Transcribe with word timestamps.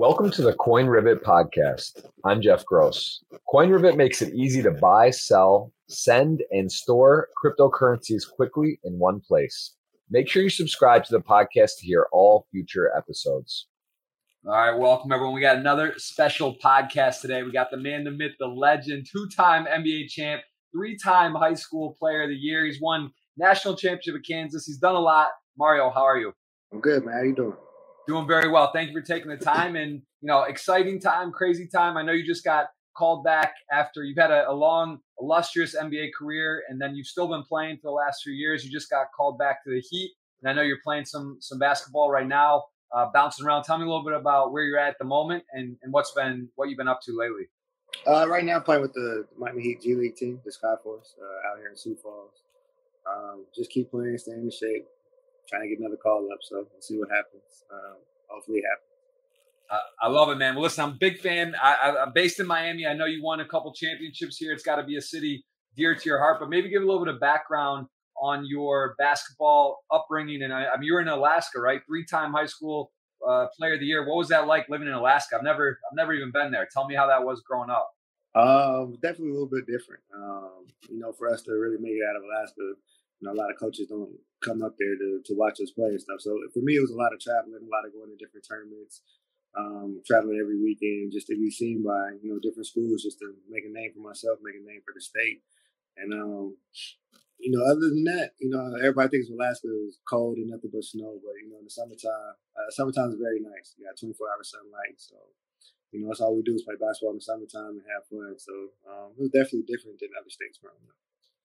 Welcome 0.00 0.30
to 0.30 0.40
the 0.40 0.54
Coin 0.54 0.86
Rivet 0.86 1.22
podcast. 1.22 2.06
I'm 2.24 2.40
Jeff 2.40 2.64
Gross. 2.64 3.22
Coin 3.50 3.68
Rivet 3.68 3.98
makes 3.98 4.22
it 4.22 4.32
easy 4.32 4.62
to 4.62 4.70
buy, 4.70 5.10
sell, 5.10 5.74
send, 5.90 6.42
and 6.50 6.72
store 6.72 7.28
cryptocurrencies 7.44 8.22
quickly 8.26 8.80
in 8.82 8.98
one 8.98 9.20
place. 9.20 9.76
Make 10.08 10.26
sure 10.26 10.42
you 10.42 10.48
subscribe 10.48 11.04
to 11.04 11.12
the 11.12 11.20
podcast 11.20 11.72
to 11.80 11.86
hear 11.86 12.06
all 12.12 12.46
future 12.50 12.90
episodes. 12.96 13.68
All 14.46 14.52
right, 14.52 14.74
welcome 14.74 15.12
everyone. 15.12 15.34
We 15.34 15.42
got 15.42 15.58
another 15.58 15.92
special 15.98 16.56
podcast 16.64 17.20
today. 17.20 17.42
We 17.42 17.52
got 17.52 17.70
the 17.70 17.76
man, 17.76 18.04
the 18.04 18.10
myth, 18.10 18.32
the 18.38 18.46
legend, 18.46 19.06
two-time 19.12 19.66
NBA 19.66 20.08
champ, 20.08 20.40
three-time 20.74 21.34
high 21.34 21.52
school 21.52 21.94
player 21.98 22.22
of 22.22 22.30
the 22.30 22.36
year. 22.36 22.64
He's 22.64 22.80
won 22.80 23.10
national 23.36 23.76
championship 23.76 24.14
at 24.14 24.26
Kansas. 24.26 24.64
He's 24.64 24.78
done 24.78 24.94
a 24.94 24.98
lot. 25.00 25.28
Mario, 25.58 25.90
how 25.90 26.04
are 26.04 26.16
you? 26.16 26.32
I'm 26.72 26.80
good, 26.80 27.04
man. 27.04 27.16
How 27.16 27.22
you 27.22 27.34
doing? 27.34 27.56
Doing 28.10 28.26
very 28.26 28.50
well. 28.50 28.72
Thank 28.72 28.90
you 28.90 29.00
for 29.00 29.06
taking 29.06 29.30
the 29.30 29.36
time 29.36 29.76
and 29.76 30.02
you 30.20 30.26
know, 30.26 30.42
exciting 30.42 31.00
time, 31.00 31.30
crazy 31.30 31.68
time. 31.68 31.96
I 31.96 32.02
know 32.02 32.10
you 32.10 32.26
just 32.26 32.42
got 32.42 32.66
called 32.96 33.22
back 33.22 33.54
after 33.72 34.02
you've 34.02 34.18
had 34.18 34.32
a, 34.32 34.50
a 34.50 34.52
long, 34.52 34.98
illustrious 35.20 35.76
NBA 35.76 36.08
career, 36.18 36.64
and 36.68 36.80
then 36.80 36.96
you've 36.96 37.06
still 37.06 37.28
been 37.28 37.44
playing 37.44 37.76
for 37.76 37.82
the 37.84 37.92
last 37.92 38.24
few 38.24 38.32
years. 38.32 38.64
You 38.64 38.72
just 38.72 38.90
got 38.90 39.06
called 39.16 39.38
back 39.38 39.62
to 39.62 39.70
the 39.70 39.80
Heat, 39.88 40.10
and 40.42 40.50
I 40.50 40.54
know 40.54 40.62
you're 40.62 40.80
playing 40.82 41.04
some 41.04 41.36
some 41.38 41.60
basketball 41.60 42.10
right 42.10 42.26
now 42.26 42.64
uh, 42.92 43.06
bouncing 43.14 43.46
around. 43.46 43.62
Tell 43.62 43.78
me 43.78 43.84
a 43.84 43.86
little 43.86 44.02
bit 44.02 44.14
about 44.14 44.52
where 44.52 44.64
you're 44.64 44.76
at 44.76 44.88
at 44.88 44.98
the 44.98 45.04
moment 45.04 45.44
and, 45.52 45.76
and 45.84 45.92
what's 45.92 46.10
been 46.10 46.48
what 46.56 46.68
you've 46.68 46.78
been 46.78 46.88
up 46.88 47.02
to 47.02 47.16
lately. 47.16 47.44
Uh, 48.08 48.28
right 48.28 48.44
now, 48.44 48.58
playing 48.58 48.82
with 48.82 48.92
the 48.92 49.24
Miami 49.38 49.62
Heat 49.62 49.82
G 49.82 49.94
League 49.94 50.16
team, 50.16 50.40
the 50.44 50.50
Skyforce, 50.50 51.14
uh, 51.22 51.48
out 51.48 51.58
here 51.58 51.68
in 51.70 51.76
Sioux 51.76 51.96
Falls. 52.02 52.42
Um, 53.08 53.44
just 53.54 53.70
keep 53.70 53.92
playing, 53.92 54.18
staying 54.18 54.42
in 54.42 54.50
shape, 54.50 54.88
trying 55.50 55.62
to 55.62 55.68
get 55.68 55.80
another 55.80 55.96
call 55.96 56.26
up. 56.32 56.38
So 56.42 56.66
we'll 56.70 56.80
see 56.80 56.98
what 56.98 57.10
happens. 57.10 57.64
Um, 57.72 57.98
hopefully, 58.28 58.58
it 58.58 58.64
happens. 58.70 58.86
Uh, 59.70 60.06
I 60.06 60.08
love 60.08 60.30
it, 60.30 60.36
man. 60.36 60.54
Well, 60.54 60.64
listen, 60.64 60.84
I'm 60.84 60.92
a 60.92 60.98
big 60.98 61.20
fan. 61.20 61.54
I, 61.60 61.94
am 62.02 62.12
based 62.14 62.40
in 62.40 62.46
Miami. 62.46 62.86
I 62.86 62.94
know 62.94 63.06
you 63.06 63.22
won 63.22 63.40
a 63.40 63.46
couple 63.46 63.72
championships 63.72 64.36
here. 64.36 64.52
It's 64.52 64.64
got 64.64 64.76
to 64.76 64.84
be 64.84 64.96
a 64.96 65.02
city 65.02 65.44
dear 65.76 65.94
to 65.94 66.08
your 66.08 66.18
heart. 66.18 66.38
But 66.40 66.48
maybe 66.48 66.68
give 66.68 66.82
a 66.82 66.86
little 66.86 67.04
bit 67.04 67.14
of 67.14 67.20
background 67.20 67.86
on 68.20 68.44
your 68.46 68.94
basketball 68.98 69.78
upbringing. 69.92 70.42
And 70.42 70.52
I, 70.52 70.66
I 70.66 70.78
mean, 70.78 70.84
you're 70.86 71.00
in 71.00 71.08
Alaska, 71.08 71.60
right? 71.60 71.80
Three-time 71.86 72.32
high 72.32 72.46
school 72.46 72.92
uh, 73.26 73.46
player 73.56 73.74
of 73.74 73.80
the 73.80 73.86
year. 73.86 74.06
What 74.06 74.16
was 74.16 74.28
that 74.28 74.46
like 74.46 74.68
living 74.68 74.88
in 74.88 74.94
Alaska? 74.94 75.36
I've 75.36 75.44
never, 75.44 75.78
I've 75.90 75.96
never 75.96 76.12
even 76.12 76.32
been 76.32 76.50
there. 76.50 76.66
Tell 76.72 76.86
me 76.86 76.94
how 76.94 77.06
that 77.06 77.24
was 77.24 77.42
growing 77.46 77.70
up. 77.70 77.90
Um, 78.34 78.96
definitely 79.02 79.30
a 79.30 79.32
little 79.32 79.50
bit 79.50 79.66
different. 79.66 80.02
Um, 80.14 80.66
you 80.88 80.98
know, 80.98 81.12
for 81.12 81.32
us 81.32 81.42
to 81.42 81.52
really 81.52 81.78
make 81.78 81.92
it 81.92 82.04
out 82.08 82.16
of 82.16 82.22
Alaska, 82.22 82.74
you 83.20 83.28
know, 83.28 83.34
a 83.36 83.38
lot 83.38 83.50
of 83.50 83.60
coaches 83.60 83.88
don't 83.88 84.16
come 84.40 84.62
up 84.64 84.74
there 84.80 84.96
to, 84.96 85.20
to 85.24 85.34
watch 85.36 85.60
us 85.60 85.70
play 85.70 85.92
and 85.92 86.00
stuff. 86.00 86.20
So 86.20 86.32
for 86.52 86.60
me, 86.64 86.74
it 86.74 86.80
was 86.80 86.90
a 86.90 86.96
lot 86.96 87.12
of 87.12 87.20
traveling, 87.20 87.60
a 87.60 87.68
lot 87.68 87.84
of 87.84 87.92
going 87.92 88.08
to 88.08 88.16
different 88.16 88.48
tournaments, 88.48 89.04
um, 89.52 90.00
traveling 90.06 90.40
every 90.40 90.56
weekend 90.56 91.12
just 91.12 91.28
to 91.28 91.36
be 91.36 91.50
seen 91.50 91.84
by, 91.84 92.16
you 92.22 92.32
know, 92.32 92.40
different 92.40 92.66
schools, 92.66 93.04
just 93.04 93.20
to 93.20 93.36
make 93.48 93.68
a 93.68 93.72
name 93.72 93.92
for 93.92 94.00
myself, 94.00 94.40
make 94.40 94.56
a 94.56 94.64
name 94.64 94.80
for 94.80 94.96
the 94.96 95.04
state. 95.04 95.44
And, 96.00 96.16
um, 96.16 96.56
you 97.40 97.52
know, 97.52 97.64
other 97.64 97.88
than 97.92 98.04
that, 98.04 98.36
you 98.40 98.48
know, 98.48 98.60
everybody 98.80 99.16
thinks 99.16 99.32
Alaska 99.32 99.68
is 99.88 100.00
cold 100.08 100.36
and 100.36 100.52
nothing 100.52 100.72
but 100.72 100.84
snow, 100.84 101.16
but 101.24 101.36
you 101.40 101.48
know, 101.48 101.56
in 101.56 101.64
the 101.64 101.72
summertime, 101.72 102.36
uh, 102.52 102.68
summertime 102.68 103.16
is 103.16 103.20
very 103.20 103.40
nice. 103.40 103.76
You 103.80 103.88
got 103.88 103.96
24 103.96 104.28
hour 104.28 104.44
sunlight, 104.44 105.00
so 105.00 105.16
you 105.90 106.00
know, 106.00 106.08
that's 106.08 106.20
all 106.20 106.36
we 106.36 106.44
do 106.44 106.54
is 106.54 106.62
play 106.62 106.76
basketball 106.78 107.16
in 107.16 107.18
the 107.18 107.24
summertime 107.24 107.80
and 107.80 107.88
have 107.90 108.06
fun. 108.06 108.36
So 108.38 108.76
um, 108.86 109.16
it 109.16 109.24
was 109.24 109.34
definitely 109.34 109.66
different 109.66 109.98
than 109.98 110.14
other 110.14 110.30
states 110.30 110.60
growing 110.60 110.84
up. 110.86 111.00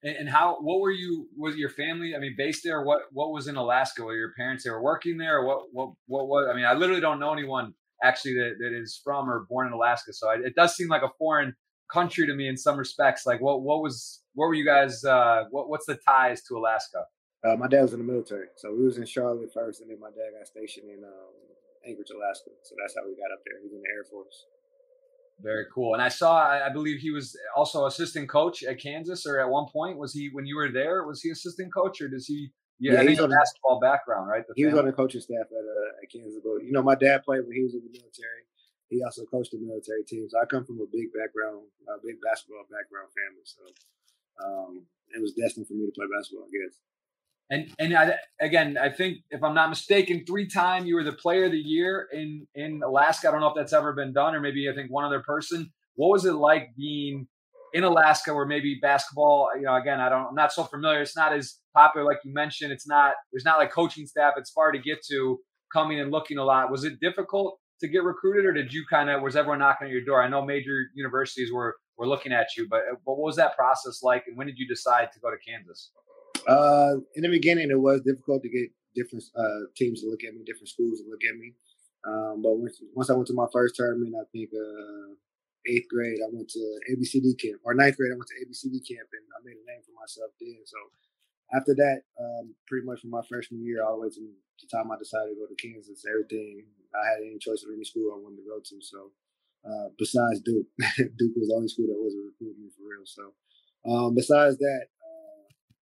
And, 0.06 0.16
and 0.18 0.30
how? 0.30 0.58
What 0.62 0.80
were 0.80 0.92
you? 0.92 1.28
Was 1.36 1.58
your 1.58 1.70
family? 1.70 2.14
I 2.16 2.20
mean, 2.20 2.36
based 2.38 2.62
there? 2.64 2.84
What? 2.84 3.02
What 3.12 3.32
was 3.32 3.48
in 3.48 3.56
Alaska? 3.56 4.04
Were 4.04 4.16
your 4.16 4.34
parents 4.38 4.64
they 4.64 4.70
were 4.70 4.82
working 4.82 5.18
there? 5.18 5.40
Or 5.40 5.46
what? 5.48 5.60
What? 5.74 5.90
What 6.06 6.28
was? 6.28 6.48
I 6.50 6.56
mean, 6.56 6.66
I 6.66 6.74
literally 6.74 7.02
don't 7.02 7.20
know 7.20 7.34
anyone 7.34 7.74
actually 8.04 8.36
that, 8.36 8.56
that 8.60 8.72
is 8.72 9.02
from 9.04 9.30
or 9.30 9.48
born 9.50 9.68
in 9.68 9.74
Alaska. 9.74 10.14
So 10.14 10.30
I, 10.30 10.36
it 10.36 10.54
does 10.56 10.76
seem 10.76 10.90
like 10.90 11.02
a 11.02 11.10
foreign 11.18 11.56
country 11.92 12.28
to 12.28 12.36
me 12.36 12.48
in 12.48 12.56
some 12.56 12.78
respects. 12.78 13.26
Like, 13.26 13.42
what? 13.42 13.64
What 13.64 13.82
was? 13.82 14.22
What 14.36 14.46
were 14.48 14.54
you 14.54 14.66
guys? 14.66 15.04
Uh, 15.04 15.46
what, 15.50 15.70
what's 15.70 15.88
the 15.88 15.98
ties 16.08 16.44
to 16.44 16.58
Alaska? 16.58 17.04
Uh, 17.44 17.56
my 17.56 17.68
dad 17.68 17.82
was 17.82 17.94
in 17.94 18.00
the 18.00 18.06
military, 18.06 18.48
so 18.58 18.74
we 18.74 18.86
was 18.86 18.98
in 18.98 19.06
Charlotte 19.06 19.54
first, 19.54 19.82
and 19.82 19.90
then 19.90 20.00
my 20.00 20.10
dad 20.10 20.38
got 20.38 20.48
stationed 20.48 20.90
in 20.90 21.04
um, 21.04 21.34
Anchorage, 21.86 22.10
Alaska. 22.10 22.50
So 22.64 22.76
that's 22.82 22.96
how 22.96 23.06
we 23.06 23.14
got 23.18 23.34
up 23.34 23.42
there. 23.46 23.58
He 23.62 23.70
was 23.70 23.74
in 23.74 23.82
the 23.82 23.90
Air 23.94 24.06
Force. 24.06 24.46
Very 25.42 25.66
cool. 25.74 25.94
And 25.94 26.02
I 26.02 26.08
saw, 26.08 26.48
I 26.48 26.70
believe 26.70 27.00
he 27.00 27.12
was 27.12 27.36
also 27.56 27.86
assistant 27.86 28.30
coach 28.30 28.64
at 28.64 28.80
Kansas, 28.80 29.26
or 29.26 29.40
at 29.40 29.50
one 29.50 29.68
point 29.72 29.98
was 29.98 30.14
he 30.14 30.30
when 30.32 30.46
you 30.46 30.56
were 30.56 30.72
there? 30.72 31.04
Was 31.04 31.22
he 31.22 31.30
assistant 31.30 31.74
coach, 31.74 32.00
or 32.02 32.08
does 32.08 32.26
he? 32.26 32.52
Yeah, 32.80 33.02
yeah 33.02 33.10
he's 33.10 33.20
on 33.20 33.30
basketball 33.30 33.80
background, 33.80 34.28
right? 34.28 34.44
The 34.48 34.54
he 34.56 34.64
family. 34.64 34.74
was 34.74 34.80
on 34.80 34.86
the 34.88 34.94
coaching 34.94 35.22
staff 35.22 35.48
at, 35.48 35.64
uh, 35.64 36.04
at 36.04 36.08
Kansas. 36.12 36.40
But 36.44 36.64
you 36.64 36.72
know, 36.72 36.84
my 36.84 36.96
dad 36.96 37.24
played 37.24 37.44
when 37.44 37.56
he 37.56 37.64
was 37.64 37.74
in 37.76 37.84
the 37.84 37.92
military. 37.92 38.48
He 38.88 39.04
also 39.04 39.26
coached 39.26 39.52
the 39.52 39.60
military 39.60 40.04
team. 40.08 40.28
So 40.30 40.40
I 40.40 40.46
come 40.46 40.64
from 40.64 40.80
a 40.80 40.88
big 40.88 41.12
background, 41.12 41.68
a 41.88 42.00
big 42.00 42.16
basketball 42.24 42.64
background 42.72 43.12
family. 43.12 43.44
So 43.44 43.64
um, 44.40 44.86
it 45.12 45.22
was 45.22 45.34
destined 45.34 45.68
for 45.68 45.74
me 45.74 45.86
to 45.86 45.92
play 45.92 46.08
basketball, 46.08 46.48
I 46.48 46.54
guess. 46.54 46.80
And 47.50 47.72
and 47.78 47.96
I, 47.96 48.16
again, 48.42 48.78
I 48.78 48.90
think 48.90 49.20
if 49.30 49.44
I'm 49.44 49.54
not 49.54 49.70
mistaken, 49.70 50.24
three 50.26 50.48
time 50.48 50.86
you 50.86 50.96
were 50.96 51.04
the 51.04 51.14
player 51.14 51.46
of 51.46 51.52
the 51.52 51.58
year 51.58 52.08
in 52.12 52.48
in 52.56 52.82
Alaska. 52.84 53.28
I 53.28 53.32
don't 53.32 53.42
know 53.42 53.50
if 53.50 53.56
that's 53.56 53.74
ever 53.74 53.94
been 53.94 54.14
done, 54.14 54.36
or 54.36 54.42
maybe 54.42 54.70
I 54.70 54.74
think 54.74 54.92
one 54.92 55.06
other 55.06 55.22
person. 55.22 55.72
What 55.96 56.10
was 56.10 56.26
it 56.26 56.34
like 56.34 56.70
being 56.76 57.28
in 57.74 57.84
Alaska, 57.84 58.34
where 58.34 58.46
maybe 58.46 58.80
basketball? 58.82 59.50
You 59.56 59.64
know, 59.64 59.76
again, 59.76 60.00
I 60.00 60.10
don't, 60.10 60.28
I'm 60.28 60.36
not 60.36 60.54
so 60.54 60.64
familiar. 60.64 61.02
It's 61.02 61.16
not 61.16 61.34
as 61.34 61.60
popular, 61.74 62.06
like 62.06 62.20
you 62.24 62.34
mentioned. 62.34 62.72
It's 62.72 62.88
not. 62.88 63.14
There's 63.32 63.46
not 63.46 63.60
like 63.60 63.72
coaching 63.72 64.08
staff. 64.08 64.34
It's 64.38 64.52
far 64.52 64.72
to 64.72 64.80
get 64.80 65.06
to. 65.12 65.40
Coming 65.74 66.00
and 66.00 66.10
looking 66.12 66.38
a 66.38 66.44
lot. 66.44 66.72
Was 66.72 66.86
it 66.86 67.02
difficult 67.02 67.60
to 67.82 67.88
get 67.88 68.04
recruited, 68.04 68.46
or 68.46 68.54
did 68.54 68.72
you 68.72 68.86
kind 68.90 69.10
of 69.10 69.22
was 69.22 69.36
everyone 69.36 69.60
knocking 69.60 69.88
at 69.88 69.92
your 69.92 70.06
door? 70.06 70.24
I 70.24 70.30
know 70.30 70.46
major 70.46 70.86
universities 70.94 71.52
were 71.52 71.76
were 71.98 72.08
looking 72.08 72.32
at 72.32 72.48
you, 72.56 72.68
but, 72.70 72.82
but 73.06 73.18
what 73.18 73.26
was 73.26 73.36
that 73.38 73.58
process 73.58 74.02
like, 74.02 74.24
and 74.28 74.38
when 74.38 74.48
did 74.48 74.58
you 74.58 74.68
decide 74.68 75.10
to 75.14 75.20
go 75.20 75.30
to 75.32 75.38
Kansas? 75.46 75.92
Uh, 76.48 77.02
in 77.16 77.24
the 77.24 77.30
beginning, 77.30 77.72
it 77.72 77.80
was 77.80 78.02
difficult 78.02 78.44
to 78.44 78.50
get 78.50 78.70
different 78.96 79.24
uh, 79.38 79.68
teams 79.76 80.02
to 80.02 80.10
look 80.10 80.24
at 80.24 80.34
me, 80.34 80.44
different 80.46 80.70
schools 80.70 81.02
to 81.02 81.10
look 81.10 81.24
at 81.28 81.38
me. 81.38 81.54
Um, 82.06 82.42
but 82.42 82.54
once, 82.58 82.78
once 82.94 83.10
I 83.10 83.14
went 83.14 83.28
to 83.28 83.34
my 83.34 83.48
first 83.52 83.76
tournament, 83.76 84.14
I 84.14 84.26
think 84.32 84.50
uh, 84.54 85.18
eighth 85.66 85.90
grade, 85.90 86.22
I 86.22 86.30
went 86.32 86.50
to 86.50 86.64
ABCD 86.94 87.34
camp, 87.42 87.62
or 87.66 87.74
ninth 87.74 87.98
grade, 87.98 88.14
I 88.14 88.18
went 88.18 88.30
to 88.30 88.40
ABCD 88.46 88.86
camp, 88.86 89.10
and 89.10 89.26
I 89.34 89.42
made 89.44 89.58
a 89.58 89.66
name 89.66 89.82
for 89.82 89.98
myself 89.98 90.32
then. 90.40 90.62
So 90.66 90.78
after 91.54 91.74
that, 91.74 92.06
um, 92.22 92.54
pretty 92.68 92.86
much 92.86 93.02
from 93.02 93.10
my 93.10 93.22
freshman 93.28 93.66
year 93.66 93.84
all 93.84 93.98
the 93.98 94.02
way 94.06 94.10
to 94.10 94.22
the 94.62 94.70
time 94.72 94.92
I 94.92 94.98
decided 94.98 95.36
to 95.36 95.42
go 95.42 95.48
to 95.48 95.58
Kansas, 95.62 96.06
everything 96.08 96.66
I 96.96 97.04
had 97.06 97.20
any 97.22 97.38
choice 97.38 97.64
of 97.64 97.74
any 97.74 97.84
school 97.84 98.14
I 98.14 98.22
wanted 98.22 98.42
to 98.42 98.50
go 98.50 98.58
to. 98.64 98.76
So 98.82 99.12
uh, 99.68 99.90
besides 99.98 100.42
Duke, 100.42 100.68
Duke 101.18 101.36
was 101.36 101.50
the 101.50 101.56
only 101.56 101.68
school 101.68 101.88
that 101.88 102.00
wasn't 102.00 102.32
recruiting 102.32 102.64
me 102.64 102.72
for 102.72 102.88
real. 102.88 103.06
So 103.06 103.34
um, 103.86 104.16
besides 104.16 104.58
that, 104.58 104.88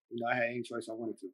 you 0.10 0.22
know, 0.22 0.28
I 0.32 0.36
had 0.36 0.46
any 0.46 0.62
choice 0.62 0.88
I 0.90 0.94
wanted 0.94 1.20
to. 1.20 1.28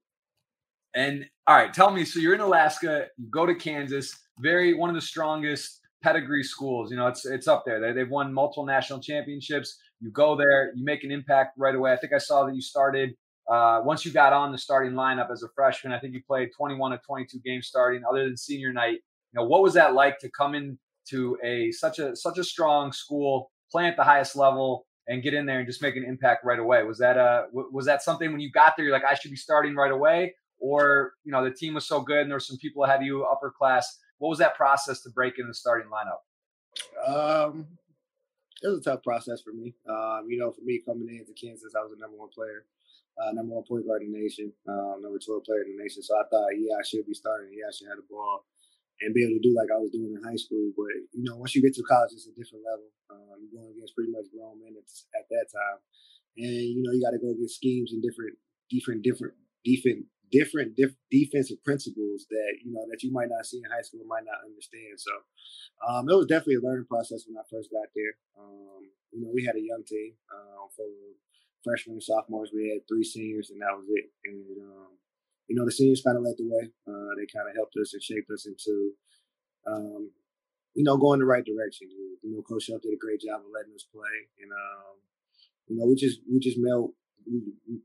And 0.95 1.25
all 1.47 1.55
right, 1.55 1.73
tell 1.73 1.91
me. 1.91 2.05
So 2.05 2.19
you're 2.19 2.35
in 2.35 2.41
Alaska. 2.41 3.07
You 3.17 3.27
go 3.29 3.45
to 3.45 3.55
Kansas. 3.55 4.15
Very 4.39 4.73
one 4.73 4.89
of 4.89 4.95
the 4.95 5.01
strongest 5.01 5.79
pedigree 6.03 6.43
schools. 6.43 6.91
You 6.91 6.97
know, 6.97 7.07
it's 7.07 7.25
it's 7.25 7.47
up 7.47 7.63
there. 7.65 7.79
They, 7.79 7.93
they've 7.93 8.09
won 8.09 8.33
multiple 8.33 8.65
national 8.65 8.99
championships. 8.99 9.77
You 9.99 10.11
go 10.11 10.35
there, 10.35 10.71
you 10.75 10.83
make 10.83 11.03
an 11.03 11.11
impact 11.11 11.57
right 11.57 11.73
away. 11.73 11.93
I 11.93 11.95
think 11.95 12.13
I 12.13 12.17
saw 12.17 12.45
that 12.45 12.53
you 12.53 12.61
started 12.61 13.11
uh, 13.51 13.81
once 13.83 14.05
you 14.05 14.11
got 14.11 14.33
on 14.33 14.51
the 14.51 14.57
starting 14.57 14.93
lineup 14.93 15.31
as 15.31 15.43
a 15.43 15.47
freshman. 15.55 15.93
I 15.93 15.99
think 15.99 16.13
you 16.13 16.21
played 16.27 16.49
21 16.55 16.93
of 16.93 16.99
22 17.05 17.39
games 17.43 17.67
starting, 17.67 18.03
other 18.09 18.25
than 18.25 18.37
senior 18.37 18.71
night. 18.71 18.99
You 19.31 19.41
know, 19.41 19.45
what 19.45 19.63
was 19.63 19.73
that 19.73 19.93
like 19.93 20.19
to 20.19 20.29
come 20.29 20.53
in 20.53 20.77
to 21.09 21.37
a 21.43 21.71
such 21.71 21.99
a 21.99 22.15
such 22.15 22.37
a 22.37 22.43
strong 22.43 22.91
school, 22.91 23.51
play 23.71 23.87
at 23.87 23.97
the 23.97 24.03
highest 24.03 24.35
level, 24.35 24.85
and 25.07 25.21
get 25.21 25.33
in 25.33 25.45
there 25.45 25.59
and 25.59 25.67
just 25.67 25.81
make 25.81 25.95
an 25.95 26.05
impact 26.05 26.45
right 26.45 26.59
away. 26.59 26.83
Was 26.83 26.97
that 26.99 27.17
uh 27.17 27.43
was 27.51 27.85
that 27.85 28.01
something 28.01 28.31
when 28.31 28.41
you 28.41 28.51
got 28.51 28.75
there 28.75 28.85
you're 28.85 28.93
like 28.93 29.05
I 29.05 29.15
should 29.15 29.31
be 29.31 29.37
starting 29.37 29.75
right 29.75 29.91
away, 29.91 30.35
or 30.59 31.13
you 31.23 31.31
know 31.31 31.43
the 31.43 31.51
team 31.51 31.73
was 31.73 31.85
so 31.85 32.01
good 32.01 32.19
and 32.19 32.29
there 32.29 32.35
were 32.35 32.41
some 32.41 32.57
people 32.57 32.83
ahead 32.83 33.01
of 33.01 33.05
you 33.05 33.23
upper 33.23 33.51
class? 33.51 33.99
What 34.19 34.29
was 34.29 34.39
that 34.39 34.55
process 34.55 35.01
to 35.01 35.09
break 35.09 35.39
in 35.39 35.47
the 35.47 35.53
starting 35.53 35.89
lineup? 35.89 36.23
Um, 37.05 37.67
it 38.61 38.67
was 38.67 38.79
a 38.79 38.81
tough 38.81 39.03
process 39.03 39.41
for 39.41 39.51
me. 39.51 39.75
Um, 39.89 40.27
you 40.29 40.39
know, 40.39 40.51
for 40.51 40.61
me 40.63 40.81
coming 40.85 41.09
into 41.09 41.33
Kansas, 41.33 41.73
I 41.75 41.81
was 41.81 41.91
the 41.91 41.99
number 41.99 42.17
one 42.17 42.29
player, 42.29 42.65
uh, 43.21 43.31
number 43.33 43.53
one 43.55 43.65
point 43.67 43.85
guard 43.85 44.01
in 44.03 44.13
the 44.13 44.19
nation, 44.19 44.53
um, 44.69 45.01
number 45.01 45.19
twelve 45.19 45.43
player 45.43 45.63
in 45.63 45.75
the 45.75 45.83
nation. 45.83 46.01
So 46.01 46.15
I 46.15 46.23
thought, 46.31 46.47
yeah, 46.55 46.75
I 46.79 46.83
should 46.87 47.05
be 47.05 47.13
starting. 47.13 47.51
Yeah, 47.51 47.67
I 47.67 47.73
should 47.75 47.89
have 47.89 47.97
the 47.97 48.07
ball 48.09 48.45
and 49.01 49.13
be 49.13 49.25
able 49.25 49.39
to 49.39 49.45
do 49.45 49.55
like 49.55 49.71
I 49.73 49.81
was 49.81 49.91
doing 49.91 50.13
in 50.13 50.21
high 50.21 50.37
school. 50.37 50.71
But 50.77 50.93
you 51.15 51.25
know, 51.25 51.37
once 51.37 51.55
you 51.55 51.61
get 51.61 51.73
to 51.75 51.85
college, 51.85 52.13
it's 52.13 52.29
a 52.29 52.35
different 52.37 52.65
level. 52.67 52.87
Um, 53.09 53.41
you're 53.41 53.57
going 53.57 53.73
against 53.73 53.95
pretty 53.97 54.13
much 54.13 54.29
grown 54.29 54.61
men 54.61 54.77
at, 54.77 54.85
at 55.17 55.25
that 55.29 55.47
time, 55.49 55.79
and 56.37 56.63
you 56.77 56.81
know 56.83 56.93
you 56.93 57.01
got 57.01 57.15
to 57.15 57.21
go 57.21 57.33
against 57.33 57.57
schemes 57.57 57.91
and 57.91 58.01
different, 58.03 58.37
different, 58.69 59.01
different, 59.01 59.35
different, 59.65 60.05
different, 60.29 60.69
different 60.77 61.01
defensive 61.09 61.61
principles 61.65 62.25
that 62.29 62.51
you 62.61 62.71
know 62.73 62.85
that 62.89 63.01
you 63.01 63.11
might 63.11 63.29
not 63.33 63.45
see 63.45 63.61
in 63.61 63.69
high 63.69 63.85
school, 63.85 64.05
might 64.05 64.25
not 64.25 64.45
understand. 64.45 64.97
So 64.97 65.13
um, 65.85 66.09
it 66.09 66.15
was 66.15 66.29
definitely 66.29 66.61
a 66.61 66.65
learning 66.65 66.89
process 66.89 67.25
when 67.25 67.37
I 67.37 67.45
first 67.49 67.73
got 67.73 67.89
there. 67.93 68.13
Um, 68.37 68.89
you 69.13 69.21
know, 69.21 69.29
we 69.29 69.45
had 69.45 69.55
a 69.55 69.61
young 69.61 69.85
team 69.85 70.17
um, 70.33 70.69
of 70.69 71.17
freshmen 71.63 72.01
and 72.01 72.03
sophomores. 72.03 72.51
We 72.53 72.69
had 72.69 72.87
three 72.87 73.03
seniors, 73.03 73.49
and 73.49 73.61
that 73.61 73.77
was 73.77 73.87
it. 73.89 74.11
And 74.25 74.57
um, 74.61 74.91
you 75.47 75.55
know, 75.55 75.65
the 75.65 75.71
seniors 75.71 76.01
kind 76.01 76.17
of 76.17 76.23
led 76.23 76.35
the 76.37 76.47
way. 76.47 76.69
Uh, 76.87 77.13
they 77.17 77.27
kind 77.27 77.49
of 77.49 77.55
helped 77.55 77.75
us 77.81 77.93
and 77.93 78.01
shaped 78.01 78.29
us 78.31 78.45
into, 78.45 78.91
um, 79.67 80.11
you 80.73 80.83
know, 80.83 80.97
going 80.97 81.19
the 81.19 81.25
right 81.25 81.45
direction. 81.45 81.89
You 81.89 82.31
know, 82.31 82.41
Coach 82.41 82.65
Self 82.65 82.81
did 82.81 82.93
a 82.93 82.97
great 82.97 83.21
job 83.21 83.41
of 83.41 83.51
letting 83.53 83.73
us 83.75 83.85
play, 83.91 84.15
and 84.41 84.51
um, 84.51 84.95
you 85.67 85.77
know, 85.77 85.85
we 85.85 85.95
just 85.95 86.19
we 86.31 86.39
just 86.39 86.57
melt 86.57 86.91
we, 87.25 87.41
we 87.67 87.79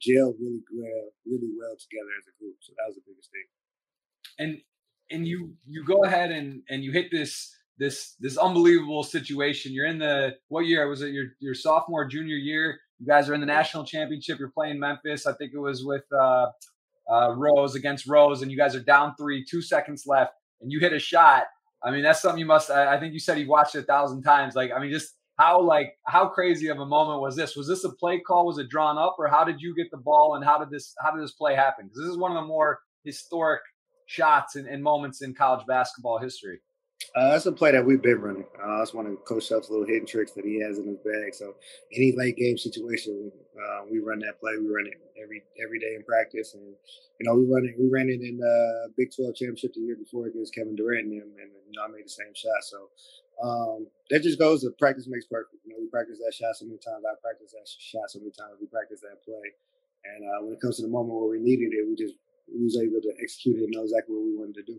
gel 0.00 0.34
really 0.40 0.62
well, 0.72 1.12
really 1.26 1.50
well 1.58 1.76
together 1.76 2.10
as 2.18 2.26
a 2.26 2.34
group. 2.40 2.56
So 2.60 2.72
that 2.76 2.86
was 2.86 2.96
the 2.96 3.02
biggest 3.06 3.30
thing. 3.30 3.48
And 4.38 4.60
and 5.10 5.26
you 5.26 5.54
you 5.66 5.84
go 5.84 6.04
ahead 6.04 6.30
and 6.30 6.62
and 6.68 6.82
you 6.82 6.92
hit 6.92 7.10
this 7.10 7.54
this 7.78 8.16
this 8.20 8.36
unbelievable 8.36 9.02
situation. 9.02 9.72
You're 9.72 9.86
in 9.86 9.98
the 9.98 10.36
what 10.48 10.66
year 10.66 10.88
was 10.88 11.02
it? 11.02 11.12
Your 11.12 11.26
your 11.40 11.54
sophomore 11.54 12.06
junior 12.06 12.36
year. 12.36 12.80
You 12.98 13.06
guys 13.06 13.28
are 13.28 13.34
in 13.34 13.40
the 13.40 13.46
national 13.46 13.84
championship. 13.84 14.38
You're 14.38 14.50
playing 14.50 14.78
Memphis. 14.78 15.26
I 15.26 15.32
think 15.32 15.52
it 15.54 15.58
was 15.58 15.84
with 15.84 16.04
uh, 16.12 16.46
uh, 17.10 17.34
Rose 17.36 17.74
against 17.74 18.06
Rose, 18.06 18.42
and 18.42 18.50
you 18.50 18.56
guys 18.56 18.74
are 18.74 18.82
down 18.82 19.14
three, 19.18 19.44
two 19.44 19.62
seconds 19.62 20.04
left, 20.06 20.32
and 20.60 20.70
you 20.70 20.80
hit 20.80 20.92
a 20.92 20.98
shot. 20.98 21.44
I 21.82 21.90
mean, 21.90 22.02
that's 22.02 22.20
something 22.20 22.38
you 22.38 22.46
must. 22.46 22.70
I, 22.70 22.96
I 22.96 23.00
think 23.00 23.12
you 23.12 23.20
said 23.20 23.38
you 23.38 23.48
watched 23.48 23.74
it 23.74 23.80
a 23.80 23.82
thousand 23.82 24.22
times. 24.22 24.54
Like, 24.54 24.70
I 24.74 24.80
mean, 24.80 24.90
just 24.90 25.14
how 25.38 25.60
like 25.60 25.94
how 26.06 26.28
crazy 26.28 26.68
of 26.68 26.78
a 26.78 26.86
moment 26.86 27.20
was 27.20 27.36
this? 27.36 27.56
Was 27.56 27.66
this 27.66 27.84
a 27.84 27.90
play 27.90 28.20
call? 28.20 28.46
Was 28.46 28.58
it 28.58 28.68
drawn 28.68 28.98
up, 28.98 29.16
or 29.18 29.28
how 29.28 29.44
did 29.44 29.60
you 29.60 29.74
get 29.74 29.90
the 29.90 29.96
ball, 29.96 30.34
and 30.36 30.44
how 30.44 30.58
did 30.58 30.70
this 30.70 30.94
how 31.02 31.10
did 31.10 31.22
this 31.22 31.32
play 31.32 31.54
happen? 31.54 31.86
Because 31.86 32.02
this 32.02 32.10
is 32.10 32.18
one 32.18 32.30
of 32.30 32.42
the 32.42 32.46
more 32.46 32.80
historic 33.04 33.62
shots 34.06 34.56
and, 34.56 34.66
and 34.66 34.82
moments 34.82 35.22
in 35.22 35.34
college 35.34 35.64
basketball 35.66 36.18
history. 36.18 36.60
Uh, 37.14 37.30
that's 37.30 37.46
a 37.46 37.52
play 37.52 37.72
that 37.72 37.84
we've 37.84 38.02
been 38.02 38.20
running. 38.20 38.44
Uh, 38.62 38.78
that's 38.78 38.94
one 38.94 39.06
of 39.06 39.24
Coach 39.24 39.48
Self's 39.48 39.70
little 39.70 39.86
hidden 39.86 40.06
tricks 40.06 40.32
that 40.32 40.44
he 40.44 40.60
has 40.60 40.78
in 40.78 40.86
his 40.86 40.98
bag. 40.98 41.34
So 41.34 41.56
any 41.96 42.14
late 42.16 42.36
game 42.36 42.56
situation, 42.56 43.32
uh, 43.56 43.80
we 43.90 43.98
run 43.98 44.20
that 44.20 44.38
play. 44.38 44.52
We 44.60 44.68
run 44.68 44.86
it 44.86 44.94
every 45.20 45.42
every 45.58 45.80
day 45.80 45.96
in 45.96 46.04
practice, 46.04 46.54
and 46.54 46.62
you 47.18 47.24
know 47.26 47.34
we 47.34 47.50
run 47.50 47.64
it. 47.66 47.74
We 47.80 47.88
ran 47.90 48.08
it 48.08 48.20
in 48.22 48.38
the 48.38 48.92
Big 48.96 49.10
Twelve 49.10 49.34
championship 49.34 49.74
the 49.74 49.80
year 49.80 49.96
before 49.96 50.26
against 50.26 50.54
Kevin 50.54 50.76
Durant 50.76 51.10
and 51.10 51.14
him, 51.14 51.28
and 51.40 51.50
you 51.50 51.74
know 51.74 51.82
I 51.82 51.88
made 51.88 52.04
the 52.04 52.14
same 52.14 52.30
shot. 52.30 52.62
So 52.62 52.78
um, 53.42 53.88
that 54.10 54.22
just 54.22 54.38
goes 54.38 54.62
to 54.62 54.70
practice 54.78 55.08
makes 55.08 55.26
perfect. 55.26 55.58
You 55.64 55.72
know 55.72 55.80
we 55.80 55.88
practice 55.90 56.20
that 56.22 56.34
shot 56.34 56.54
so 56.54 56.66
many 56.66 56.78
times. 56.78 57.02
I 57.02 57.18
practice 57.18 57.50
that 57.58 57.66
shot 57.66 58.06
so 58.06 58.20
many 58.20 58.30
times. 58.30 58.60
We 58.60 58.70
practice 58.70 59.00
that 59.02 59.18
play, 59.26 59.50
and 60.04 60.22
uh, 60.30 60.46
when 60.46 60.54
it 60.54 60.60
comes 60.60 60.76
to 60.76 60.86
the 60.86 60.92
moment 60.92 61.18
where 61.18 61.34
we 61.34 61.40
needed 61.42 61.74
it, 61.74 61.88
we 61.90 61.98
just 61.98 62.14
we 62.46 62.62
was 62.62 62.78
able 62.78 63.02
to 63.02 63.12
execute 63.18 63.58
it 63.58 63.66
and 63.66 63.74
know 63.74 63.82
exactly 63.82 64.14
what 64.14 64.30
we 64.30 64.38
wanted 64.38 64.62
to 64.62 64.78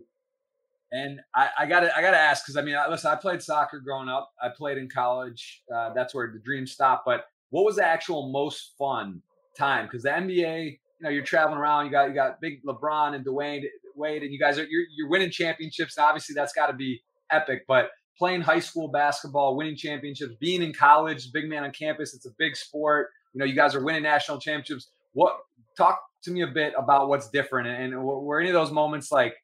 And 0.92 1.20
I, 1.34 1.64
gotta, 1.66 1.96
I 1.96 2.02
gotta 2.02 2.18
ask 2.18 2.44
because 2.44 2.58
I 2.58 2.62
mean, 2.62 2.76
listen, 2.90 3.10
I 3.10 3.16
played 3.16 3.42
soccer 3.42 3.80
growing 3.80 4.10
up. 4.10 4.30
I 4.40 4.48
played 4.54 4.76
in 4.76 4.90
college. 4.90 5.62
Uh, 5.74 5.94
that's 5.94 6.14
where 6.14 6.30
the 6.30 6.38
dream 6.38 6.66
stopped. 6.66 7.04
But 7.06 7.24
what 7.48 7.64
was 7.64 7.76
the 7.76 7.84
actual 7.84 8.30
most 8.30 8.74
fun 8.78 9.22
time? 9.56 9.86
Because 9.86 10.02
the 10.02 10.10
NBA, 10.10 10.64
you 10.66 10.78
know, 11.00 11.08
you're 11.08 11.24
traveling 11.24 11.58
around. 11.58 11.86
You 11.86 11.92
got, 11.92 12.08
you 12.08 12.14
got 12.14 12.42
big 12.42 12.62
LeBron 12.64 13.14
and 13.14 13.24
Dwyane 13.24 13.62
Wade, 13.96 14.22
and 14.22 14.32
you 14.32 14.38
guys 14.38 14.58
are 14.58 14.64
you're, 14.64 14.84
you're 14.94 15.08
winning 15.08 15.30
championships. 15.30 15.96
And 15.96 16.04
obviously, 16.04 16.34
that's 16.34 16.52
got 16.52 16.66
to 16.66 16.74
be 16.74 17.00
epic. 17.30 17.62
But 17.66 17.88
playing 18.18 18.42
high 18.42 18.60
school 18.60 18.88
basketball, 18.88 19.56
winning 19.56 19.76
championships, 19.76 20.34
being 20.40 20.62
in 20.62 20.74
college, 20.74 21.32
big 21.32 21.48
man 21.48 21.64
on 21.64 21.72
campus, 21.72 22.14
it's 22.14 22.26
a 22.26 22.32
big 22.38 22.54
sport. 22.54 23.08
You 23.32 23.38
know, 23.38 23.46
you 23.46 23.54
guys 23.54 23.74
are 23.74 23.82
winning 23.82 24.02
national 24.02 24.40
championships. 24.40 24.90
What 25.14 25.38
talk 25.76 26.00
to 26.24 26.30
me 26.30 26.42
a 26.42 26.46
bit 26.46 26.74
about 26.76 27.08
what's 27.08 27.30
different 27.30 27.68
and, 27.68 27.94
and 27.94 28.04
were 28.04 28.40
any 28.40 28.50
of 28.50 28.54
those 28.54 28.70
moments 28.70 29.10
like 29.10 29.34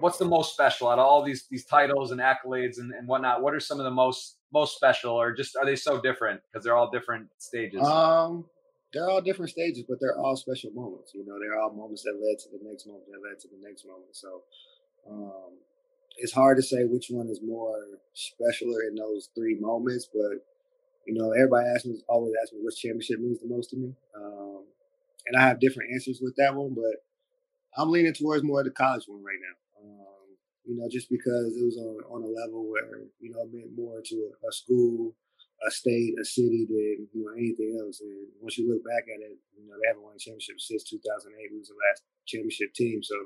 what's 0.00 0.18
the 0.18 0.24
most 0.24 0.52
special 0.52 0.88
out 0.88 0.98
of 0.98 1.06
all 1.06 1.22
these 1.22 1.46
these 1.50 1.64
titles 1.64 2.10
and 2.10 2.20
accolades 2.20 2.78
and, 2.78 2.92
and 2.92 3.06
whatnot? 3.06 3.42
What 3.42 3.54
are 3.54 3.60
some 3.60 3.78
of 3.78 3.84
the 3.84 3.90
most 3.90 4.38
most 4.52 4.76
special, 4.76 5.12
or 5.12 5.32
just 5.32 5.56
are 5.56 5.66
they 5.66 5.76
so 5.76 6.00
different 6.00 6.40
because 6.42 6.64
they're 6.64 6.76
all 6.76 6.90
different 6.90 7.28
stages? 7.38 7.82
Um, 7.82 8.46
they're 8.92 9.08
all 9.08 9.20
different 9.20 9.50
stages, 9.50 9.84
but 9.88 9.98
they're 10.00 10.18
all 10.18 10.36
special 10.36 10.70
moments. 10.72 11.12
You 11.14 11.24
know, 11.26 11.38
they're 11.38 11.60
all 11.60 11.72
moments 11.72 12.02
that 12.04 12.14
led 12.14 12.38
to 12.38 12.48
the 12.50 12.68
next 12.68 12.86
moment, 12.86 13.04
that 13.10 13.28
led 13.28 13.38
to 13.40 13.48
the 13.48 13.66
next 13.66 13.86
moment. 13.86 14.16
So, 14.16 14.42
um, 15.10 15.58
it's 16.16 16.32
hard 16.32 16.56
to 16.56 16.62
say 16.62 16.84
which 16.84 17.08
one 17.10 17.28
is 17.28 17.40
more 17.44 17.78
special 18.14 18.74
in 18.88 18.94
those 18.96 19.28
three 19.36 19.56
moments, 19.60 20.08
but 20.12 20.44
you 21.06 21.14
know, 21.14 21.32
everybody 21.32 21.66
asks 21.68 21.86
me 21.86 22.00
always 22.08 22.34
asks 22.42 22.52
me 22.52 22.60
which 22.62 22.80
championship 22.80 23.20
means 23.20 23.40
the 23.40 23.48
most 23.48 23.70
to 23.70 23.76
me, 23.76 23.94
um, 24.16 24.64
and 25.26 25.36
I 25.36 25.46
have 25.46 25.60
different 25.60 25.90
answers 25.92 26.20
with 26.22 26.34
that 26.36 26.54
one, 26.54 26.74
but 26.74 27.04
I'm 27.76 27.90
leaning 27.90 28.14
towards 28.14 28.42
more 28.42 28.64
the 28.64 28.70
college 28.70 29.04
one 29.06 29.22
right 29.22 29.38
now 29.40 29.56
Um, 29.78 30.36
you 30.64 30.76
know, 30.76 30.88
just 30.90 31.08
because 31.08 31.56
it 31.56 31.64
was 31.64 31.78
on, 31.78 31.96
on 32.12 32.20
a 32.22 32.28
level 32.28 32.68
where, 32.68 33.08
you 33.20 33.32
know, 33.32 33.40
it 33.40 33.52
meant 33.52 33.72
more 33.72 34.02
to 34.04 34.16
a, 34.28 34.30
a 34.48 34.52
school, 34.52 35.16
a 35.66 35.70
state, 35.70 36.14
a 36.20 36.24
city 36.24 36.68
than, 36.68 37.08
you 37.14 37.24
know, 37.24 37.32
anything 37.32 37.78
else. 37.80 38.00
And 38.00 38.28
once 38.40 38.58
you 38.58 38.68
look 38.68 38.84
back 38.84 39.08
at 39.08 39.22
it, 39.24 39.40
you 39.56 39.64
know, 39.64 39.74
they 39.80 39.88
haven't 39.88 40.04
won 40.04 40.14
a 40.14 40.20
championship 40.20 40.60
since 40.60 40.84
2008. 40.84 41.32
We 41.50 41.58
was 41.58 41.72
the 41.72 41.80
last 41.88 42.02
championship 42.26 42.74
team. 42.74 43.02
So 43.02 43.16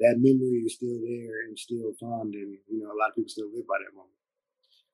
that 0.00 0.22
memory 0.22 0.62
is 0.64 0.76
still 0.78 1.02
there 1.02 1.44
and 1.48 1.58
still 1.58 1.92
fond. 1.98 2.34
And, 2.34 2.56
you 2.70 2.78
know, 2.78 2.94
a 2.94 2.96
lot 2.96 3.10
of 3.10 3.16
people 3.16 3.28
still 3.28 3.50
live 3.50 3.66
by 3.66 3.82
that 3.82 3.92
moment. 3.96 4.14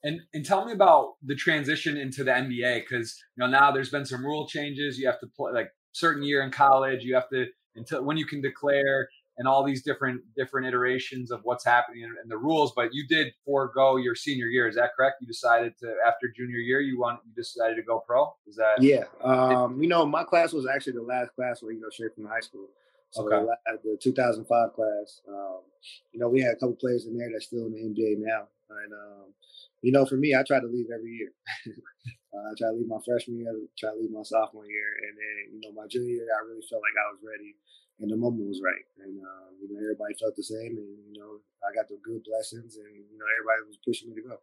And 0.03 0.21
and 0.33 0.47
tell 0.47 0.65
me 0.65 0.73
about 0.73 1.17
the 1.23 1.35
transition 1.35 1.99
into 1.99 2.25
the 2.25 2.31
NBA 2.31 2.89
because 2.89 3.23
you 3.37 3.45
know 3.45 3.51
now 3.51 3.71
there's 3.71 3.91
been 3.91 4.07
some 4.07 4.25
rule 4.25 4.47
changes. 4.47 4.99
You 4.99 5.07
have 5.07 5.21
to 5.21 5.27
play 5.27 5.53
like 5.53 5.69
certain 5.93 6.23
year 6.23 6.43
in 6.43 6.51
college. 6.51 7.05
You 7.05 7.15
have 7.17 7.29
to 7.29 7.45
until 7.77 8.03
when 8.03 8.17
you 8.17 8.25
can 8.25 8.41
declare 8.41 9.11
and 9.41 9.49
all 9.49 9.65
these 9.65 9.83
different 9.83 10.21
different 10.37 10.67
iterations 10.67 11.31
of 11.31 11.41
what's 11.45 11.65
happening 11.65 12.05
and, 12.05 12.31
the 12.31 12.37
rules. 12.37 12.73
But 12.77 12.91
you 12.93 13.07
did 13.09 13.33
forego 13.45 13.97
your 13.97 14.15
senior 14.15 14.47
year. 14.47 14.69
Is 14.69 14.77
that 14.77 14.91
correct? 14.95 15.17
You 15.23 15.27
decided 15.27 15.73
to 15.79 15.95
after 16.07 16.29
junior 16.29 16.59
year, 16.59 16.81
you 16.81 17.01
want 17.01 17.21
you 17.27 17.33
decided 17.35 17.77
to 17.77 17.83
go 17.83 18.05
pro. 18.07 18.35
Is 18.47 18.57
that 18.57 18.83
yeah? 18.83 19.05
Um, 19.25 19.83
you 19.83 19.89
know, 19.89 20.05
my 20.05 20.25
class 20.25 20.53
was 20.53 20.67
actually 20.67 20.93
the 20.93 21.03
last 21.03 21.35
class 21.35 21.63
where 21.63 21.73
you 21.73 21.81
go 21.81 21.89
straight 21.89 22.15
from 22.15 22.27
high 22.27 22.41
school. 22.41 22.69
So 23.13 23.27
okay. 23.27 23.49
the, 23.83 23.97
the 23.97 23.99
2005 24.01 24.47
class, 24.75 25.21
um, 25.27 25.63
you 26.13 26.21
know, 26.21 26.29
we 26.29 26.43
had 26.43 26.53
a 26.53 26.57
couple 26.57 26.77
players 26.77 27.07
in 27.07 27.19
there 27.19 27.29
that's 27.33 27.47
still 27.47 27.67
in 27.67 27.73
the 27.73 27.81
NBA 27.81 28.21
now, 28.21 28.47
and 28.69 28.93
um, 28.93 29.35
you 29.81 29.91
know, 29.91 30.05
for 30.05 30.17
me, 30.17 30.37
I 30.37 30.45
try 30.47 30.61
to 30.61 30.69
leave 30.69 30.93
every 30.95 31.17
year. 31.17 31.33
uh, 32.37 32.45
I 32.45 32.53
try 32.61 32.69
to 32.69 32.77
leave 32.77 32.87
my 32.87 33.01
freshman 33.05 33.39
year, 33.41 33.57
try 33.79 33.91
to 33.91 33.99
leave 33.99 34.13
my 34.13 34.23
sophomore 34.23 34.69
year, 34.69 34.93
and 35.09 35.17
then 35.17 35.39
you 35.57 35.61
know, 35.65 35.73
my 35.73 35.89
junior 35.89 36.23
year, 36.23 36.29
I 36.29 36.45
really 36.45 36.63
felt 36.69 36.85
like 36.85 36.95
I 36.95 37.09
was 37.11 37.25
ready 37.25 37.57
and 38.01 38.11
the 38.11 38.17
moment 38.17 38.49
was 38.49 38.61
right. 38.65 38.85
And 39.05 39.21
uh, 39.21 39.47
you 39.61 39.73
know, 39.73 39.81
everybody 39.81 40.15
felt 40.15 40.37
the 40.37 40.43
same, 40.43 40.77
and 40.77 40.89
you 41.13 41.21
know, 41.21 41.39
I 41.63 41.75
got 41.75 41.89
the 41.89 41.99
good 42.03 42.23
blessings, 42.25 42.77
and 42.77 42.95
you 42.95 43.19
know, 43.19 43.27
everybody 43.39 43.69
was 43.69 43.79
pushing 43.85 44.11
me 44.11 44.17
to 44.17 44.29
go. 44.29 44.37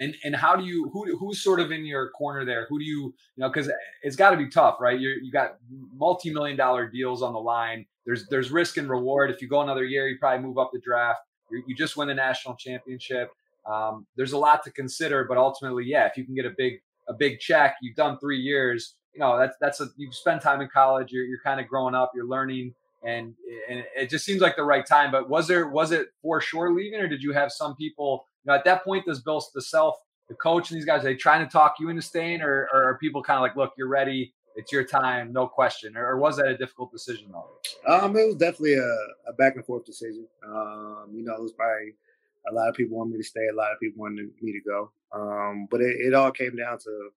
And 0.00 0.14
and 0.24 0.34
how 0.34 0.56
do 0.56 0.64
you 0.64 0.90
who 0.92 1.16
who's 1.16 1.42
sort 1.42 1.60
of 1.60 1.72
in 1.72 1.84
your 1.84 2.10
corner 2.10 2.44
there? 2.44 2.66
Who 2.68 2.78
do 2.78 2.84
you 2.84 3.14
you 3.36 3.40
know 3.40 3.48
because 3.48 3.70
it's 4.02 4.16
got 4.16 4.30
to 4.30 4.36
be 4.36 4.48
tough, 4.48 4.76
right? 4.80 4.98
You 4.98 5.10
you 5.22 5.32
got 5.32 5.58
multi 5.94 6.32
million 6.32 6.56
dollar 6.56 6.88
deals 6.88 7.22
on 7.22 7.32
the 7.32 7.40
line. 7.40 7.84
There's 8.06 8.26
there's 8.28 8.50
risk 8.50 8.76
and 8.76 8.88
reward. 8.88 9.30
If 9.30 9.42
you 9.42 9.48
go 9.48 9.60
another 9.60 9.84
year, 9.84 10.08
you 10.08 10.16
probably 10.18 10.44
move 10.46 10.58
up 10.58 10.70
the 10.72 10.80
draft. 10.80 11.20
you 11.50 11.62
you 11.66 11.76
just 11.76 11.96
win 11.96 12.08
the 12.08 12.14
national 12.14 12.56
championship. 12.56 13.30
Um, 13.70 14.06
there's 14.16 14.32
a 14.32 14.38
lot 14.38 14.64
to 14.64 14.72
consider, 14.72 15.24
but 15.28 15.36
ultimately, 15.36 15.84
yeah, 15.84 16.06
if 16.06 16.16
you 16.16 16.24
can 16.24 16.34
get 16.34 16.46
a 16.46 16.52
big 16.56 16.74
a 17.08 17.12
big 17.12 17.38
check, 17.38 17.76
you've 17.82 17.96
done 17.96 18.18
three 18.18 18.38
years. 18.38 18.94
You 19.14 19.20
know 19.20 19.36
that's 19.36 19.56
that's 19.60 19.80
a 19.80 19.88
you 19.96 20.10
spend 20.12 20.40
time 20.40 20.60
in 20.60 20.68
college. 20.68 21.12
You're 21.12 21.24
you're 21.24 21.42
kind 21.44 21.60
of 21.60 21.68
growing 21.68 21.94
up. 21.94 22.12
You're 22.14 22.26
learning 22.26 22.74
and 23.04 23.34
and 23.68 23.84
it 23.96 24.10
just 24.10 24.24
seems 24.24 24.40
like 24.40 24.56
the 24.56 24.64
right 24.64 24.86
time. 24.86 25.10
But 25.10 25.28
was 25.28 25.48
there 25.48 25.68
was 25.68 25.92
it 25.92 26.08
for 26.20 26.40
sure 26.40 26.72
leaving, 26.72 27.00
or 27.00 27.08
did 27.08 27.22
you 27.22 27.32
have 27.32 27.52
some 27.52 27.74
people? 27.76 28.26
You 28.44 28.50
know, 28.50 28.56
at 28.56 28.64
that 28.64 28.84
point, 28.84 29.06
does 29.06 29.20
Bill 29.20 29.44
the 29.54 29.62
self, 29.62 29.96
the 30.28 30.34
coach, 30.34 30.70
and 30.70 30.78
these 30.78 30.84
guys 30.84 31.02
they 31.02 31.14
trying 31.14 31.44
to 31.44 31.50
talk 31.50 31.76
you 31.78 31.88
into 31.88 32.02
staying, 32.02 32.42
or, 32.42 32.68
or 32.72 32.84
are 32.84 32.98
people 32.98 33.22
kind 33.22 33.36
of 33.36 33.42
like, 33.42 33.56
look, 33.56 33.72
you're 33.76 33.88
ready, 33.88 34.34
it's 34.56 34.72
your 34.72 34.84
time, 34.84 35.32
no 35.32 35.46
question, 35.46 35.96
or, 35.96 36.06
or 36.06 36.18
was 36.18 36.36
that 36.36 36.46
a 36.46 36.56
difficult 36.56 36.92
decision 36.92 37.30
though? 37.32 37.92
Um, 37.92 38.16
it 38.16 38.26
was 38.26 38.36
definitely 38.36 38.74
a, 38.74 38.96
a 39.28 39.32
back 39.38 39.56
and 39.56 39.64
forth 39.64 39.84
decision. 39.84 40.26
Um, 40.46 41.08
you 41.12 41.24
know, 41.24 41.34
it 41.34 41.42
was 41.42 41.52
probably 41.52 41.94
a 42.50 42.54
lot 42.54 42.68
of 42.68 42.74
people 42.74 42.98
wanted 42.98 43.12
me 43.12 43.18
to 43.18 43.24
stay, 43.24 43.46
a 43.52 43.56
lot 43.56 43.72
of 43.72 43.80
people 43.80 44.00
wanted 44.00 44.30
me 44.40 44.52
to 44.52 44.60
go. 44.60 44.92
Um, 45.14 45.68
but 45.70 45.80
it, 45.80 45.96
it 46.00 46.14
all 46.14 46.30
came 46.30 46.56
down 46.56 46.78
to 46.78 47.10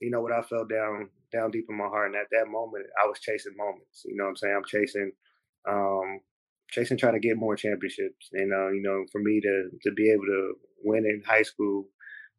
you 0.00 0.10
know 0.10 0.20
what 0.20 0.32
I 0.32 0.42
felt 0.42 0.70
down 0.70 1.10
down 1.32 1.50
deep 1.50 1.66
in 1.68 1.76
my 1.76 1.86
heart, 1.86 2.06
and 2.08 2.16
at 2.16 2.26
that 2.32 2.48
moment, 2.48 2.86
I 3.02 3.06
was 3.06 3.20
chasing 3.20 3.56
moments. 3.56 4.04
You 4.04 4.16
know 4.16 4.24
what 4.24 4.30
I'm 4.30 4.36
saying? 4.36 4.54
I'm 4.56 4.64
chasing 4.64 5.12
um, 5.68 6.20
chasing 6.70 6.96
trying 6.96 7.14
to 7.14 7.20
get 7.20 7.36
more 7.36 7.56
championships. 7.56 8.28
And 8.32 8.52
uh, 8.52 8.70
you 8.70 8.82
know, 8.82 9.04
for 9.12 9.20
me 9.20 9.40
to 9.40 9.70
to 9.82 9.92
be 9.92 10.10
able 10.10 10.26
to 10.26 10.54
win 10.84 11.04
in 11.04 11.22
high 11.26 11.42
school, 11.42 11.86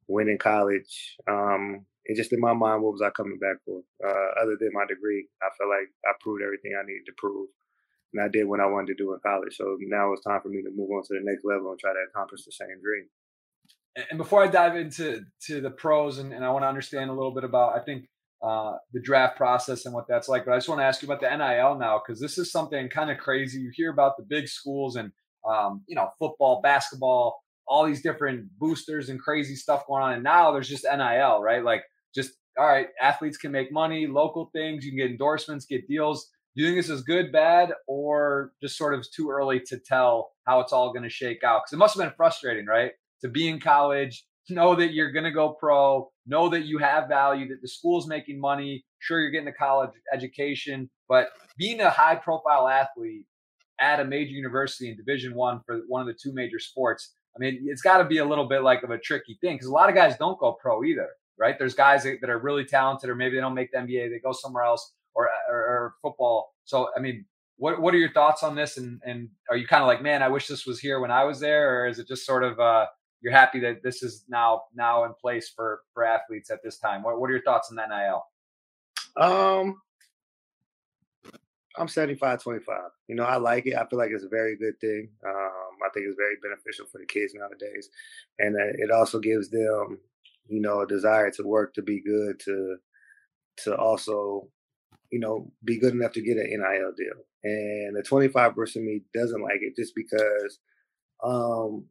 win 0.08 0.30
in 0.30 0.38
college, 0.38 1.18
um, 1.30 1.86
it 2.06 2.18
just 2.18 2.34
in 2.34 2.40
my 2.40 2.54
mind, 2.54 2.82
what 2.82 2.94
was 2.94 3.02
I 3.02 3.10
coming 3.12 3.40
back 3.40 3.58
for? 3.66 3.82
Uh, 4.04 4.42
other 4.42 4.58
than 4.60 4.72
my 4.74 4.86
degree, 4.88 5.28
I 5.42 5.50
felt 5.58 5.70
like 5.70 5.90
I 6.06 6.14
proved 6.20 6.44
everything 6.44 6.74
I 6.76 6.86
needed 6.86 7.06
to 7.08 7.14
prove, 7.18 7.50
and 8.14 8.24
I 8.24 8.28
did 8.28 8.48
what 8.48 8.60
I 8.60 8.66
wanted 8.66 8.98
to 8.98 9.04
do 9.04 9.14
in 9.14 9.20
college. 9.26 9.56
So 9.56 9.78
now 9.82 10.14
it's 10.14 10.24
time 10.24 10.42
for 10.42 10.50
me 10.50 10.62
to 10.64 10.72
move 10.76 10.90
on 10.92 11.04
to 11.04 11.14
the 11.14 11.24
next 11.24 11.46
level 11.46 11.72
and 11.72 11.80
try 11.80 11.94
to 11.94 12.06
accomplish 12.10 12.44
the 12.46 12.52
same 12.52 12.82
dream. 12.82 13.08
And 14.10 14.18
before 14.18 14.42
I 14.42 14.48
dive 14.48 14.78
into 14.78 15.22
to 15.48 15.62
the 15.62 15.70
pros, 15.70 16.18
and, 16.18 16.34
and 16.34 16.46
I 16.46 16.52
want 16.52 16.64
to 16.64 16.70
understand 16.70 17.10
a 17.10 17.14
little 17.14 17.34
bit 17.34 17.44
about, 17.44 17.76
I 17.76 17.84
think 17.84 18.06
uh, 18.44 18.74
the 18.94 19.02
draft 19.02 19.38
process 19.38 19.86
and 19.86 19.94
what 19.94 20.06
that's 20.08 20.28
like. 20.28 20.46
But 20.46 20.54
I 20.54 20.58
just 20.58 20.70
want 20.70 20.82
to 20.82 20.86
ask 20.86 21.02
you 21.02 21.08
about 21.08 21.22
the 21.22 21.30
NIL 21.30 21.78
now 21.78 22.02
because 22.04 22.20
this 22.20 22.38
is 22.38 22.52
something 22.52 22.90
kind 22.90 23.12
of 23.12 23.18
crazy. 23.18 23.60
You 23.60 23.72
hear 23.74 23.92
about 23.92 24.18
the 24.18 24.24
big 24.24 24.48
schools 24.48 24.96
and 24.96 25.12
um, 25.48 25.84
you 25.88 25.96
know 25.96 26.10
football, 26.20 26.62
basketball, 26.62 27.42
all 27.68 27.86
these 27.86 28.02
different 28.02 28.48
boosters 28.58 29.10
and 29.10 29.20
crazy 29.20 29.56
stuff 29.56 29.86
going 29.88 30.04
on, 30.04 30.14
and 30.14 30.24
now 30.24 30.52
there's 30.52 30.70
just 30.70 30.86
NIL, 30.86 31.42
right? 31.42 31.64
Like 31.64 31.84
just 32.14 32.32
all 32.58 32.68
right, 32.68 32.88
athletes 33.02 33.38
can 33.38 33.52
make 33.52 33.72
money, 33.72 34.08
local 34.08 34.50
things, 34.54 34.84
you 34.84 34.92
can 34.92 34.98
get 34.98 35.12
endorsements, 35.12 35.66
get 35.66 35.88
deals. 35.88 36.30
Do 36.56 36.64
you 36.64 36.68
think 36.68 36.80
this 36.80 36.90
is 36.90 37.04
good, 37.04 37.32
bad, 37.32 37.72
or 37.88 38.52
just 38.62 38.78
sort 38.78 38.94
of 38.94 39.06
too 39.10 39.30
early 39.30 39.62
to 39.68 39.80
tell 39.80 40.32
how 40.46 40.60
it's 40.60 40.74
all 40.74 40.92
going 40.92 41.04
to 41.04 41.10
shake 41.10 41.46
out? 41.46 41.62
Because 41.64 41.74
it 41.74 41.78
must 41.78 41.96
have 41.96 42.06
been 42.06 42.14
frustrating, 42.18 42.66
right? 42.66 42.92
to 43.22 43.30
be 43.30 43.48
in 43.48 43.60
college, 43.60 44.26
know 44.50 44.76
that 44.76 44.94
you're 44.94 45.12
going 45.12 45.24
to 45.24 45.32
go 45.32 45.54
pro, 45.54 46.12
know 46.32 46.50
that 46.50 46.66
you 46.66 46.80
have 46.80 47.08
value, 47.08 47.48
that 47.50 47.62
the 47.62 47.68
school's 47.68 48.08
making 48.08 48.40
money. 48.40 48.84
Sure, 49.00 49.20
you're 49.20 49.30
getting 49.30 49.50
a 49.50 49.54
college 49.54 49.92
education, 50.12 50.90
but 51.08 51.30
being 51.58 51.82
a 51.82 51.90
high 51.90 52.16
profile 52.16 52.68
athlete 52.68 53.26
at 53.80 54.00
a 54.00 54.06
major 54.06 54.32
university 54.32 54.90
in 54.90 54.98
Division 54.98 55.36
One 55.36 55.62
for 55.66 55.82
one 55.88 56.02
of 56.02 56.08
the 56.08 56.14
two 56.14 56.34
major 56.34 56.60
sports, 56.60 57.14
I 57.36 57.40
mean, 57.40 57.66
it's 57.66 57.82
got 57.82 57.98
to 57.98 58.06
be 58.06 58.18
a 58.18 58.26
little 58.26 58.48
bit 58.48 58.64
like 58.64 58.84
of 58.84 58.90
a 58.90 58.98
tricky 58.98 59.38
thing 59.42 59.56
because 59.56 59.68
a 59.68 59.72
lot 59.72 59.90
of 59.90 59.96
guys 59.96 60.18
don't 60.18 60.40
go 60.40 60.58
pro 60.60 60.84
either, 60.84 61.10
right? 61.38 61.56
There's 61.60 61.76
guys 61.76 62.04
that, 62.04 62.30
are 62.30 62.40
really 62.40 62.66
talented, 62.66 63.10
or 63.10 63.16
maybe 63.16 63.36
they 63.36 63.42
don't 63.42 63.54
make 63.54 63.72
the 63.72 63.80
NBA, 63.80 64.10
they 64.10 64.20
go 64.20 64.32
somewhere 64.32 64.64
else, 64.64 64.94
or, 65.14 65.30
or, 65.50 65.56
or 65.56 65.94
football. 66.02 66.54
So, 66.66 66.90
I 66.96 67.00
mean, 67.00 67.26
what 67.58 67.80
what 67.80 67.94
are 67.94 67.98
your 67.98 68.12
thoughts 68.12 68.42
on 68.42 68.56
this? 68.56 68.78
And 68.78 69.00
and 69.06 69.30
are 69.50 69.56
you 69.56 69.68
kind 69.68 69.84
of 69.84 69.88
like, 69.88 70.02
man, 70.02 70.24
I 70.24 70.30
wish 70.30 70.48
this 70.48 70.66
was 70.66 70.80
here 70.80 71.00
when 71.00 71.12
I 71.12 71.26
was 71.26 71.40
there, 71.40 71.82
or 71.82 71.88
is 71.88 72.00
it 72.00 72.08
just 72.08 72.26
sort 72.26 72.44
of 72.44 72.60
uh, 72.60 72.88
you're 73.22 73.34
happy 73.34 73.60
that 73.62 73.84
this 73.84 74.04
is 74.04 74.26
now 74.28 74.64
now 74.76 75.04
in 75.06 75.14
place 75.14 75.50
for 75.50 75.82
for 75.94 76.06
athletes 76.06 76.50
at 76.50 76.64
this 76.64 76.78
time? 76.78 77.04
What 77.04 77.20
what 77.20 77.30
are 77.30 77.34
your 77.34 77.44
thoughts 77.44 77.70
on 77.70 77.76
that 77.78 77.90
NIL? 77.90 78.24
Um, 79.18 79.82
I'm 81.78 81.88
75 81.88 82.42
25. 82.42 82.78
You 83.08 83.16
know, 83.16 83.24
I 83.24 83.38
like 83.38 83.66
it. 83.68 83.76
I 83.76 83.86
feel 83.86 84.00
like 84.00 84.12
it's 84.12 84.24
a 84.24 84.30
very 84.30 84.58
good 84.58 84.80
thing. 84.80 85.10
Um, 85.26 85.78
I 85.86 85.90
think 85.94 86.06
it's 86.08 86.18
very 86.18 86.36
beneficial 86.42 86.86
for 86.92 86.98
the 86.98 87.06
kids 87.06 87.34
nowadays. 87.34 87.90
And 88.40 88.56
it 88.80 88.92
also 88.92 89.20
gives 89.20 89.50
them, 89.50 90.00
you 90.48 90.62
know, 90.62 90.82
a 90.82 90.88
desire 90.88 91.32
to 91.32 91.44
work 91.44 91.74
to 91.76 91.82
be 91.82 92.02
good, 92.02 92.40
to 92.42 92.78
to 93.64 93.76
also, 93.76 94.48
you 95.12 95.20
know, 95.20 95.52
be 95.64 95.78
good 95.78 95.94
enough 95.94 96.14
to 96.14 96.22
get 96.22 96.38
an 96.38 96.48
NIL 96.50 96.94
deal. 96.98 97.24
And 97.44 97.96
the 97.96 98.04
25 98.04 98.56
percent 98.56 98.86
me 98.86 99.02
doesn't 99.14 99.42
like 99.42 99.60
it 99.62 99.76
just 99.76 99.96
because 99.96 100.60
um 101.24 101.86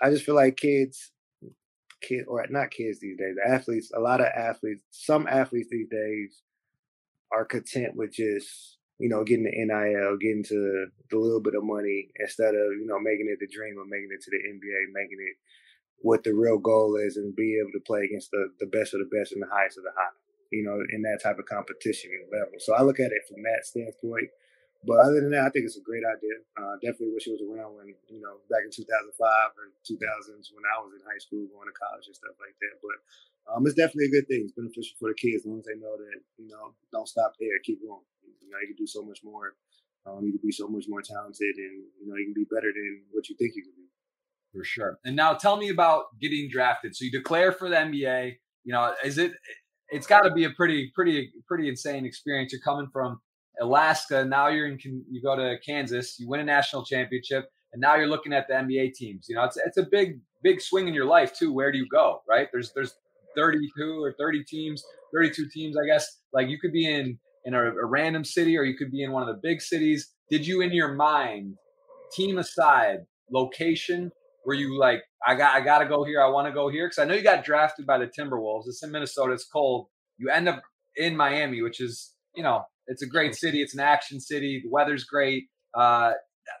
I 0.00 0.10
just 0.10 0.24
feel 0.24 0.34
like 0.34 0.56
kids 0.56 1.12
kid 2.00 2.24
or 2.28 2.44
not 2.50 2.70
kids 2.70 3.00
these 3.00 3.16
days, 3.18 3.36
athletes, 3.44 3.90
a 3.94 4.00
lot 4.00 4.20
of 4.20 4.26
athletes, 4.26 4.82
some 4.90 5.26
athletes 5.26 5.68
these 5.70 5.88
days 5.88 6.42
are 7.32 7.44
content 7.44 7.96
with 7.96 8.12
just 8.12 8.78
you 8.98 9.08
know 9.08 9.24
getting 9.24 9.44
the 9.44 9.50
NIL, 9.50 10.16
getting 10.18 10.44
to 10.44 10.86
the 11.10 11.18
little 11.18 11.40
bit 11.40 11.54
of 11.54 11.64
money 11.64 12.08
instead 12.20 12.54
of 12.54 12.76
you 12.78 12.86
know 12.86 12.98
making 12.98 13.28
it 13.30 13.38
the 13.40 13.48
dream 13.52 13.76
of 13.78 13.88
making 13.88 14.10
it 14.12 14.22
to 14.22 14.30
the 14.30 14.38
NBA, 14.38 14.92
making 14.92 15.18
it 15.20 15.36
what 15.98 16.24
the 16.24 16.34
real 16.34 16.58
goal 16.58 16.96
is, 16.96 17.16
and 17.16 17.34
be 17.34 17.58
able 17.60 17.72
to 17.72 17.84
play 17.86 18.04
against 18.04 18.30
the 18.30 18.48
the 18.60 18.66
best 18.66 18.94
of 18.94 19.00
the 19.00 19.10
best 19.16 19.32
and 19.32 19.42
the 19.42 19.52
highest 19.52 19.78
of 19.78 19.84
the 19.84 19.92
high. 19.96 20.16
You 20.52 20.62
know, 20.62 20.78
in 20.94 21.02
that 21.02 21.20
type 21.22 21.40
of 21.40 21.46
competition 21.46 22.10
level. 22.30 22.54
So 22.60 22.72
I 22.74 22.82
look 22.82 23.00
at 23.00 23.10
it 23.10 23.26
from 23.28 23.42
that 23.42 23.66
standpoint. 23.66 24.30
But 24.86 25.02
other 25.02 25.18
than 25.18 25.34
that, 25.34 25.44
I 25.44 25.50
think 25.50 25.66
it's 25.66 25.76
a 25.76 25.82
great 25.82 26.06
idea. 26.06 26.38
Uh, 26.54 26.78
definitely 26.78 27.10
wish 27.10 27.26
it 27.26 27.34
was 27.34 27.42
around 27.42 27.74
when, 27.74 27.90
you 28.06 28.22
know, 28.22 28.38
back 28.46 28.62
in 28.62 28.70
2005 28.70 28.86
or 29.18 29.74
2000s 29.82 30.54
when 30.54 30.62
I 30.62 30.78
was 30.78 30.94
in 30.94 31.02
high 31.02 31.18
school 31.18 31.50
going 31.50 31.66
to 31.66 31.74
college 31.74 32.06
and 32.06 32.14
stuff 32.14 32.38
like 32.38 32.54
that. 32.62 32.78
But 32.78 32.98
um, 33.50 33.66
it's 33.66 33.74
definitely 33.74 34.14
a 34.14 34.14
good 34.14 34.30
thing. 34.30 34.46
It's 34.46 34.54
beneficial 34.54 34.94
for 35.02 35.10
the 35.10 35.18
kids 35.18 35.42
as 35.42 35.50
long 35.50 35.58
as 35.58 35.66
they 35.66 35.74
know 35.82 35.98
that, 35.98 36.18
you 36.38 36.46
know, 36.46 36.78
don't 36.94 37.10
stop 37.10 37.34
there, 37.42 37.58
keep 37.66 37.82
going. 37.82 38.06
You 38.22 38.54
know, 38.54 38.62
you 38.62 38.70
can 38.70 38.78
do 38.78 38.86
so 38.86 39.02
much 39.02 39.26
more. 39.26 39.58
Um, 40.06 40.22
you 40.22 40.38
can 40.38 40.46
be 40.46 40.54
so 40.54 40.70
much 40.70 40.86
more 40.86 41.02
talented 41.02 41.54
and, 41.58 41.82
you 41.98 42.06
know, 42.06 42.14
you 42.14 42.30
can 42.30 42.38
be 42.38 42.46
better 42.46 42.70
than 42.70 43.10
what 43.10 43.26
you 43.26 43.34
think 43.34 43.58
you 43.58 43.66
can 43.66 43.74
be. 43.74 43.90
For 44.54 44.62
sure. 44.62 45.02
And 45.02 45.18
now 45.18 45.34
tell 45.34 45.58
me 45.58 45.68
about 45.68 46.14
getting 46.22 46.46
drafted. 46.46 46.94
So 46.94 47.04
you 47.04 47.10
declare 47.10 47.50
for 47.50 47.68
the 47.68 47.76
NBA. 47.76 48.38
You 48.62 48.72
know, 48.72 48.94
is 49.04 49.18
it, 49.18 49.32
it's 49.90 50.06
got 50.06 50.22
to 50.22 50.30
be 50.30 50.44
a 50.44 50.50
pretty, 50.50 50.90
pretty, 50.94 51.30
pretty 51.46 51.68
insane 51.68 52.06
experience. 52.06 52.52
You're 52.52 52.62
coming 52.62 52.88
from 52.92 53.20
Alaska. 53.60 54.24
Now 54.24 54.48
you're 54.48 54.66
in, 54.66 54.78
you 54.82 55.22
go 55.22 55.36
to 55.36 55.56
Kansas, 55.64 56.18
you 56.18 56.28
win 56.28 56.40
a 56.40 56.44
national 56.44 56.84
championship, 56.84 57.48
and 57.72 57.80
now 57.80 57.96
you're 57.96 58.08
looking 58.08 58.32
at 58.32 58.48
the 58.48 58.54
NBA 58.54 58.94
teams. 58.94 59.26
You 59.28 59.36
know, 59.36 59.44
it's 59.44 59.56
it's 59.56 59.76
a 59.76 59.86
big 59.90 60.20
big 60.42 60.60
swing 60.60 60.88
in 60.88 60.94
your 60.94 61.06
life 61.06 61.36
too. 61.36 61.52
Where 61.52 61.72
do 61.72 61.78
you 61.78 61.86
go? 61.90 62.22
Right? 62.28 62.48
There's 62.52 62.72
there's 62.74 62.94
32 63.36 64.02
or 64.02 64.14
30 64.18 64.44
teams, 64.44 64.82
32 65.14 65.48
teams, 65.52 65.76
I 65.76 65.86
guess. 65.86 66.20
Like 66.32 66.48
you 66.48 66.58
could 66.58 66.72
be 66.72 66.90
in 66.90 67.18
in 67.44 67.54
a, 67.54 67.60
a 67.60 67.84
random 67.84 68.24
city, 68.24 68.56
or 68.56 68.64
you 68.64 68.76
could 68.76 68.90
be 68.90 69.02
in 69.02 69.12
one 69.12 69.22
of 69.22 69.28
the 69.28 69.40
big 69.42 69.62
cities. 69.62 70.12
Did 70.30 70.46
you, 70.46 70.60
in 70.60 70.72
your 70.72 70.94
mind, 70.94 71.54
team 72.12 72.38
aside, 72.38 72.98
location? 73.30 74.10
Were 74.44 74.54
you 74.54 74.78
like, 74.78 75.02
I 75.26 75.34
got 75.34 75.54
I 75.54 75.60
got 75.60 75.78
to 75.78 75.86
go 75.86 76.04
here. 76.04 76.22
I 76.22 76.28
want 76.28 76.46
to 76.46 76.52
go 76.52 76.68
here 76.68 76.86
because 76.86 76.98
I 76.98 77.04
know 77.04 77.14
you 77.14 77.22
got 77.22 77.44
drafted 77.44 77.86
by 77.86 77.98
the 77.98 78.06
Timberwolves. 78.06 78.66
It's 78.66 78.82
in 78.82 78.90
Minnesota. 78.90 79.32
It's 79.32 79.44
cold. 79.44 79.86
You 80.18 80.30
end 80.30 80.48
up 80.48 80.62
in 80.96 81.16
Miami, 81.16 81.62
which 81.62 81.80
is 81.80 82.14
you 82.34 82.42
know 82.42 82.64
it's 82.86 83.02
a 83.02 83.06
great 83.06 83.34
city. 83.34 83.62
It's 83.62 83.74
an 83.74 83.80
action 83.80 84.20
city. 84.20 84.60
The 84.64 84.70
weather's 84.70 85.04
great. 85.04 85.44
Uh, 85.74 86.12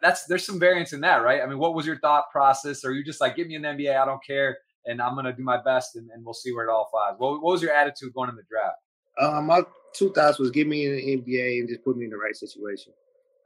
that's 0.02 0.26
there's 0.26 0.44
some 0.44 0.58
variance 0.58 0.92
in 0.92 1.00
that, 1.02 1.22
right? 1.22 1.40
I 1.42 1.46
mean, 1.46 1.58
what 1.58 1.74
was 1.74 1.86
your 1.86 1.98
thought 1.98 2.24
process? 2.32 2.84
Or 2.84 2.92
you 2.92 3.04
just 3.04 3.20
like, 3.20 3.36
give 3.36 3.46
me 3.46 3.54
an 3.54 3.62
NBA, 3.62 3.96
I 3.96 4.04
don't 4.04 4.24
care, 4.24 4.58
and 4.84 5.00
I'm 5.00 5.14
gonna 5.14 5.32
do 5.32 5.42
my 5.42 5.62
best, 5.62 5.96
and, 5.96 6.10
and 6.10 6.24
we'll 6.24 6.34
see 6.34 6.52
where 6.52 6.66
it 6.66 6.70
all 6.70 6.88
flies. 6.90 7.14
What, 7.18 7.42
what 7.42 7.52
was 7.52 7.62
your 7.62 7.72
attitude 7.72 8.12
going 8.14 8.30
in 8.30 8.36
the 8.36 8.42
draft? 8.50 8.76
Uh, 9.18 9.40
my 9.40 9.62
two 9.94 10.12
thoughts 10.12 10.38
was 10.38 10.50
give 10.50 10.66
me 10.66 10.86
an 10.86 11.22
NBA 11.22 11.60
and 11.60 11.68
just 11.68 11.84
put 11.84 11.96
me 11.96 12.04
in 12.04 12.10
the 12.10 12.18
right 12.18 12.36
situation. 12.36 12.92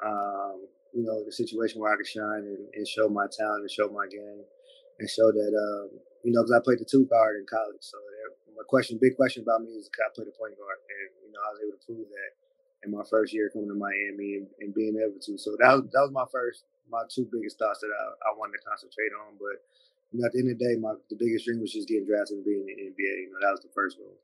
Um, 0.04 0.66
you 0.94 1.04
know, 1.04 1.22
the 1.24 1.32
situation 1.32 1.80
where 1.80 1.92
I 1.92 1.96
could 1.96 2.08
shine 2.08 2.42
and, 2.42 2.66
and, 2.74 2.88
show 2.88 3.06
my 3.08 3.26
talent 3.30 3.62
and 3.62 3.70
show 3.70 3.86
my 3.92 4.08
game 4.10 4.42
and 4.98 5.06
show 5.08 5.30
that, 5.30 5.52
um, 5.54 6.00
you 6.24 6.32
know, 6.32 6.42
because 6.42 6.56
I 6.56 6.64
played 6.64 6.80
the 6.80 6.88
two 6.88 7.06
guard 7.06 7.36
in 7.38 7.46
college. 7.46 7.78
So 7.84 7.94
my 8.56 8.64
question, 8.66 8.98
big 9.00 9.14
question 9.14 9.44
about 9.44 9.62
me 9.62 9.72
is 9.76 9.88
can 9.94 10.08
I 10.08 10.10
play 10.12 10.24
the 10.24 10.34
point 10.34 10.58
guard? 10.58 10.80
And, 10.82 11.08
you 11.24 11.30
know, 11.30 11.40
I 11.40 11.48
was 11.52 11.60
able 11.62 11.76
to 11.78 11.84
prove 11.86 12.08
that 12.10 12.30
in 12.84 12.90
my 12.90 13.02
first 13.08 13.32
year 13.32 13.50
coming 13.52 13.68
to 13.68 13.74
Miami 13.74 14.40
and, 14.40 14.46
and, 14.60 14.74
being 14.74 14.96
able 14.96 15.20
to. 15.20 15.36
So 15.36 15.56
that 15.60 15.72
was 15.74 15.84
that 15.92 16.00
was 16.00 16.12
my 16.12 16.24
first, 16.32 16.64
my 16.90 17.02
two 17.10 17.28
biggest 17.30 17.58
thoughts 17.58 17.80
that 17.80 17.92
I, 17.92 18.30
I 18.30 18.38
wanted 18.38 18.58
to 18.58 18.64
concentrate 18.64 19.12
on. 19.26 19.36
But 19.38 19.60
you 20.12 20.20
know, 20.20 20.26
at 20.26 20.32
the 20.32 20.40
end 20.40 20.52
of 20.52 20.58
the 20.58 20.64
day, 20.64 20.80
my 20.80 20.94
the 21.10 21.16
biggest 21.16 21.44
dream 21.44 21.60
was 21.60 21.72
just 21.72 21.88
getting 21.88 22.06
drafted 22.06 22.38
and 22.38 22.44
being 22.44 22.60
in 22.60 22.66
the 22.66 22.76
NBA. 22.90 23.14
You 23.28 23.30
know, 23.32 23.40
that 23.42 23.52
was 23.52 23.60
the 23.60 23.72
first 23.74 23.98
goal. 23.98 24.16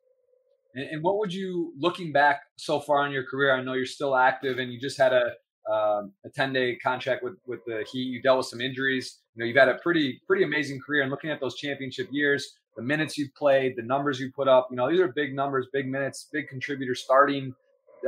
And, 0.75 0.89
and 0.91 1.03
what 1.03 1.19
would 1.19 1.33
you, 1.33 1.73
looking 1.79 2.13
back 2.13 2.43
so 2.57 2.81
far 2.81 3.07
in 3.07 3.13
your 3.13 3.25
career, 3.25 3.55
I 3.55 3.63
know 3.63 3.75
you're 3.75 3.87
still 3.87 4.17
active 4.17 4.59
and 4.59 4.73
you 4.73 4.81
just 4.81 4.99
had 4.99 5.13
a 5.13 5.33
um, 5.67 6.13
a 6.25 6.29
10 6.33 6.53
day 6.53 6.77
contract 6.77 7.25
with 7.25 7.35
with 7.47 7.61
the 7.67 7.85
Heat. 7.91 8.05
You 8.05 8.23
dealt 8.23 8.39
with 8.39 8.47
some 8.47 8.61
injuries. 8.61 9.19
You 9.35 9.41
know, 9.41 9.47
you've 9.47 9.57
had 9.57 9.69
a 9.69 9.79
pretty 9.83 10.21
pretty 10.27 10.45
amazing 10.45 10.81
career. 10.81 11.03
And 11.03 11.11
looking 11.11 11.31
at 11.31 11.41
those 11.41 11.57
championship 11.57 12.09
years, 12.13 12.55
the 12.77 12.83
minutes 12.83 13.19
you 13.19 13.29
played, 13.37 13.75
the 13.77 13.83
numbers 13.83 14.21
you 14.21 14.31
put 14.31 14.49
up, 14.49 14.69
you 14.71 14.77
know, 14.77 14.89
these 14.89 15.01
are 15.01 15.09
big 15.09 15.35
numbers, 15.35 15.67
big 15.73 15.89
minutes, 15.89 16.29
big 16.33 16.49
contributors 16.49 17.03
starting 17.03 17.55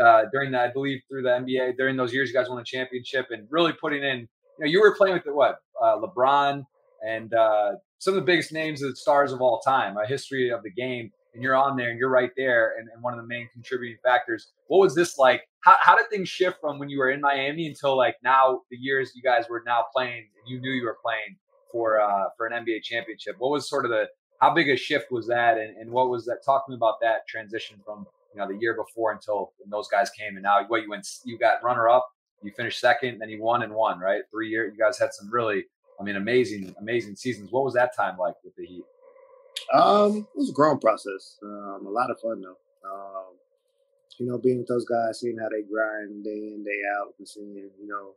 uh, 0.03 0.23
during 0.33 0.53
that, 0.53 0.71
I 0.71 0.73
believe, 0.73 1.01
through 1.09 1.23
the 1.23 1.31
NBA. 1.31 1.77
During 1.77 1.97
those 1.97 2.13
years, 2.13 2.29
you 2.29 2.35
guys 2.35 2.49
won 2.49 2.61
a 2.61 2.65
championship 2.65 3.27
and 3.31 3.47
really 3.51 3.73
putting 3.73 4.03
in. 4.03 4.29
You 4.59 4.65
know, 4.65 4.67
you 4.67 4.81
were 4.81 4.95
playing 4.97 5.15
with 5.15 5.25
the, 5.25 5.35
what 5.35 5.59
uh, 5.83 5.97
LeBron 5.99 6.65
and 7.07 7.33
uh, 7.33 7.73
some 7.99 8.15
of 8.15 8.21
the 8.21 8.27
biggest 8.27 8.53
names 8.53 8.83
of 8.83 8.91
the 8.91 8.97
stars 8.97 9.33
of 9.33 9.41
all 9.41 9.61
time, 9.61 9.97
a 9.97 10.07
history 10.07 10.51
of 10.51 10.63
the 10.63 10.71
game, 10.71 11.11
and 11.35 11.43
you're 11.43 11.55
on 11.55 11.77
there 11.77 11.91
and 11.91 11.99
you're 11.99 12.11
right 12.11 12.31
there 12.37 12.75
and, 12.79 12.89
and 12.93 13.03
one 13.03 13.13
of 13.13 13.21
the 13.21 13.27
main 13.27 13.49
contributing 13.53 13.99
factors. 14.03 14.51
What 14.67 14.79
was 14.79 14.95
this 14.95 15.19
like? 15.19 15.43
How, 15.61 15.77
how 15.81 15.97
did 15.97 16.07
things 16.11 16.29
shift 16.29 16.59
from 16.61 16.79
when 16.79 16.89
you 16.89 16.99
were 16.99 17.11
in 17.11 17.21
Miami 17.21 17.67
until 17.67 17.97
like 17.97 18.17
now 18.23 18.63
the 18.71 18.77
years 18.77 19.13
you 19.15 19.23
guys 19.23 19.45
were 19.49 19.63
now 19.67 19.85
playing 19.95 20.19
and 20.19 20.49
you 20.49 20.61
knew 20.61 20.71
you 20.71 20.85
were 20.85 20.99
playing 21.03 21.37
for 21.71 22.01
uh, 22.01 22.25
for 22.37 22.47
an 22.47 22.65
NBA 22.65 22.83
championship? 22.83 23.37
What 23.39 23.51
was 23.51 23.69
sort 23.69 23.85
of 23.85 23.91
the 23.91 24.07
how 24.41 24.55
big 24.55 24.69
a 24.69 24.77
shift 24.77 25.11
was 25.11 25.27
that 25.29 25.59
and, 25.59 25.77
and 25.77 25.91
what 25.91 26.11
was 26.11 26.25
that? 26.27 26.39
Talk 26.45 26.67
to 26.67 26.71
me 26.71 26.77
about 26.77 27.01
that 27.03 27.27
transition 27.29 27.81
from 27.85 28.07
you 28.35 28.41
know 28.41 28.49
the 28.49 28.59
year 28.59 28.75
before 28.75 29.13
until 29.13 29.53
those 29.71 29.89
guys 29.89 30.11
came, 30.11 30.35
and 30.35 30.43
now 30.43 30.65
what 30.67 30.83
you 30.83 30.91
went, 30.91 31.07
you 31.25 31.39
got 31.39 31.63
runner 31.63 31.89
up, 31.89 32.09
you 32.43 32.53
finished 32.57 32.81
second, 32.81 33.19
then 33.19 33.29
you 33.29 33.43
won 33.43 33.63
and 33.63 33.73
won, 33.73 33.99
right? 33.99 34.23
Three 34.31 34.49
years, 34.49 34.73
you 34.77 34.83
guys 34.83 34.99
had 34.99 35.13
some 35.13 35.31
really, 35.31 35.65
I 36.01 36.05
mean, 36.05 36.17
amazing, 36.17 36.75
amazing 36.81 37.17
seasons. 37.17 37.51
What 37.51 37.65
was 37.65 37.75
that 37.75 37.97
time 37.97 38.17
like 38.19 38.35
with 38.45 38.55
the 38.57 38.67
Heat? 38.67 38.85
Um, 39.73 40.29
it 40.35 40.39
was 40.39 40.51
a 40.51 40.53
growing 40.53 40.79
process. 40.79 41.39
Um, 41.43 41.85
a 41.87 41.91
lot 41.91 42.11
of 42.11 42.21
fun 42.21 42.41
though. 42.41 42.59
Um, 42.89 43.35
you 44.19 44.27
know, 44.27 44.39
being 44.39 44.59
with 44.59 44.69
those 44.69 44.85
guys, 44.85 45.21
seeing 45.21 45.39
how 45.39 45.49
they 45.49 45.63
grind 45.63 46.25
day 46.25 46.55
in, 46.55 46.65
day 46.65 46.81
out, 46.99 47.15
and 47.19 47.29
seeing 47.29 47.55
you 47.55 47.87
know 47.87 48.15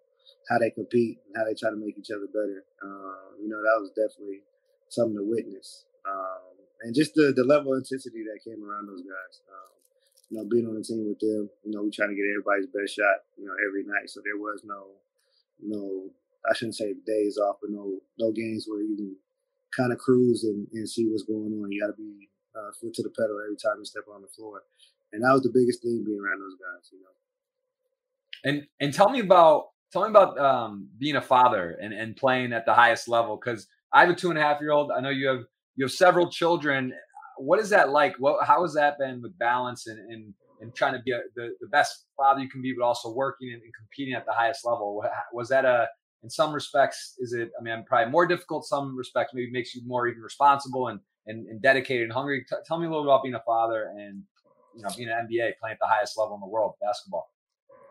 how 0.50 0.58
they 0.58 0.70
compete 0.72 1.20
and 1.28 1.36
how 1.38 1.46
they 1.46 1.54
try 1.54 1.70
to 1.70 1.78
make 1.78 1.98
each 1.98 2.12
other 2.12 2.28
better. 2.28 2.66
Uh, 2.82 3.38
you 3.42 3.50
know, 3.50 3.62
that 3.62 3.78
was 3.80 3.92
definitely 3.94 4.42
something 4.90 5.18
to 5.18 5.24
witness. 5.24 5.86
Um, 6.10 6.58
and 6.82 6.96
just 6.96 7.14
the 7.14 7.34
the 7.36 7.44
level 7.44 7.74
of 7.74 7.80
intensity 7.80 8.24
that 8.26 8.42
came 8.44 8.64
around 8.64 8.88
those 8.88 9.02
guys. 9.02 9.42
Um, 9.50 9.72
you 10.32 10.38
know, 10.40 10.48
being 10.48 10.66
on 10.66 10.76
the 10.76 10.84
team 10.84 11.12
with 11.12 11.20
them, 11.20 11.50
you 11.68 11.76
know, 11.76 11.84
we 11.84 11.92
trying 11.92 12.10
to 12.10 12.16
get 12.16 12.24
everybody's 12.32 12.72
best 12.72 12.96
shot, 12.96 13.28
you 13.36 13.44
know, 13.46 13.52
every 13.68 13.84
night. 13.84 14.08
So 14.08 14.22
there 14.24 14.40
was 14.40 14.64
no, 14.64 14.96
no, 15.60 16.08
I 16.50 16.56
shouldn't 16.56 16.78
say 16.78 16.96
days 17.06 17.38
off, 17.38 17.58
but 17.62 17.70
no, 17.70 18.00
no 18.18 18.32
games 18.32 18.64
where 18.66 18.82
you 18.82 18.96
can 18.96 19.16
kind 19.76 19.92
of 19.92 20.00
cruise 20.00 20.46
and, 20.46 20.68
and 20.72 20.88
see 20.88 21.06
what's 21.12 21.24
going 21.24 21.52
on. 21.52 21.72
You 21.72 21.82
got 21.82 21.92
to 21.92 22.00
be 22.00 22.30
uh, 22.56 22.72
foot 22.80 22.94
to 22.96 23.04
the 23.04 23.12
pedal 23.12 23.44
every 23.44 23.58
time 23.58 23.76
you 23.80 23.86
step 23.86 24.06
on 24.08 24.22
the 24.22 24.30
floor, 24.30 24.64
and 25.12 25.22
that 25.22 25.34
was 25.34 25.44
the 25.44 25.52
biggest 25.54 25.84
thing 25.84 26.04
being 26.06 26.20
around 26.24 26.40
those 26.40 26.56
guys, 26.56 26.90
you 26.92 27.00
know. 27.04 27.12
And 28.44 28.68
and 28.80 28.94
tell 28.94 29.10
me 29.10 29.20
about 29.20 29.68
tell 29.92 30.04
me 30.04 30.10
about 30.10 30.40
um, 30.40 30.88
being 30.98 31.18
a 31.18 31.22
father 31.22 31.78
and 31.82 31.94
and 31.94 32.16
playing 32.16 32.54
at 32.54 32.66
the 32.66 32.74
highest 32.74 33.10
level 33.10 33.36
because 33.36 33.68
I 33.94 34.02
have 34.02 34.10
a 34.10 34.16
two 34.16 34.30
and 34.30 34.40
a 34.40 34.42
half 34.42 34.62
year 34.62 34.72
old. 34.72 34.92
I 34.96 35.02
know 35.02 35.10
you 35.10 35.28
have 35.28 35.44
you 35.76 35.86
have 35.86 35.92
several 35.92 36.30
children 36.30 36.94
what 37.42 37.60
is 37.60 37.70
that 37.70 37.90
like? 37.90 38.16
What 38.20 38.46
how 38.46 38.62
has 38.62 38.74
that 38.76 38.98
been 39.00 39.22
with 39.22 39.38
balance 39.38 39.88
and 39.88 40.00
and, 40.12 40.34
and 40.60 40.76
trying 40.76 40.94
to 40.94 41.02
be 41.04 41.12
a, 41.12 41.20
the 41.36 41.56
the 41.60 41.68
best 41.68 42.06
father 42.18 42.42
you 42.42 42.50
can 42.50 42.62
be, 42.62 42.74
but 42.78 42.86
also 42.86 43.12
working 43.12 43.52
and, 43.52 43.62
and 43.62 43.74
competing 43.74 44.14
at 44.14 44.26
the 44.26 44.34
highest 44.34 44.66
level? 44.66 45.04
Was 45.34 45.50
that 45.50 45.66
a 45.66 45.88
in 46.24 46.30
some 46.30 46.54
respects, 46.54 47.16
is 47.20 47.34
it? 47.34 47.50
I 47.60 47.64
mean, 47.64 47.84
probably 47.88 48.12
more 48.12 48.28
difficult. 48.28 48.66
Some 48.66 48.96
respects, 48.96 49.34
maybe 49.34 49.52
makes 49.52 49.74
you 49.74 49.82
more 49.86 50.08
even 50.08 50.22
responsible 50.22 50.88
and 50.88 51.00
and, 51.28 51.48
and 51.48 51.62
dedicated 51.62 52.04
and 52.04 52.14
hungry. 52.14 52.46
T- 52.48 52.56
tell 52.66 52.80
me 52.80 52.86
a 52.86 52.90
little 52.90 53.04
bit 53.04 53.10
about 53.10 53.24
being 53.24 53.36
a 53.36 53.44
father 53.46 53.92
and 53.96 54.24
you 54.76 54.84
know 54.84 54.90
being 54.96 55.10
an 55.10 55.28
NBA 55.28 55.54
playing 55.60 55.74
at 55.74 55.80
the 55.80 55.88
highest 55.88 56.18
level 56.18 56.36
in 56.36 56.42
the 56.42 56.48
world, 56.48 56.76
basketball. 56.82 57.30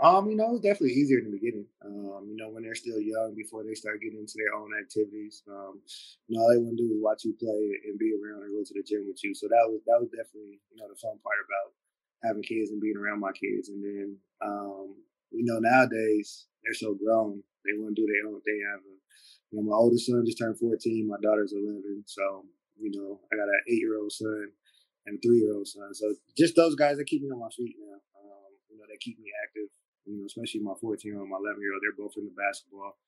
Um, 0.01 0.33
you 0.33 0.37
know, 0.37 0.57
it's 0.57 0.65
definitely 0.65 0.97
easier 0.97 1.21
in 1.21 1.29
the 1.29 1.37
beginning. 1.37 1.69
Um, 1.85 2.25
you 2.33 2.37
know, 2.41 2.49
when 2.49 2.65
they're 2.65 2.75
still 2.75 2.97
young, 2.97 3.37
before 3.37 3.69
they 3.69 3.77
start 3.77 4.01
getting 4.01 4.25
into 4.25 4.41
their 4.41 4.57
own 4.57 4.73
activities. 4.73 5.45
Um, 5.45 5.85
you 6.25 6.37
know, 6.37 6.41
all 6.41 6.49
they 6.49 6.57
want 6.57 6.81
to 6.81 6.89
do 6.89 6.89
is 6.97 7.05
watch 7.05 7.29
you 7.29 7.37
play 7.37 7.77
and 7.85 8.01
be 8.01 8.17
around 8.17 8.49
and 8.49 8.57
go 8.57 8.65
to 8.65 8.73
the 8.73 8.81
gym 8.81 9.05
with 9.05 9.21
you. 9.21 9.37
So 9.37 9.45
that 9.53 9.61
was 9.69 9.85
that 9.85 10.01
was 10.01 10.09
definitely 10.09 10.57
you 10.73 10.81
know 10.81 10.89
the 10.89 10.97
fun 10.97 11.21
part 11.21 11.37
about 11.45 11.77
having 12.25 12.43
kids 12.45 12.73
and 12.73 12.81
being 12.81 12.97
around 12.97 13.21
my 13.21 13.33
kids. 13.33 13.69
And 13.69 13.81
then, 13.85 14.17
um, 14.41 14.97
you 15.33 15.45
know, 15.45 15.61
nowadays 15.61 16.49
they're 16.65 16.77
so 16.77 16.97
grown, 16.97 17.43
they 17.65 17.77
want 17.77 17.97
to 17.97 18.01
do 18.01 18.09
their 18.09 18.29
own 18.29 18.41
thing. 18.41 18.61
I 18.65 18.73
have 18.77 18.85
a, 18.85 18.97
you 19.53 19.55
know, 19.61 19.69
my 19.69 19.77
oldest 19.77 20.07
son 20.07 20.25
just 20.25 20.39
turned 20.39 20.59
14, 20.59 21.09
my 21.09 21.21
daughter's 21.21 21.53
11. 21.53 22.05
So, 22.07 22.45
you 22.81 22.93
know, 22.93 23.21
I 23.33 23.37
got 23.37 23.49
an 23.49 23.65
eight 23.69 23.81
year 23.81 24.01
old 24.01 24.13
son 24.13 24.53
and 25.07 25.17
a 25.17 25.21
three 25.21 25.41
year 25.45 25.57
old 25.57 25.69
son. 25.69 25.93
So 25.93 26.15
just 26.37 26.57
those 26.57 26.75
guys 26.77 26.97
that 26.97 27.09
keep 27.09 27.23
me 27.23 27.31
on 27.33 27.41
my 27.41 27.53
feet 27.57 27.77
now. 27.81 28.01
Um, 28.21 28.53
you 28.69 28.77
know, 28.79 28.85
they 28.89 28.97
keep 29.01 29.19
me 29.19 29.33
active. 29.45 29.69
You 30.11 30.19
know, 30.19 30.27
especially 30.27 30.67
my 30.67 30.75
14 30.75 31.07
year 31.07 31.23
old, 31.23 31.31
my 31.31 31.39
11 31.39 31.63
year 31.63 31.71
old, 31.71 31.83
they're 31.87 31.95
both 31.95 32.19
into 32.19 32.35
basketball, 32.35 32.99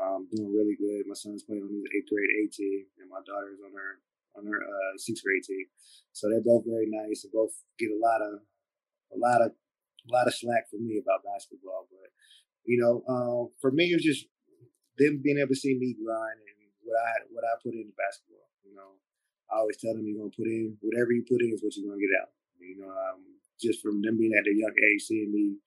um, 0.00 0.24
doing 0.32 0.48
really 0.48 0.72
good. 0.80 1.04
My 1.04 1.12
son's 1.12 1.44
playing 1.44 1.68
on 1.68 1.72
his 1.76 1.84
eighth 1.92 2.08
grade 2.08 2.32
A 2.32 2.42
team, 2.48 2.88
and 2.96 3.12
my 3.12 3.20
daughter's 3.28 3.60
on 3.60 3.76
her 3.76 4.00
on 4.40 4.48
her 4.48 4.60
uh, 4.64 4.92
sixth 4.96 5.20
grade 5.20 5.44
team. 5.44 5.68
So 6.16 6.32
they're 6.32 6.44
both 6.44 6.64
very 6.64 6.88
nice. 6.88 7.22
They 7.22 7.32
both 7.32 7.52
get 7.76 7.92
a 7.92 8.00
lot 8.00 8.24
of 8.24 8.40
a 9.12 9.18
lot 9.20 9.44
of 9.44 9.52
a 9.52 10.10
lot 10.12 10.28
of 10.28 10.34
slack 10.34 10.72
for 10.72 10.80
me 10.80 10.96
about 10.96 11.28
basketball. 11.28 11.88
But 11.92 12.08
you 12.64 12.80
know, 12.80 13.04
um, 13.04 13.52
for 13.60 13.70
me, 13.70 13.92
it 13.92 14.00
was 14.00 14.08
just 14.08 14.24
them 14.96 15.20
being 15.20 15.38
able 15.38 15.52
to 15.52 15.60
see 15.60 15.76
me 15.76 15.92
grind 15.92 16.40
and 16.40 16.72
what 16.80 16.96
I 16.96 17.12
what 17.32 17.44
I 17.44 17.52
put 17.60 17.76
into 17.76 17.92
basketball. 17.96 18.48
You 18.64 18.72
know, 18.72 18.96
I 19.52 19.60
always 19.60 19.76
tell 19.76 19.92
them 19.92 20.08
you're 20.08 20.24
gonna 20.24 20.32
put 20.32 20.48
in 20.48 20.76
whatever 20.80 21.12
you 21.12 21.24
put 21.28 21.44
in 21.44 21.52
is 21.52 21.60
what 21.60 21.76
you're 21.76 21.88
gonna 21.88 22.00
get 22.00 22.16
out. 22.20 22.32
You 22.56 22.80
know, 22.80 22.90
um, 22.90 23.36
just 23.60 23.80
from 23.80 24.02
them 24.02 24.18
being 24.18 24.34
at 24.34 24.48
a 24.48 24.54
young 24.54 24.72
age, 24.72 25.02
seeing 25.02 25.32
me 25.32 25.60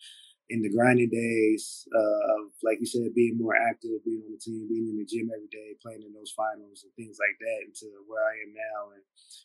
in 0.50 0.66
the 0.66 0.74
grinding 0.74 1.14
days 1.14 1.86
uh, 1.94 2.22
of, 2.34 2.50
like 2.66 2.82
you 2.82 2.90
said, 2.90 3.14
being 3.14 3.38
more 3.38 3.54
active, 3.54 4.02
being 4.02 4.26
on 4.26 4.34
the 4.34 4.42
team, 4.42 4.66
being 4.66 4.90
in 4.90 4.98
the 4.98 5.06
gym 5.06 5.30
every 5.30 5.50
day, 5.54 5.78
playing 5.78 6.02
in 6.02 6.10
those 6.10 6.34
finals 6.34 6.82
and 6.82 6.92
things 6.98 7.22
like 7.22 7.38
that, 7.38 7.70
into 7.70 7.86
where 8.10 8.26
I 8.26 8.34
am 8.42 8.52
now, 8.58 8.98
and 8.98 9.04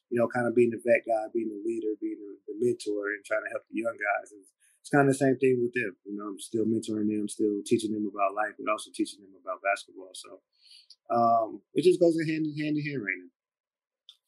you 0.08 0.16
know, 0.16 0.24
kind 0.32 0.48
of 0.48 0.56
being 0.56 0.72
the 0.72 0.80
vet 0.80 1.04
guy, 1.04 1.28
being 1.36 1.52
the 1.52 1.60
leader, 1.60 1.92
being 2.00 2.16
the, 2.16 2.32
the 2.48 2.56
mentor, 2.56 3.12
and 3.12 3.20
trying 3.20 3.44
to 3.44 3.52
help 3.52 3.68
the 3.68 3.84
young 3.84 3.96
guys. 4.00 4.32
It's, 4.32 4.50
it's 4.80 4.92
kind 4.92 5.04
of 5.04 5.12
the 5.12 5.20
same 5.20 5.36
thing 5.36 5.60
with 5.60 5.72
them. 5.76 5.96
You 6.04 6.16
know, 6.16 6.36
I'm 6.36 6.40
still 6.40 6.64
mentoring 6.68 7.08
them, 7.08 7.28
still 7.28 7.60
teaching 7.64 7.92
them 7.92 8.08
about 8.08 8.36
life, 8.36 8.56
but 8.56 8.68
also 8.72 8.92
teaching 8.92 9.20
them 9.20 9.32
about 9.36 9.64
basketball. 9.64 10.12
So 10.12 10.40
um, 11.12 11.60
it 11.72 11.84
just 11.84 12.00
goes 12.00 12.16
hand 12.20 12.48
in 12.48 12.52
hand 12.56 12.76
in 12.76 12.84
hand 12.84 13.00
right 13.00 13.20
now. 13.20 13.32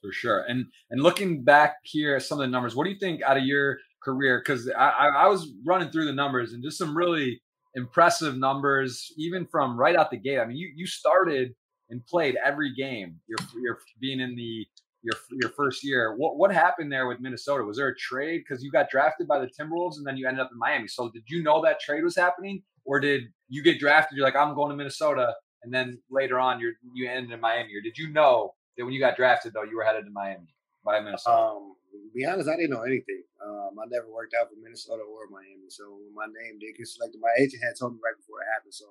For 0.00 0.12
sure. 0.12 0.44
And 0.48 0.66
and 0.90 1.02
looking 1.02 1.44
back 1.44 1.76
here 1.82 2.16
at 2.16 2.22
some 2.22 2.38
of 2.38 2.44
the 2.44 2.52
numbers, 2.52 2.76
what 2.76 2.84
do 2.84 2.90
you 2.90 2.98
think 2.98 3.22
out 3.22 3.36
of 3.36 3.44
your 3.44 3.78
career 4.06 4.40
because 4.44 4.70
I, 4.70 5.08
I 5.16 5.26
was 5.26 5.52
running 5.66 5.90
through 5.90 6.06
the 6.06 6.12
numbers 6.12 6.52
and 6.52 6.62
just 6.62 6.78
some 6.78 6.96
really 6.96 7.42
impressive 7.74 8.38
numbers, 8.38 9.12
even 9.18 9.46
from 9.46 9.78
right 9.78 9.96
out 9.96 10.10
the 10.10 10.16
gate. 10.16 10.38
I 10.38 10.46
mean, 10.46 10.56
you 10.56 10.70
you 10.74 10.86
started 10.86 11.54
and 11.90 12.04
played 12.06 12.36
every 12.44 12.72
game. 12.74 13.20
You're 13.28 13.48
you're 13.60 13.78
being 14.00 14.20
in 14.20 14.36
the 14.36 14.66
your 15.02 15.18
your 15.40 15.50
first 15.50 15.84
year. 15.84 16.16
What 16.16 16.36
what 16.36 16.52
happened 16.52 16.90
there 16.90 17.06
with 17.06 17.20
Minnesota? 17.20 17.64
Was 17.64 17.76
there 17.76 17.88
a 17.88 17.96
trade 17.96 18.42
because 18.46 18.62
you 18.62 18.70
got 18.70 18.90
drafted 18.90 19.28
by 19.28 19.38
the 19.38 19.46
Timberwolves 19.58 19.96
and 19.98 20.06
then 20.06 20.16
you 20.16 20.26
ended 20.26 20.40
up 20.40 20.50
in 20.52 20.58
Miami? 20.58 20.88
So 20.88 21.10
did 21.10 21.24
you 21.28 21.42
know 21.42 21.62
that 21.62 21.80
trade 21.80 22.04
was 22.04 22.16
happening, 22.16 22.62
or 22.84 23.00
did 23.00 23.24
you 23.48 23.62
get 23.62 23.78
drafted? 23.78 24.16
You're 24.16 24.26
like, 24.26 24.36
I'm 24.36 24.54
going 24.54 24.70
to 24.70 24.76
Minnesota, 24.76 25.34
and 25.62 25.72
then 25.72 25.98
later 26.10 26.38
on, 26.38 26.60
you're 26.60 26.72
you 26.94 27.08
ended 27.08 27.32
in 27.32 27.40
Miami, 27.40 27.74
or 27.76 27.82
did 27.82 27.98
you 27.98 28.12
know 28.12 28.54
that 28.76 28.84
when 28.84 28.94
you 28.94 29.00
got 29.00 29.16
drafted 29.16 29.52
though 29.52 29.64
you 29.64 29.76
were 29.76 29.84
headed 29.84 30.04
to 30.04 30.10
Miami 30.12 30.54
by 30.84 31.00
Minnesota? 31.00 31.36
Um, 31.36 31.74
be 32.14 32.24
honest, 32.24 32.48
I 32.48 32.56
didn't 32.56 32.70
know 32.70 32.82
anything. 32.86 33.22
Um, 33.44 33.76
I 33.78 33.86
never 33.88 34.08
worked 34.10 34.34
out 34.34 34.48
for 34.48 34.56
Minnesota 34.56 35.02
or 35.02 35.28
Miami. 35.30 35.68
So 35.68 35.98
when 36.00 36.14
my 36.14 36.26
name 36.26 36.58
did 36.58 36.76
get 36.76 36.88
selected, 36.88 37.20
my 37.20 37.34
agent 37.38 37.62
had 37.62 37.78
told 37.78 37.94
me 37.94 38.00
right 38.02 38.16
before 38.16 38.40
it 38.42 38.52
happened. 38.52 38.74
So 38.74 38.88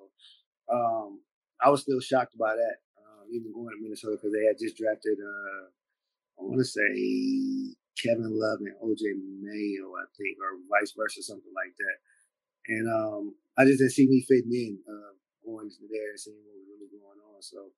um, 0.70 1.20
I 1.60 1.70
was 1.70 1.82
still 1.82 2.00
shocked 2.00 2.36
by 2.38 2.54
that, 2.54 2.76
um, 3.00 3.28
even 3.32 3.52
going 3.52 3.74
to 3.74 3.82
Minnesota 3.82 4.16
because 4.16 4.32
they 4.32 4.46
had 4.46 4.60
just 4.60 4.76
drafted, 4.76 5.18
uh, 5.18 5.64
I 6.38 6.40
want 6.44 6.60
to 6.60 6.68
say 6.68 6.88
Kevin 7.96 8.32
Love 8.32 8.60
and 8.60 8.76
OJ 8.84 9.16
Mayo, 9.40 9.96
I 9.96 10.04
think, 10.16 10.36
or 10.38 10.60
vice 10.68 10.92
versa, 10.96 11.22
something 11.22 11.52
like 11.56 11.74
that. 11.76 11.96
And 12.68 12.86
um, 12.90 13.22
I 13.56 13.64
just 13.64 13.78
didn't 13.78 13.96
see 13.96 14.06
me 14.06 14.26
fitting 14.26 14.52
in, 14.52 14.78
uh, 14.84 15.14
going 15.44 15.70
there 15.90 16.10
and 16.10 16.20
seeing 16.20 16.42
what 16.42 16.58
was 16.58 16.68
really 16.68 16.90
going 16.90 17.20
on. 17.22 17.40
So 17.40 17.70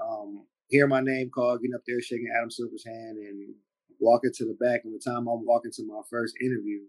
um, 0.00 0.46
hearing 0.68 0.90
my 0.90 1.00
name 1.00 1.30
called, 1.30 1.60
getting 1.60 1.74
up 1.74 1.82
there, 1.86 2.00
shaking 2.00 2.30
Adam 2.30 2.50
Silver's 2.50 2.86
hand, 2.86 3.18
and 3.18 3.54
walking 4.00 4.32
to 4.34 4.44
the 4.44 4.56
back, 4.58 4.82
and 4.84 4.94
the 4.94 5.02
time 5.02 5.26
I'm 5.28 5.44
walking 5.44 5.72
to 5.72 5.86
my 5.86 6.02
first 6.10 6.34
interview, 6.40 6.86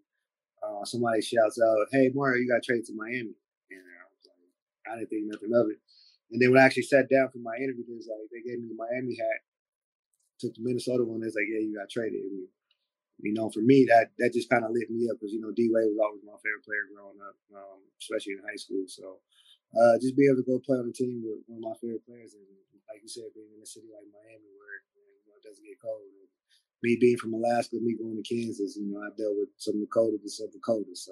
uh, 0.62 0.86
somebody 0.86 1.22
shouts 1.22 1.60
out, 1.62 1.88
"Hey, 1.92 2.12
Mario, 2.14 2.42
you 2.42 2.48
got 2.50 2.64
traded 2.64 2.86
to 2.88 2.96
Miami," 2.96 3.36
and 3.72 3.82
I 3.82 4.06
was 4.10 4.24
like, 4.26 4.40
I 4.88 4.98
didn't 4.98 5.10
think 5.10 5.26
nothing 5.28 5.54
of 5.54 5.70
it. 5.70 5.80
And 6.32 6.42
then 6.42 6.52
when 6.52 6.62
I 6.62 6.66
actually 6.66 6.86
sat 6.86 7.10
down 7.10 7.30
for 7.34 7.42
my 7.42 7.58
interview, 7.58 7.86
they 7.90 7.98
like 7.98 8.30
they 8.30 8.46
gave 8.46 8.62
me 8.62 8.70
the 8.70 8.78
Miami 8.78 9.18
hat, 9.18 9.42
took 10.38 10.54
the 10.54 10.62
Minnesota 10.62 11.04
one. 11.04 11.26
It's 11.26 11.34
like, 11.34 11.50
yeah, 11.50 11.66
you 11.66 11.74
got 11.74 11.90
traded. 11.90 12.22
And, 12.22 12.46
you 13.20 13.34
know, 13.34 13.50
for 13.50 13.66
me, 13.66 13.90
that 13.90 14.14
that 14.22 14.32
just 14.32 14.48
kind 14.48 14.64
of 14.64 14.72
lit 14.72 14.88
me 14.94 15.10
up 15.10 15.18
because 15.20 15.34
you 15.34 15.42
know 15.42 15.52
D 15.52 15.68
was 15.68 15.90
always 16.00 16.24
my 16.24 16.40
favorite 16.40 16.64
player 16.64 16.88
growing 16.88 17.20
up, 17.20 17.36
um, 17.52 17.84
especially 18.00 18.38
in 18.38 18.46
high 18.46 18.56
school. 18.56 18.86
So 18.88 19.20
uh, 19.76 20.00
just 20.00 20.16
be 20.16 20.30
able 20.30 20.40
to 20.40 20.48
go 20.48 20.62
play 20.62 20.80
on 20.80 20.88
a 20.88 20.96
team 20.96 21.26
with 21.26 21.44
one 21.50 21.60
of 21.60 21.68
my 21.68 21.78
favorite 21.82 22.06
players, 22.08 22.38
and 22.38 22.48
like 22.88 23.04
you 23.04 23.12
said, 23.12 23.34
being 23.36 23.52
in 23.52 23.60
a 23.60 23.68
city 23.68 23.92
like 23.92 24.08
Miami 24.08 24.50
where 24.56 24.86
you 24.96 25.28
know, 25.28 25.36
it 25.36 25.44
doesn't 25.44 25.66
get 25.66 25.82
cold. 25.84 26.08
And, 26.08 26.30
me 26.84 26.98
being 27.00 27.18
from 27.18 27.34
Alaska, 27.34 27.78
me 27.82 27.96
going 27.98 28.22
to 28.22 28.36
Kansas, 28.36 28.78
you 28.80 28.88
know, 28.90 29.00
I 29.00 29.10
dealt 29.18 29.36
with 29.38 29.50
some 29.58 29.80
Dakota 29.80 30.18
to 30.22 30.30
South 30.30 30.52
Dakota. 30.54 30.94
So 30.94 31.12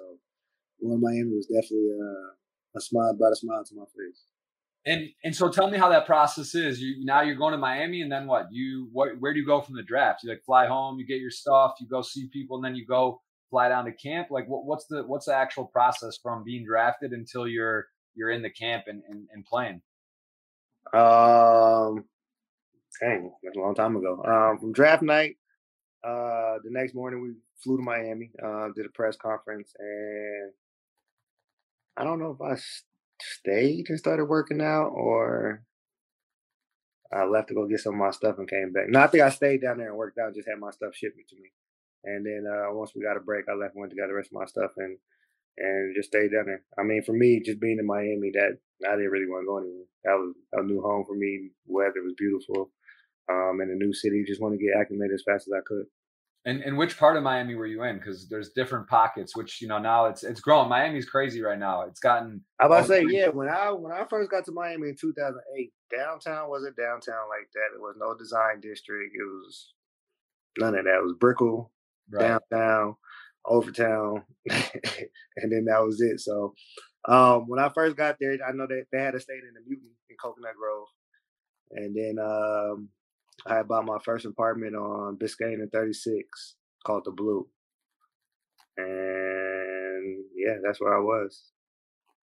going 0.80 1.00
to 1.00 1.02
Miami 1.02 1.34
was 1.34 1.46
definitely 1.46 1.90
uh, 2.00 2.76
a 2.76 2.80
smile, 2.80 3.14
brought 3.14 3.32
a 3.32 3.36
smile 3.36 3.64
to 3.64 3.74
my 3.74 3.84
face. 3.84 4.24
And 4.86 5.08
and 5.24 5.34
so 5.34 5.50
tell 5.50 5.68
me 5.68 5.76
how 5.76 5.88
that 5.90 6.06
process 6.06 6.54
is. 6.54 6.80
You 6.80 7.04
now 7.04 7.20
you're 7.20 7.36
going 7.36 7.52
to 7.52 7.58
Miami, 7.58 8.00
and 8.00 8.10
then 8.10 8.26
what? 8.26 8.46
You 8.50 8.88
what? 8.92 9.10
Where 9.18 9.34
do 9.34 9.40
you 9.40 9.44
go 9.44 9.60
from 9.60 9.74
the 9.74 9.82
draft? 9.82 10.22
You 10.22 10.30
like 10.30 10.44
fly 10.46 10.66
home, 10.66 10.98
you 10.98 11.06
get 11.06 11.20
your 11.20 11.30
stuff, 11.30 11.72
you 11.80 11.88
go 11.88 12.00
see 12.00 12.28
people, 12.32 12.56
and 12.56 12.64
then 12.64 12.74
you 12.74 12.86
go 12.86 13.20
fly 13.50 13.68
down 13.68 13.84
to 13.86 13.92
camp. 13.92 14.28
Like 14.30 14.48
what, 14.48 14.64
what's 14.64 14.86
the 14.86 15.02
what's 15.02 15.26
the 15.26 15.34
actual 15.34 15.66
process 15.66 16.18
from 16.22 16.44
being 16.44 16.64
drafted 16.64 17.12
until 17.12 17.46
you're 17.46 17.86
you're 18.14 18.30
in 18.30 18.40
the 18.40 18.50
camp 18.50 18.84
and 18.86 19.02
and, 19.08 19.26
and 19.32 19.44
playing? 19.44 19.82
Um, 20.94 22.04
dang, 23.00 23.32
that's 23.42 23.56
a 23.56 23.60
long 23.60 23.74
time 23.74 23.96
ago. 23.96 24.22
Um, 24.24 24.58
from 24.58 24.72
draft 24.72 25.02
night, 25.02 25.36
uh, 26.04 26.58
the 26.62 26.70
next 26.70 26.94
morning 26.94 27.22
we 27.22 27.34
flew 27.62 27.76
to 27.76 27.82
Miami, 27.82 28.30
uh, 28.42 28.68
did 28.74 28.86
a 28.86 28.90
press 28.90 29.16
conference, 29.16 29.72
and 29.78 30.52
I 31.96 32.04
don't 32.04 32.20
know 32.20 32.36
if 32.38 32.40
I 32.40 32.60
stayed 33.20 33.86
and 33.88 33.98
started 33.98 34.26
working 34.26 34.60
out 34.60 34.88
or 34.88 35.62
I 37.12 37.24
left 37.24 37.48
to 37.48 37.54
go 37.54 37.66
get 37.66 37.80
some 37.80 37.94
of 37.94 38.00
my 38.00 38.10
stuff 38.10 38.38
and 38.38 38.48
came 38.48 38.72
back. 38.72 38.88
No, 38.88 39.00
I 39.00 39.06
think 39.06 39.24
I 39.24 39.30
stayed 39.30 39.62
down 39.62 39.78
there 39.78 39.88
and 39.88 39.96
worked 39.96 40.18
out, 40.18 40.34
just 40.34 40.48
had 40.48 40.60
my 40.60 40.70
stuff 40.70 40.94
shipped 40.94 41.16
to 41.16 41.36
me. 41.36 41.50
And 42.04 42.24
then 42.24 42.44
uh, 42.46 42.72
once 42.72 42.92
we 42.94 43.02
got 43.02 43.16
a 43.16 43.20
break, 43.20 43.46
I 43.48 43.54
left 43.54 43.74
and 43.74 43.80
went 43.80 43.90
to 43.90 43.96
get 43.96 44.06
the 44.08 44.14
rest 44.14 44.30
of 44.32 44.38
my 44.38 44.46
stuff 44.46 44.70
and 44.76 44.98
and 45.60 45.96
just 45.96 46.10
stayed 46.10 46.30
down 46.30 46.46
there. 46.46 46.62
I 46.78 46.84
mean, 46.84 47.02
for 47.02 47.12
me, 47.12 47.42
just 47.44 47.58
being 47.58 47.78
in 47.80 47.86
Miami, 47.86 48.30
that 48.34 48.58
I 48.86 48.94
didn't 48.94 49.10
really 49.10 49.26
want 49.26 49.42
to 49.42 49.46
go 49.46 49.58
anywhere. 49.58 49.90
That 50.04 50.14
was 50.14 50.34
a 50.52 50.62
new 50.62 50.80
home 50.80 51.04
for 51.04 51.16
me. 51.16 51.50
Weather 51.66 52.02
was 52.04 52.14
beautiful 52.16 52.70
um, 53.30 53.60
in 53.62 53.70
a 53.70 53.74
new 53.74 53.92
city. 53.92 54.24
Just 54.26 54.40
want 54.40 54.58
to 54.58 54.64
get 54.64 54.76
acclimated 54.78 55.14
as 55.14 55.22
fast 55.26 55.48
as 55.48 55.52
I 55.52 55.60
could. 55.66 55.84
And 56.44 56.62
and 56.62 56.78
which 56.78 56.96
part 56.96 57.16
of 57.16 57.22
Miami 57.22 57.56
were 57.56 57.66
you 57.66 57.82
in? 57.82 57.98
Because 57.98 58.28
there's 58.28 58.50
different 58.50 58.88
pockets. 58.88 59.36
Which 59.36 59.60
you 59.60 59.68
know 59.68 59.78
now 59.78 60.06
it's 60.06 60.22
it's 60.22 60.40
grown. 60.40 60.68
Miami's 60.68 61.08
crazy 61.08 61.42
right 61.42 61.58
now. 61.58 61.82
It's 61.82 62.00
gotten. 62.00 62.42
I 62.60 62.66
about 62.66 62.82
to 62.82 62.86
say 62.86 63.04
yeah. 63.08 63.28
When 63.28 63.48
I 63.48 63.70
when 63.72 63.92
I 63.92 64.04
first 64.08 64.30
got 64.30 64.44
to 64.46 64.52
Miami 64.52 64.90
in 64.90 64.96
2008, 64.98 65.72
downtown 65.90 66.48
wasn't 66.48 66.76
downtown 66.76 67.28
like 67.28 67.48
that. 67.54 67.74
It 67.74 67.80
was 67.80 67.96
no 67.98 68.16
design 68.16 68.60
district. 68.60 69.14
It 69.14 69.24
was 69.24 69.72
none 70.58 70.74
of 70.76 70.84
that. 70.84 70.98
It 70.98 71.04
was 71.04 71.16
Brickell, 71.18 71.72
right. 72.10 72.38
downtown, 72.50 72.94
Overtown, 73.48 74.22
and 74.50 75.52
then 75.52 75.64
that 75.66 75.82
was 75.82 76.00
it. 76.00 76.20
So 76.20 76.54
um, 77.06 77.48
when 77.48 77.58
I 77.58 77.68
first 77.70 77.96
got 77.96 78.16
there, 78.20 78.38
I 78.46 78.52
know 78.52 78.66
that 78.66 78.84
they 78.92 79.00
had 79.00 79.14
a 79.14 79.20
stay 79.20 79.34
in 79.34 79.54
the 79.54 79.60
Mutiny 79.66 79.90
in 80.08 80.16
Coconut 80.22 80.54
Grove, 80.56 80.86
and 81.72 81.96
then 81.96 82.24
um, 82.24 82.88
I 83.46 83.62
bought 83.62 83.84
my 83.84 83.98
first 84.04 84.26
apartment 84.26 84.74
on 84.74 85.16
Biscayne 85.16 85.54
and 85.54 85.70
36 85.72 86.56
called 86.84 87.04
the 87.04 87.12
Blue. 87.12 87.46
And 88.76 90.24
yeah, 90.36 90.56
that's 90.64 90.80
where 90.80 90.96
I 90.96 91.00
was. 91.00 91.44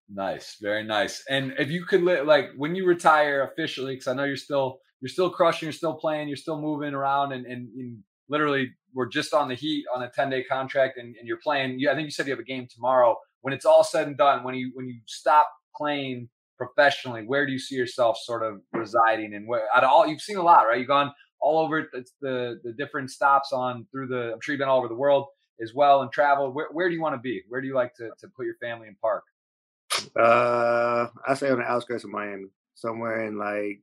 Nice, 0.08 0.56
very 0.60 0.84
nice. 0.84 1.24
And 1.28 1.54
if 1.58 1.70
you 1.70 1.84
could 1.84 2.02
li- 2.02 2.20
like 2.20 2.50
when 2.56 2.74
you 2.74 2.86
retire 2.86 3.42
officially, 3.42 3.94
because 3.94 4.06
I 4.06 4.14
know 4.14 4.24
you're 4.24 4.36
still 4.36 4.78
you're 5.00 5.08
still 5.08 5.30
crushing, 5.30 5.66
you're 5.66 5.72
still 5.72 5.94
playing, 5.94 6.28
you're 6.28 6.36
still 6.36 6.60
moving 6.60 6.94
around, 6.94 7.32
and 7.32 7.44
and, 7.44 7.68
and 7.76 7.98
literally 8.28 8.70
we're 8.94 9.08
just 9.08 9.34
on 9.34 9.48
the 9.48 9.54
heat 9.54 9.84
on 9.94 10.02
a 10.02 10.08
10 10.08 10.30
day 10.30 10.44
contract, 10.44 10.96
and, 10.96 11.14
and 11.18 11.26
you're 11.26 11.40
playing. 11.42 11.78
You, 11.78 11.90
I 11.90 11.94
think 11.94 12.06
you 12.06 12.12
said 12.12 12.26
you 12.26 12.32
have 12.32 12.40
a 12.40 12.44
game 12.44 12.68
tomorrow. 12.72 13.16
When 13.42 13.52
it's 13.52 13.66
all 13.66 13.84
said 13.84 14.06
and 14.06 14.16
done, 14.16 14.44
when 14.44 14.54
you 14.54 14.70
when 14.74 14.86
you 14.86 15.00
stop 15.06 15.48
playing 15.76 16.28
professionally, 16.56 17.22
where 17.26 17.46
do 17.46 17.52
you 17.52 17.58
see 17.58 17.74
yourself 17.74 18.18
sort 18.22 18.42
of 18.42 18.60
residing? 18.72 19.34
And 19.34 19.46
where 19.46 19.66
of 19.76 19.84
all 19.84 20.06
you've 20.06 20.20
seen 20.20 20.36
a 20.36 20.42
lot, 20.42 20.66
right? 20.66 20.78
You've 20.78 20.88
gone 20.88 21.12
all 21.40 21.58
over 21.58 21.88
the 21.92 22.60
the 22.62 22.72
different 22.78 23.10
stops 23.10 23.52
on 23.52 23.86
through 23.90 24.08
the. 24.08 24.32
I'm 24.32 24.40
sure 24.40 24.54
you've 24.54 24.60
been 24.60 24.68
all 24.68 24.78
over 24.78 24.88
the 24.88 24.94
world 24.94 25.26
as 25.62 25.74
well 25.74 26.02
and 26.02 26.12
traveled. 26.12 26.54
Where 26.54 26.68
where 26.72 26.88
do 26.88 26.94
you 26.94 27.02
want 27.02 27.14
to 27.14 27.20
be? 27.20 27.42
Where 27.48 27.60
do 27.60 27.66
you 27.66 27.74
like 27.74 27.94
to 27.96 28.10
to 28.18 28.28
put 28.36 28.46
your 28.46 28.56
family 28.60 28.88
in 28.88 28.96
park? 28.96 29.24
Uh, 30.14 31.08
I 31.26 31.34
say 31.34 31.50
on 31.50 31.58
the 31.58 31.64
outskirts 31.64 32.04
of 32.04 32.10
Miami, 32.10 32.48
somewhere 32.74 33.26
in 33.26 33.38
like 33.38 33.80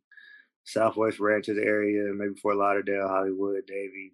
Southwest 0.66 1.20
Ranches 1.20 1.58
area, 1.58 2.14
maybe 2.14 2.36
Fort 2.36 2.58
Lauderdale, 2.58 3.08
Hollywood, 3.08 3.66
Davie. 3.68 4.14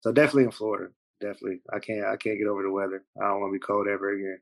So 0.00 0.12
definitely 0.12 0.44
in 0.44 0.50
Florida. 0.50 0.92
Definitely, 1.20 1.60
I 1.72 1.78
can't 1.78 2.04
I 2.04 2.16
can't 2.16 2.38
get 2.38 2.48
over 2.48 2.62
the 2.62 2.70
weather. 2.70 3.04
I 3.20 3.28
don't 3.28 3.40
want 3.40 3.52
to 3.52 3.58
be 3.58 3.64
cold 3.64 3.86
ever 3.88 4.10
again. 4.10 4.38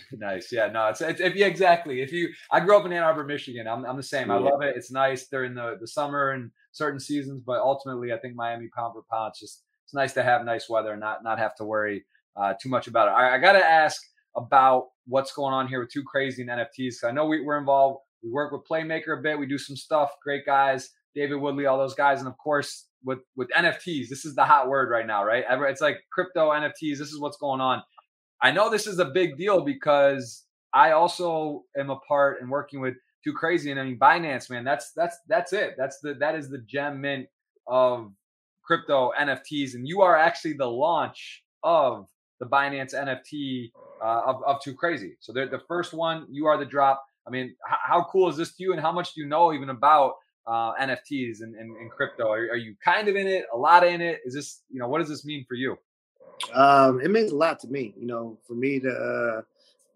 nice. 0.12 0.50
Yeah. 0.52 0.68
No. 0.68 0.88
It's, 0.88 1.00
it's 1.00 1.20
if, 1.20 1.34
yeah, 1.34 1.46
exactly. 1.46 2.02
If 2.02 2.12
you, 2.12 2.28
I 2.50 2.60
grew 2.60 2.76
up 2.76 2.86
in 2.86 2.92
Ann 2.92 3.02
Arbor, 3.02 3.24
Michigan. 3.24 3.66
I'm, 3.66 3.84
I'm 3.84 3.96
the 3.96 4.02
same. 4.02 4.30
I 4.30 4.36
love 4.36 4.62
it. 4.62 4.76
It's 4.76 4.90
nice 4.90 5.28
during 5.28 5.54
the 5.54 5.76
the 5.80 5.86
summer 5.86 6.30
and 6.30 6.50
certain 6.72 7.00
seasons, 7.00 7.42
but 7.44 7.60
ultimately, 7.60 8.12
I 8.12 8.18
think 8.18 8.34
Miami 8.34 8.68
pound 8.76 8.94
for 8.94 9.02
pound. 9.10 9.30
It's 9.30 9.40
just 9.40 9.62
it's 9.84 9.94
nice 9.94 10.12
to 10.14 10.22
have 10.22 10.44
nice 10.44 10.68
weather 10.68 10.92
and 10.92 11.00
not 11.00 11.22
not 11.22 11.38
have 11.38 11.54
to 11.56 11.64
worry 11.64 12.04
uh, 12.36 12.54
too 12.60 12.68
much 12.68 12.86
about 12.86 13.08
it. 13.08 13.12
I, 13.12 13.36
I 13.36 13.38
got 13.38 13.52
to 13.52 13.64
ask 13.64 14.00
about 14.36 14.88
what's 15.06 15.32
going 15.32 15.52
on 15.52 15.68
here 15.68 15.80
with 15.80 15.90
Too 15.90 16.02
Crazy 16.04 16.42
and 16.42 16.50
NFTs. 16.50 17.04
I 17.04 17.10
know 17.10 17.26
we, 17.26 17.42
we're 17.42 17.58
involved. 17.58 18.00
We 18.22 18.30
work 18.30 18.52
with 18.52 18.62
Playmaker 18.70 19.18
a 19.18 19.22
bit. 19.22 19.38
We 19.38 19.46
do 19.46 19.58
some 19.58 19.76
stuff. 19.76 20.12
Great 20.22 20.46
guys, 20.46 20.90
David 21.14 21.36
Woodley, 21.36 21.66
all 21.66 21.76
those 21.76 21.94
guys, 21.94 22.20
and 22.20 22.28
of 22.28 22.38
course 22.38 22.86
with 23.04 23.18
with 23.36 23.48
NFTs. 23.56 24.08
This 24.08 24.24
is 24.24 24.34
the 24.34 24.44
hot 24.44 24.68
word 24.68 24.90
right 24.90 25.06
now, 25.06 25.24
right? 25.24 25.44
It's 25.68 25.80
like 25.80 25.98
crypto 26.12 26.50
NFTs. 26.50 26.98
This 26.98 27.12
is 27.12 27.20
what's 27.20 27.36
going 27.36 27.60
on. 27.60 27.82
I 28.42 28.50
know 28.50 28.68
this 28.68 28.86
is 28.86 28.98
a 28.98 29.04
big 29.04 29.36
deal 29.36 29.60
because 29.60 30.44
I 30.74 30.92
also 30.92 31.64
am 31.76 31.90
a 31.90 31.96
part 31.96 32.40
and 32.40 32.50
working 32.50 32.80
with 32.80 32.94
Too 33.22 33.32
Crazy, 33.32 33.70
and 33.70 33.78
I 33.78 33.84
mean 33.84 33.98
Binance, 33.98 34.50
man. 34.50 34.64
That's 34.64 34.92
that's 34.92 35.16
that's 35.28 35.52
it. 35.52 35.74
That's 35.78 36.00
the 36.00 36.14
that 36.14 36.34
is 36.34 36.50
the 36.50 36.58
gem 36.58 37.00
mint 37.00 37.26
of 37.66 38.12
crypto 38.64 39.12
NFTs, 39.18 39.74
and 39.74 39.86
you 39.86 40.02
are 40.02 40.16
actually 40.16 40.54
the 40.54 40.66
launch 40.66 41.44
of 41.62 42.08
the 42.40 42.46
Binance 42.46 42.94
NFT 42.94 43.70
uh, 44.02 44.22
of, 44.26 44.42
of 44.44 44.60
Too 44.60 44.74
Crazy. 44.74 45.16
So 45.20 45.32
they're 45.32 45.48
the 45.48 45.62
first 45.68 45.92
one. 45.92 46.26
You 46.28 46.46
are 46.46 46.58
the 46.58 46.66
drop. 46.66 47.04
I 47.26 47.30
mean, 47.30 47.46
h- 47.46 47.78
how 47.84 48.04
cool 48.10 48.28
is 48.28 48.36
this 48.36 48.56
to 48.56 48.62
you, 48.64 48.72
and 48.72 48.80
how 48.80 48.90
much 48.90 49.14
do 49.14 49.20
you 49.20 49.28
know 49.28 49.52
even 49.52 49.70
about 49.70 50.14
uh, 50.46 50.72
NFTs 50.74 51.42
and, 51.42 51.54
and, 51.54 51.76
and 51.76 51.90
crypto? 51.90 52.28
Are, 52.28 52.38
are, 52.38 52.56
you 52.56 52.74
kind 52.84 53.06
of 53.06 53.14
in 53.14 53.28
it, 53.28 53.44
a 53.54 53.56
lot 53.56 53.86
in 53.86 54.00
it? 54.00 54.20
Is 54.24 54.34
this, 54.34 54.62
you 54.68 54.80
know, 54.80 54.88
what 54.88 54.98
does 54.98 55.08
this 55.08 55.24
mean 55.24 55.44
for 55.48 55.54
you? 55.54 55.76
Um, 56.52 57.00
it 57.00 57.10
means 57.10 57.32
a 57.32 57.36
lot 57.36 57.60
to 57.60 57.68
me. 57.68 57.94
You 57.98 58.06
know, 58.06 58.38
for 58.46 58.54
me 58.54 58.80
to 58.80 58.90
uh, 58.90 59.42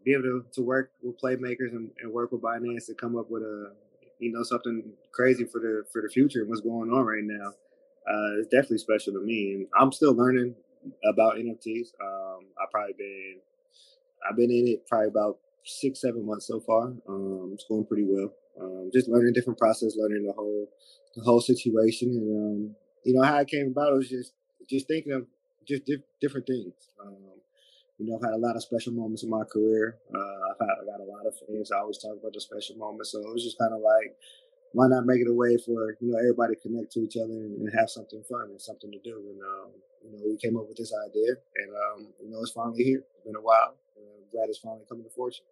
be 0.04 0.12
able 0.12 0.22
to, 0.22 0.44
to 0.52 0.62
work 0.62 0.92
with 1.02 1.20
playmakers 1.20 1.72
and, 1.72 1.90
and 2.00 2.12
work 2.12 2.32
with 2.32 2.42
Binance 2.42 2.87
to 2.87 2.94
come 2.94 3.16
up 3.16 3.30
with 3.30 3.42
a, 3.42 3.72
you 4.18 4.32
know, 4.32 4.42
something 4.42 4.85
crazy 5.12 5.44
for 5.44 5.61
the 5.61 5.85
for 5.92 6.02
the 6.02 6.09
future 6.09 6.40
and 6.40 6.48
what's 6.48 6.61
going 6.61 6.90
on 6.90 7.04
right 7.04 7.24
now. 7.24 7.48
Uh, 8.09 8.38
it's 8.38 8.48
definitely 8.48 8.78
special 8.78 9.12
to 9.14 9.20
me, 9.20 9.52
and 9.52 9.66
I'm 9.78 9.90
still 9.90 10.14
learning 10.14 10.54
about 11.12 11.37
NFTs. 11.37 11.88
Um, 12.00 12.46
I've 12.62 12.70
probably 12.70 12.94
been 12.96 13.37
I've 14.28 14.37
been 14.37 14.50
in 14.50 14.68
it 14.68 14.87
probably 14.87 15.09
about 15.09 15.38
six 15.64 16.00
seven 16.00 16.24
months 16.24 16.46
so 16.46 16.61
far. 16.61 16.92
Um, 17.09 17.50
it's 17.52 17.64
going 17.68 17.85
pretty 17.87 18.04
well. 18.06 18.32
Um, 18.61 18.90
just 18.92 19.09
learning 19.09 19.32
different 19.35 19.59
process, 19.59 19.96
learning 19.96 20.24
the 20.26 20.32
whole 20.32 20.68
the 21.14 21.22
whole 21.22 21.40
situation, 21.40 22.11
and 22.11 22.68
um, 22.70 22.76
you 23.04 23.14
know 23.14 23.22
how 23.22 23.38
it 23.38 23.48
came 23.48 23.68
about. 23.68 23.92
It 23.92 23.96
was 23.96 24.09
just 24.09 24.32
just 24.68 24.87
thinking 24.87 25.12
of 25.12 25.26
just 25.66 25.83
different 26.20 26.46
things. 26.46 26.74
Um, 27.00 27.16
you 27.98 28.07
know, 28.07 28.16
I've 28.16 28.24
had 28.24 28.35
a 28.35 28.42
lot 28.42 28.57
of 28.57 28.62
special 28.62 28.92
moments 28.92 29.22
in 29.22 29.31
my 29.31 29.44
career. 29.44 29.96
Uh, 30.14 30.52
I've 30.52 30.61
had 30.61 30.76
I 30.83 30.85
got 30.85 31.00
a 31.00 31.09
lot 31.09 31.26
of 31.26 31.35
fans. 31.46 31.72
I 31.72 31.79
always 31.79 31.98
talk 31.98 32.16
about 32.18 32.33
the 32.33 32.40
special 32.40 32.76
moments, 32.76 33.12
so 33.12 33.20
it 33.20 33.33
was 33.33 33.42
just 33.42 33.59
kind 33.59 33.72
of 33.72 33.81
like, 33.81 34.14
why 34.72 34.88
not 34.88 35.07
make 35.07 35.20
it 35.20 35.29
a 35.31 35.33
way 35.33 35.57
for 35.64 35.96
you 36.00 36.12
know 36.12 36.18
everybody 36.18 36.55
to 36.55 36.61
connect 36.61 36.92
to 36.92 37.00
each 37.00 37.16
other 37.16 37.33
and, 37.33 37.57
and 37.57 37.79
have 37.79 37.88
something 37.88 38.22
fun 38.29 38.52
and 38.52 38.61
something 38.61 38.92
to 38.92 39.00
do. 39.02 39.16
And 39.16 39.40
um, 39.40 39.70
you 40.05 40.12
know, 40.12 40.24
we 40.29 40.37
came 40.37 40.57
up 40.57 40.68
with 40.68 40.76
this 40.76 40.92
idea, 41.09 41.40
and 41.57 41.70
um, 41.72 42.09
you 42.22 42.31
know, 42.31 42.40
it's 42.42 42.52
finally 42.52 42.85
here. 42.85 43.02
It's 43.16 43.24
been 43.24 43.37
a 43.37 43.40
while. 43.40 43.74
And 43.96 44.05
I'm 44.05 44.29
glad 44.31 44.48
it's 44.48 44.59
finally 44.59 44.85
coming 44.88 45.05
to 45.05 45.11
fruition. 45.11 45.44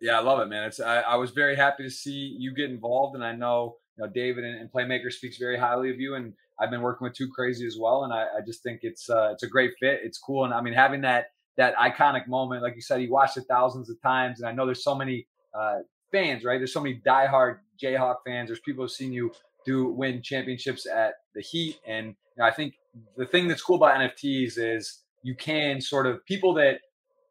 Yeah, 0.00 0.18
I 0.18 0.22
love 0.22 0.40
it, 0.40 0.46
man. 0.46 0.64
It's 0.64 0.80
I, 0.80 1.00
I 1.00 1.16
was 1.16 1.30
very 1.30 1.54
happy 1.54 1.84
to 1.84 1.90
see 1.90 2.34
you 2.38 2.54
get 2.54 2.70
involved, 2.70 3.14
and 3.14 3.24
I 3.24 3.36
know 3.36 3.76
you 3.96 4.04
know 4.04 4.10
David 4.12 4.44
and, 4.44 4.60
and 4.60 4.72
Playmaker 4.72 5.10
speaks 5.10 5.38
very 5.38 5.58
highly 5.58 5.90
of 5.90 6.00
you, 6.00 6.14
and 6.14 6.34
I've 6.60 6.70
been 6.70 6.82
working 6.82 7.04
with 7.04 7.14
Too 7.14 7.28
Crazy 7.34 7.66
as 7.66 7.76
well, 7.80 8.04
and 8.04 8.12
I, 8.12 8.22
I 8.22 8.40
just 8.46 8.62
think 8.62 8.80
it's 8.82 9.08
uh, 9.10 9.30
it's 9.32 9.42
a 9.42 9.48
great 9.48 9.72
fit. 9.80 10.00
It's 10.02 10.18
cool, 10.18 10.44
and 10.44 10.54
I 10.54 10.60
mean 10.60 10.74
having 10.74 11.02
that 11.02 11.26
that 11.56 11.74
iconic 11.76 12.26
moment, 12.28 12.62
like 12.62 12.74
you 12.74 12.82
said, 12.82 13.02
you 13.02 13.10
watched 13.10 13.36
it 13.36 13.44
thousands 13.48 13.90
of 13.90 14.00
times, 14.02 14.40
and 14.40 14.48
I 14.48 14.52
know 14.52 14.66
there's 14.66 14.84
so 14.84 14.94
many 14.94 15.26
uh, 15.54 15.80
fans, 16.10 16.44
right? 16.44 16.58
There's 16.58 16.72
so 16.72 16.80
many 16.80 17.00
diehard 17.06 17.58
Jayhawk 17.82 18.16
fans. 18.26 18.48
There's 18.48 18.60
people 18.60 18.84
who've 18.84 18.90
seen 18.90 19.12
you 19.12 19.32
do 19.64 19.92
win 19.92 20.22
championships 20.22 20.86
at 20.86 21.14
the 21.34 21.42
Heat, 21.42 21.78
and 21.86 22.06
you 22.06 22.14
know, 22.38 22.44
I 22.44 22.50
think 22.52 22.74
the 23.16 23.26
thing 23.26 23.48
that's 23.48 23.62
cool 23.62 23.76
about 23.76 23.98
NFTs 23.98 24.54
is 24.56 25.02
you 25.22 25.34
can 25.34 25.80
sort 25.80 26.06
of 26.06 26.24
people 26.26 26.54
that 26.54 26.78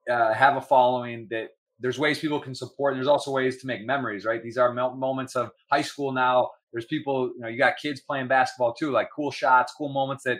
uh, 0.09 0.33
have 0.33 0.57
a 0.57 0.61
following 0.61 1.27
that 1.29 1.49
there's 1.81 1.99
ways 1.99 2.19
people 2.19 2.39
can 2.39 2.53
support 2.53 2.93
and 2.93 2.99
there's 2.99 3.07
also 3.07 3.31
ways 3.31 3.57
to 3.57 3.67
make 3.67 3.85
memories 3.85 4.25
right 4.25 4.43
these 4.43 4.57
are 4.57 4.73
moments 4.73 5.35
of 5.35 5.51
high 5.71 5.81
school 5.81 6.11
now 6.11 6.49
there's 6.71 6.85
people, 6.85 7.31
you 7.35 7.41
know, 7.41 7.47
you 7.47 7.57
got 7.57 7.77
kids 7.77 8.01
playing 8.01 8.27
basketball 8.27 8.73
too, 8.73 8.91
like 8.91 9.09
cool 9.13 9.31
shots, 9.31 9.73
cool 9.77 9.89
moments 9.89 10.23
that 10.23 10.39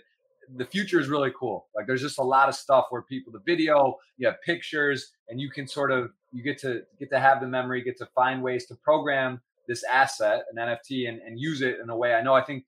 the 0.56 0.66
future 0.66 1.00
is 1.00 1.08
really 1.08 1.32
cool. 1.38 1.68
Like 1.76 1.88
there's 1.88 2.02
just 2.02 2.20
a 2.20 2.24
lot 2.24 2.50
of 2.50 2.56
stuff 2.56 2.86
where 2.90 3.02
people, 3.02 3.32
the 3.34 3.42
video, 3.46 3.96
you 4.18 4.28
have 4.28 4.42
pictures, 4.46 5.12
and 5.28 5.40
you 5.40 5.50
can 5.50 5.68
sort 5.68 5.92
of 5.92 6.12
you 6.32 6.44
get 6.44 6.58
to 6.60 6.82
get 7.00 7.10
to 7.12 7.20
have 7.20 7.42
the 7.42 7.48
memory, 7.48 7.84
get 7.84 7.98
to 7.98 8.06
find 8.16 8.42
ways 8.42 8.66
to 8.68 8.76
program 8.76 9.42
this 9.68 9.84
asset, 9.84 10.44
an 10.54 10.58
NFT, 10.58 11.08
and, 11.08 11.20
and 11.22 11.40
use 11.40 11.62
it 11.62 11.78
in 11.82 11.90
a 11.90 11.96
way. 11.96 12.14
I 12.14 12.22
know 12.22 12.34
I 12.34 12.44
think 12.44 12.66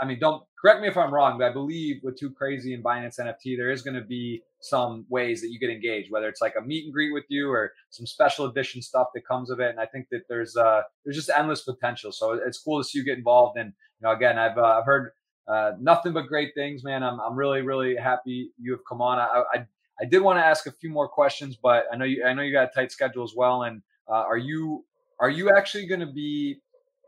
I 0.00 0.04
mean, 0.04 0.18
don't 0.18 0.42
correct 0.60 0.80
me 0.82 0.88
if 0.88 0.96
I'm 0.96 1.12
wrong, 1.12 1.38
but 1.38 1.50
I 1.50 1.52
believe 1.52 2.00
with 2.02 2.18
Too 2.18 2.30
Crazy 2.30 2.74
and 2.74 2.84
Binance 2.84 3.18
NFT, 3.18 3.56
there 3.56 3.70
is 3.70 3.82
going 3.82 3.94
to 3.94 4.02
be 4.02 4.42
some 4.60 5.06
ways 5.08 5.40
that 5.40 5.50
you 5.50 5.58
get 5.58 5.70
engaged, 5.70 6.10
whether 6.10 6.28
it's 6.28 6.40
like 6.40 6.54
a 6.58 6.62
meet 6.62 6.84
and 6.84 6.92
greet 6.92 7.12
with 7.12 7.24
you 7.28 7.50
or 7.50 7.72
some 7.90 8.06
special 8.06 8.46
edition 8.46 8.82
stuff 8.82 9.08
that 9.14 9.26
comes 9.26 9.50
of 9.50 9.60
it. 9.60 9.70
And 9.70 9.80
I 9.80 9.86
think 9.86 10.08
that 10.10 10.22
there's 10.28 10.56
uh 10.56 10.82
there's 11.04 11.16
just 11.16 11.30
endless 11.30 11.62
potential. 11.62 12.12
So 12.12 12.32
it's 12.32 12.58
cool 12.58 12.82
to 12.82 12.88
see 12.88 12.98
you 12.98 13.04
get 13.04 13.18
involved. 13.18 13.58
And 13.58 13.72
you 14.00 14.06
know, 14.08 14.12
again, 14.12 14.38
I've 14.38 14.58
uh, 14.58 14.78
I've 14.78 14.84
heard 14.84 15.12
uh, 15.48 15.72
nothing 15.80 16.12
but 16.12 16.26
great 16.26 16.52
things, 16.54 16.84
man. 16.84 17.02
I'm 17.02 17.20
I'm 17.20 17.36
really 17.36 17.62
really 17.62 17.96
happy 17.96 18.50
you 18.58 18.72
have 18.72 18.80
come 18.88 19.00
on. 19.00 19.18
I 19.18 19.42
I, 19.54 19.66
I 20.00 20.04
did 20.04 20.20
want 20.20 20.38
to 20.38 20.44
ask 20.44 20.66
a 20.66 20.72
few 20.72 20.90
more 20.90 21.08
questions, 21.08 21.56
but 21.56 21.84
I 21.92 21.96
know 21.96 22.04
you 22.04 22.24
I 22.24 22.34
know 22.34 22.42
you 22.42 22.52
got 22.52 22.70
a 22.70 22.74
tight 22.74 22.92
schedule 22.92 23.24
as 23.24 23.34
well. 23.36 23.62
And 23.62 23.82
uh, 24.08 24.14
are 24.14 24.38
you 24.38 24.84
are 25.20 25.30
you 25.30 25.50
actually 25.50 25.86
going 25.86 26.00
to 26.00 26.12
be 26.12 26.60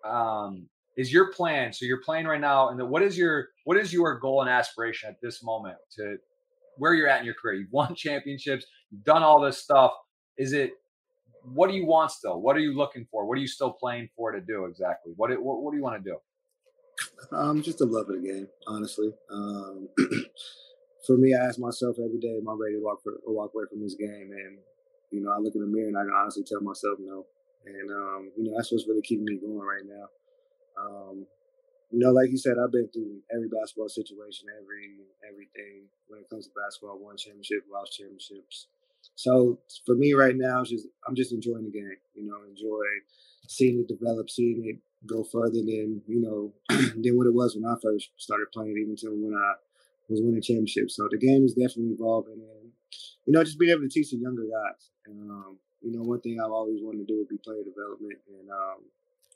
um, 0.05 0.69
is 0.99 1.13
your 1.13 1.33
plan. 1.33 1.73
So 1.73 1.87
you're 1.87 2.03
playing 2.03 2.27
right 2.27 2.41
now 2.41 2.69
and 2.69 2.91
what 2.91 3.03
is 3.03 3.17
your 3.17 3.49
what 3.65 3.79
is 3.79 3.93
your 3.93 4.19
goal 4.19 4.43
and 4.43 4.51
aspiration 4.51 5.09
at 5.09 5.21
this 5.23 5.43
moment 5.45 5.77
to 5.97 6.17
where 6.77 6.93
you're 6.93 7.09
at 7.09 7.21
in 7.21 7.25
your 7.25 7.35
career? 7.35 7.61
You've 7.61 7.73
won 7.73 7.95
championships 7.95 8.67
you've 8.91 9.05
done 9.05 9.23
all 9.23 9.41
this 9.41 9.59
stuff. 9.59 9.93
Is 10.37 10.53
it 10.53 10.73
what 11.45 11.71
do 11.71 11.77
you 11.77 11.87
want 11.87 12.11
still? 12.11 12.43
What 12.43 12.57
are 12.57 12.61
you 12.61 12.77
looking 12.77 13.07
for? 13.11 13.27
What 13.27 13.39
are 13.39 13.41
you 13.41 13.47
still 13.47 13.71
playing 13.71 14.09
for 14.17 14.33
to 14.33 14.41
do 14.41 14.65
exactly? 14.65 15.13
What 15.17 15.31
what, 15.41 15.63
what 15.63 15.71
do 15.71 15.77
you 15.77 15.85
want 15.85 16.05
to 16.05 16.11
do? 16.11 17.37
Um 17.37 17.63
just 17.63 17.81
a 17.81 17.85
love 17.85 18.11
of 18.11 18.21
the 18.21 18.29
game 18.29 18.49
honestly. 18.67 19.13
Um 19.31 19.89
for 21.07 21.17
me 21.17 21.33
i 21.33 21.47
ask 21.47 21.59
myself 21.61 21.97
every 22.05 22.19
day 22.19 22.37
am 22.37 22.49
i 22.49 22.53
ready 22.59 22.75
to 22.75 22.83
walk 22.83 22.99
for 23.05 23.15
walk 23.25 23.53
away 23.55 23.65
from 23.71 23.81
this 23.81 23.95
game? 23.95 24.31
And 24.33 24.59
you 25.13 25.23
know 25.23 25.31
i 25.31 25.39
look 25.39 25.55
in 25.55 25.61
the 25.61 25.69
mirror 25.69 25.87
and 25.87 25.97
i 25.97 26.03
can 26.03 26.13
honestly 26.13 26.43
tell 26.43 26.61
myself 26.61 26.99
no. 26.99 27.25
And 27.67 27.89
um 27.91 28.33
you 28.37 28.51
know 28.51 28.57
that's 28.57 28.73
what's 28.73 28.89
really 28.89 29.03
keeping 29.03 29.25
me 29.25 29.39
going 29.39 29.59
right 29.59 29.87
now 29.87 30.09
um, 30.79 31.27
you 31.91 31.99
know, 31.99 32.11
like 32.11 32.31
you 32.31 32.37
said, 32.37 32.57
I've 32.62 32.73
been 32.73 32.88
through 32.93 33.21
every 33.35 33.49
basketball 33.49 33.88
situation, 33.88 34.49
every 34.61 35.01
everything 35.27 35.88
when 36.09 36.21
it 36.21 36.29
comes 36.29 36.47
to 36.47 36.53
basketball. 36.53 36.99
Won 37.01 37.17
championship, 37.17 37.64
lost 37.73 37.97
championships. 37.97 38.69
So 39.14 39.59
for 39.87 39.95
me 39.95 40.12
right 40.12 40.37
now, 40.37 40.64
just 40.64 40.87
I'm 41.07 41.14
just 41.14 41.33
enjoying 41.33 41.64
the 41.64 41.71
game. 41.71 41.97
You 42.14 42.27
know, 42.27 42.45
enjoy 42.47 42.85
seeing 43.47 43.81
it 43.81 43.88
develop, 43.88 44.29
seeing 44.29 44.62
it 44.67 44.79
go 45.07 45.25
further 45.25 45.64
than 45.64 46.03
you 46.07 46.21
know 46.21 46.53
than 46.69 47.17
what 47.17 47.27
it 47.27 47.35
was 47.35 47.57
when 47.57 47.64
I 47.64 47.77
first 47.83 48.11
started 48.19 48.53
playing, 48.53 48.77
even 48.77 48.97
to 48.97 49.09
when 49.09 49.35
I 49.35 49.55
was 50.09 50.21
winning 50.21 50.43
championships. 50.43 50.97
So 50.97 51.09
the 51.11 51.19
game 51.19 51.45
is 51.45 51.55
definitely 51.55 51.95
evolving, 51.95 52.41
and 52.41 52.73
you 53.25 53.33
know, 53.33 53.45
just 53.45 53.59
being 53.59 53.73
able 53.73 53.83
to 53.83 53.88
teach 53.88 54.11
the 54.11 54.19
younger 54.19 54.45
guys. 54.45 54.91
And 55.07 55.31
um, 55.31 55.59
you 55.81 55.93
know, 55.93 56.03
one 56.03 56.21
thing 56.21 56.38
I've 56.41 56.53
always 56.53 56.81
wanted 56.83 57.07
to 57.07 57.12
do 57.12 57.19
would 57.19 57.29
be 57.29 57.38
player 57.38 57.64
development, 57.64 58.19
and 58.29 58.51
um, 58.51 58.85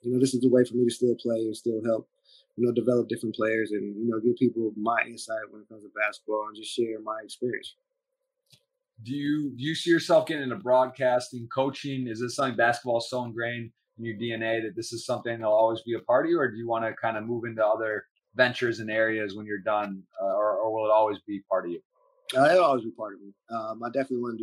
you 0.03 0.13
know, 0.13 0.21
this 0.21 0.35
is 0.35 0.45
a 0.45 0.49
way 0.49 0.65
for 0.65 0.75
me 0.75 0.85
to 0.85 0.91
still 0.91 1.15
play 1.15 1.37
and 1.37 1.57
still 1.57 1.81
help, 1.85 2.09
you 2.57 2.67
know, 2.67 2.73
develop 2.73 3.09
different 3.09 3.35
players 3.35 3.71
and, 3.73 3.97
you 3.97 4.09
know, 4.09 4.21
give 4.21 4.37
people 4.37 4.73
my 4.77 5.03
insight 5.07 5.51
when 5.51 5.63
it 5.63 5.69
comes 5.69 5.85
to 5.85 5.91
basketball 5.95 6.47
and 6.49 6.57
just 6.57 6.75
share 6.75 7.01
my 7.03 7.21
experience. 7.23 7.75
Do 9.05 9.13
you 9.13 9.51
do 9.57 9.65
you 9.65 9.75
see 9.75 9.91
yourself 9.91 10.27
getting 10.27 10.45
into 10.45 10.57
broadcasting, 10.57 11.49
coaching? 11.53 12.07
Is 12.07 12.21
this 12.21 12.37
something 12.37 12.57
basketball 12.57 12.99
is 12.99 13.11
so 13.11 13.25
ingrained 13.25 13.73
in 13.99 14.05
your 14.05 14.17
DNA 14.17 14.63
that 14.63 14.77
this 14.77 14.93
is 14.93 15.05
something 15.05 15.39
that'll 15.39 15.53
always 15.53 15.83
be 15.83 15.95
a 15.95 16.01
part 16.01 16.27
of 16.27 16.31
you, 16.31 16.39
or 16.39 16.51
do 16.51 16.57
you 16.57 16.69
want 16.69 16.85
to 16.85 16.93
kind 17.01 17.17
of 17.17 17.25
move 17.25 17.45
into 17.45 17.65
other 17.65 18.05
ventures 18.35 18.79
and 18.79 18.91
areas 18.91 19.35
when 19.35 19.45
you're 19.45 19.59
done, 19.59 20.03
uh, 20.21 20.27
or, 20.27 20.57
or 20.57 20.73
will 20.73 20.87
it 20.87 20.93
always 20.93 21.19
be 21.27 21.41
part 21.51 21.67
of 21.67 21.73
you? 21.73 21.81
Uh, 22.37 22.45
it'll 22.47 22.65
always 22.65 22.85
be 22.85 22.91
part 22.93 23.15
of 23.15 23.21
me. 23.21 23.33
Um, 23.51 23.83
I 23.83 23.89
definitely 23.89 24.19
want 24.19 24.39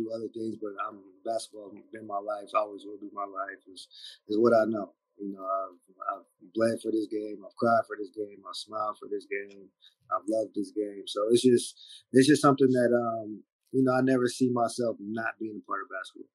You 5.20 5.32
know, 5.32 5.44
I've, 5.44 5.76
I've 6.10 6.26
bled 6.54 6.80
for 6.82 6.90
this 6.90 7.06
game. 7.10 7.38
I've 7.44 7.56
cried 7.56 7.84
for 7.86 7.96
this 7.98 8.10
game. 8.16 8.42
I've 8.48 8.56
smiled 8.56 8.96
for 8.98 9.08
this 9.10 9.26
game. 9.30 9.68
I've 10.10 10.26
loved 10.28 10.52
this 10.54 10.72
game. 10.74 11.04
So 11.06 11.20
it's 11.30 11.42
just 11.42 11.78
it's 12.12 12.28
just 12.28 12.42
something 12.42 12.68
that 12.68 12.90
um, 12.94 13.42
you 13.72 13.84
know 13.84 13.92
I 13.94 14.00
never 14.02 14.26
see 14.26 14.50
myself 14.52 14.96
not 15.00 15.38
being 15.38 15.60
a 15.62 15.66
part 15.66 15.80
of 15.82 15.88
basketball. 15.92 16.28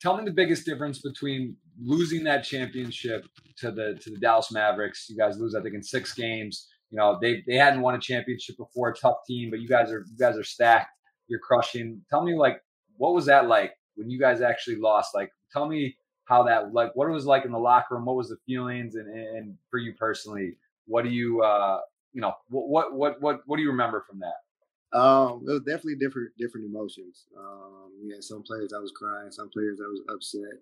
Tell 0.00 0.16
me 0.16 0.24
the 0.24 0.32
biggest 0.32 0.66
difference 0.66 1.00
between 1.00 1.56
losing 1.82 2.24
that 2.24 2.44
championship 2.44 3.26
to 3.58 3.70
the 3.70 3.98
to 4.02 4.10
the 4.10 4.18
Dallas 4.18 4.52
Mavericks. 4.52 5.06
You 5.08 5.16
guys 5.16 5.38
lose, 5.38 5.54
I 5.54 5.62
think, 5.62 5.74
in 5.74 5.82
six 5.82 6.14
games 6.14 6.68
you 6.90 6.98
know, 6.98 7.18
they 7.20 7.42
they 7.46 7.56
hadn't 7.56 7.82
won 7.82 7.94
a 7.94 8.00
championship 8.00 8.56
before, 8.56 8.92
tough 8.92 9.16
team, 9.26 9.50
but 9.50 9.60
you 9.60 9.68
guys 9.68 9.90
are 9.90 10.04
you 10.08 10.16
guys 10.18 10.36
are 10.36 10.44
stacked. 10.44 10.90
You're 11.28 11.40
crushing. 11.40 12.02
Tell 12.10 12.22
me 12.22 12.36
like 12.36 12.60
what 12.96 13.14
was 13.14 13.26
that 13.26 13.48
like 13.48 13.72
when 13.96 14.08
you 14.08 14.18
guys 14.18 14.40
actually 14.40 14.76
lost? 14.76 15.14
Like 15.14 15.30
tell 15.52 15.66
me 15.66 15.96
how 16.26 16.42
that 16.44 16.72
like 16.72 16.94
what 16.94 17.08
it 17.08 17.12
was 17.12 17.26
like 17.26 17.44
in 17.44 17.52
the 17.52 17.58
locker 17.58 17.94
room, 17.94 18.04
what 18.04 18.16
was 18.16 18.28
the 18.28 18.36
feelings 18.46 18.94
and 18.94 19.08
and 19.08 19.56
for 19.70 19.78
you 19.78 19.94
personally, 19.94 20.56
what 20.86 21.02
do 21.02 21.10
you 21.10 21.42
uh 21.42 21.80
you 22.12 22.20
know, 22.20 22.34
what 22.48 22.92
what 22.94 23.20
what 23.20 23.40
what 23.46 23.56
do 23.56 23.62
you 23.62 23.70
remember 23.70 24.04
from 24.08 24.20
that? 24.20 24.98
Um, 24.98 25.44
it 25.46 25.52
was 25.52 25.62
definitely 25.62 25.96
different 25.96 26.30
different 26.38 26.66
emotions. 26.66 27.26
Um, 27.36 27.90
yeah, 28.04 28.16
some 28.20 28.42
players 28.42 28.72
I 28.74 28.78
was 28.78 28.92
crying, 28.94 29.30
some 29.30 29.50
players 29.50 29.80
I 29.80 29.88
was 29.88 30.02
upset. 30.14 30.58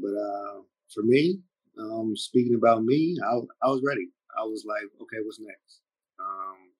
But 0.00 0.14
uh 0.14 0.60
for 0.92 1.02
me, 1.02 1.40
um, 1.78 2.14
speaking 2.16 2.54
about 2.54 2.84
me, 2.84 3.16
I 3.24 3.34
I 3.62 3.68
was 3.68 3.82
ready. 3.86 4.08
I 4.38 4.44
was 4.44 4.64
like, 4.66 4.90
okay, 5.02 5.18
what's 5.24 5.40
next? 5.40 5.80
Um, 6.18 6.70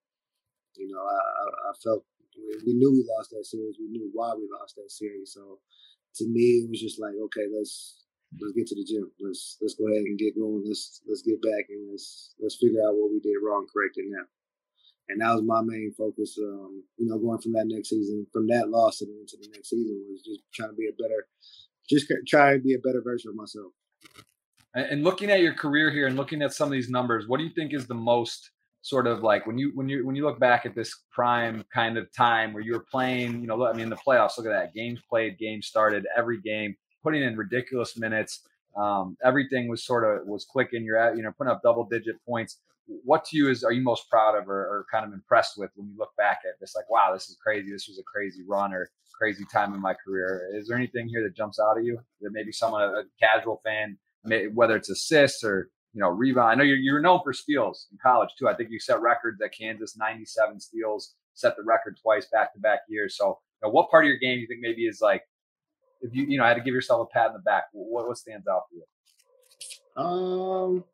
you 0.77 0.89
know, 0.89 1.01
I, 1.01 1.71
I, 1.71 1.73
felt 1.83 2.05
we 2.67 2.75
knew 2.75 2.91
we 2.91 3.07
lost 3.17 3.31
that 3.31 3.47
series. 3.47 3.77
We 3.79 3.89
knew 3.89 4.11
why 4.13 4.35
we 4.35 4.49
lost 4.61 4.75
that 4.77 4.91
series. 4.91 5.33
So 5.33 5.59
to 6.17 6.29
me, 6.29 6.63
it 6.63 6.71
was 6.71 6.81
just 6.81 7.01
like, 7.01 7.15
okay, 7.15 7.47
let's 7.57 8.04
let's 8.41 8.55
get 8.55 8.67
to 8.69 8.75
the 8.75 8.85
gym. 8.85 9.11
Let's 9.21 9.59
let's 9.61 9.75
go 9.75 9.87
ahead 9.89 10.05
and 10.05 10.19
get 10.19 10.39
going. 10.39 10.65
Let's 10.67 11.01
let's 11.09 11.23
get 11.23 11.41
back 11.43 11.67
and 11.69 11.91
let's 11.91 12.35
let's 12.41 12.57
figure 12.57 12.81
out 12.87 12.95
what 12.95 13.11
we 13.11 13.21
did 13.21 13.39
wrong, 13.43 13.67
correct 13.73 13.97
it 13.97 14.07
now. 14.09 14.25
And 15.09 15.21
that 15.21 15.35
was 15.35 15.43
my 15.43 15.61
main 15.61 15.93
focus. 15.97 16.39
Um, 16.39 16.83
you 16.97 17.07
know, 17.07 17.19
going 17.19 17.41
from 17.41 17.53
that 17.53 17.67
next 17.67 17.91
season, 17.91 18.27
from 18.33 18.47
that 18.49 18.71
loss 18.71 19.03
into 19.03 19.37
the 19.41 19.49
next 19.53 19.71
season, 19.71 20.03
was 20.11 20.23
just 20.23 20.41
trying 20.55 20.71
to 20.71 20.75
be 20.75 20.89
a 20.89 21.03
better, 21.03 21.27
just 21.89 22.11
try 22.27 22.55
to 22.55 22.59
be 22.59 22.75
a 22.75 22.79
better 22.79 23.03
version 23.03 23.31
of 23.31 23.37
myself. 23.37 23.73
And 24.75 25.05
looking 25.05 25.31
at 25.31 25.41
your 25.41 25.55
career 25.55 25.93
here 25.93 26.09
and 26.09 26.17
looking 26.17 26.43
at 26.43 26.53
some 26.53 26.67
of 26.67 26.73
these 26.73 26.91
numbers, 26.91 27.29
what 27.29 27.39
do 27.39 27.45
you 27.45 27.53
think 27.55 27.73
is 27.73 27.87
the 27.87 27.95
most 27.95 28.51
sort 28.83 29.07
of 29.07 29.23
like 29.23 29.47
when 29.47 29.57
you 29.57 29.71
when 29.75 29.89
you 29.89 30.05
when 30.05 30.17
you 30.17 30.25
look 30.25 30.41
back 30.41 30.67
at 30.67 30.75
this 30.75 30.95
prime 31.13 31.65
kind 31.73 31.97
of 31.97 32.07
time 32.13 32.53
where 32.53 32.63
you 32.63 32.73
were 32.73 32.85
playing, 32.91 33.41
you 33.41 33.47
know, 33.47 33.67
I 33.67 33.73
mean 33.73 33.89
the 33.89 33.97
playoffs, 33.97 34.37
look 34.37 34.47
at 34.47 34.53
that. 34.53 34.75
Games 34.75 35.01
played, 35.09 35.39
games 35.39 35.67
started, 35.67 36.07
every 36.17 36.41
game, 36.41 36.75
putting 37.05 37.23
in 37.23 37.37
ridiculous 37.37 37.97
minutes. 37.97 38.41
Um, 38.77 39.17
everything 39.25 39.69
was 39.69 39.85
sort 39.85 40.03
of 40.03 40.27
was 40.27 40.45
clicking. 40.45 40.85
You're 40.85 40.99
at, 40.99 41.17
you 41.17 41.23
know, 41.23 41.31
putting 41.39 41.53
up 41.53 41.63
double 41.63 41.85
digit 41.85 42.17
points. 42.27 42.59
What 42.87 43.25
to 43.27 43.37
you 43.37 43.49
is 43.49 43.63
are 43.63 43.73
you 43.73 43.83
most 43.83 44.11
proud 44.11 44.37
of 44.37 44.49
or, 44.49 44.61
or 44.61 44.87
kind 44.91 45.07
of 45.07 45.13
impressed 45.13 45.57
with 45.57 45.71
when 45.77 45.87
you 45.87 45.95
look 45.97 46.11
back 46.19 46.41
at 46.49 46.59
this? 46.61 46.75
Like, 46.75 46.91
wow, 46.91 47.11
this 47.13 47.29
is 47.29 47.37
crazy. 47.41 47.71
This 47.71 47.87
was 47.87 47.99
a 47.99 48.03
crazy 48.03 48.43
run 48.47 48.75
or 48.75 48.91
crazy 49.17 49.45
time 49.53 49.73
in 49.73 49.81
my 49.81 49.95
career. 49.95 50.51
Is 50.53 50.67
there 50.67 50.77
anything 50.77 51.09
here 51.09 51.23
that 51.23 51.37
jumps 51.37 51.61
out 51.61 51.79
at 51.79 51.85
you 51.85 52.01
that 52.21 52.31
maybe 52.33 52.51
someone 52.51 52.83
a 52.83 53.05
casual 53.21 53.61
fan 53.65 53.97
whether 54.55 54.77
it's 54.77 54.91
assists 54.91 55.45
or 55.45 55.71
you 55.93 56.01
know 56.01 56.09
rebound. 56.09 56.51
I 56.51 56.55
know 56.55 56.65
you're 56.65 56.77
you're 56.77 57.01
known 57.01 57.21
for 57.23 57.33
steals 57.33 57.87
in 57.93 57.99
college 58.03 58.31
too. 58.39 58.49
I 58.49 58.55
think 58.55 58.71
you 58.71 58.81
set 58.81 59.01
records 59.01 59.41
at 59.43 59.53
Kansas, 59.57 59.97
97 59.97 60.61
steals, 60.61 61.15
set 61.35 61.57
the 61.57 61.63
record 61.63 61.99
twice 62.03 62.27
back 62.33 62.53
to 62.55 62.61
back 62.61 62.81
years. 62.89 63.17
So, 63.17 63.39
you 63.63 63.69
know, 63.69 63.73
what 63.73 63.91
part 63.91 64.05
of 64.05 64.09
your 64.09 64.19
game 64.19 64.37
do 64.37 64.41
you 64.41 64.47
think 64.47 64.61
maybe 64.61 64.87
is 64.87 65.01
like 65.01 65.23
if 66.05 66.15
you 66.15 66.25
you 66.29 66.39
know 66.39 66.45
had 66.45 66.55
to 66.55 66.61
give 66.61 66.75
yourself 66.75 67.09
a 67.09 67.13
pat 67.13 67.29
in 67.29 67.33
the 67.35 67.39
back? 67.41 67.65
What 67.73 68.07
what 68.07 68.17
stands 68.17 68.47
out 68.47 68.65
for 68.69 68.77
you? 68.77 70.05
Um. 70.05 70.85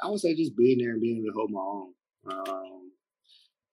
I 0.00 0.08
would 0.08 0.20
say 0.20 0.32
just 0.36 0.56
being 0.56 0.78
there 0.78 0.92
and 0.92 1.00
being 1.00 1.18
able 1.18 1.32
to 1.32 1.34
hold 1.34 1.50
my 1.50 1.58
own. 1.58 1.90
Um, 2.30 2.92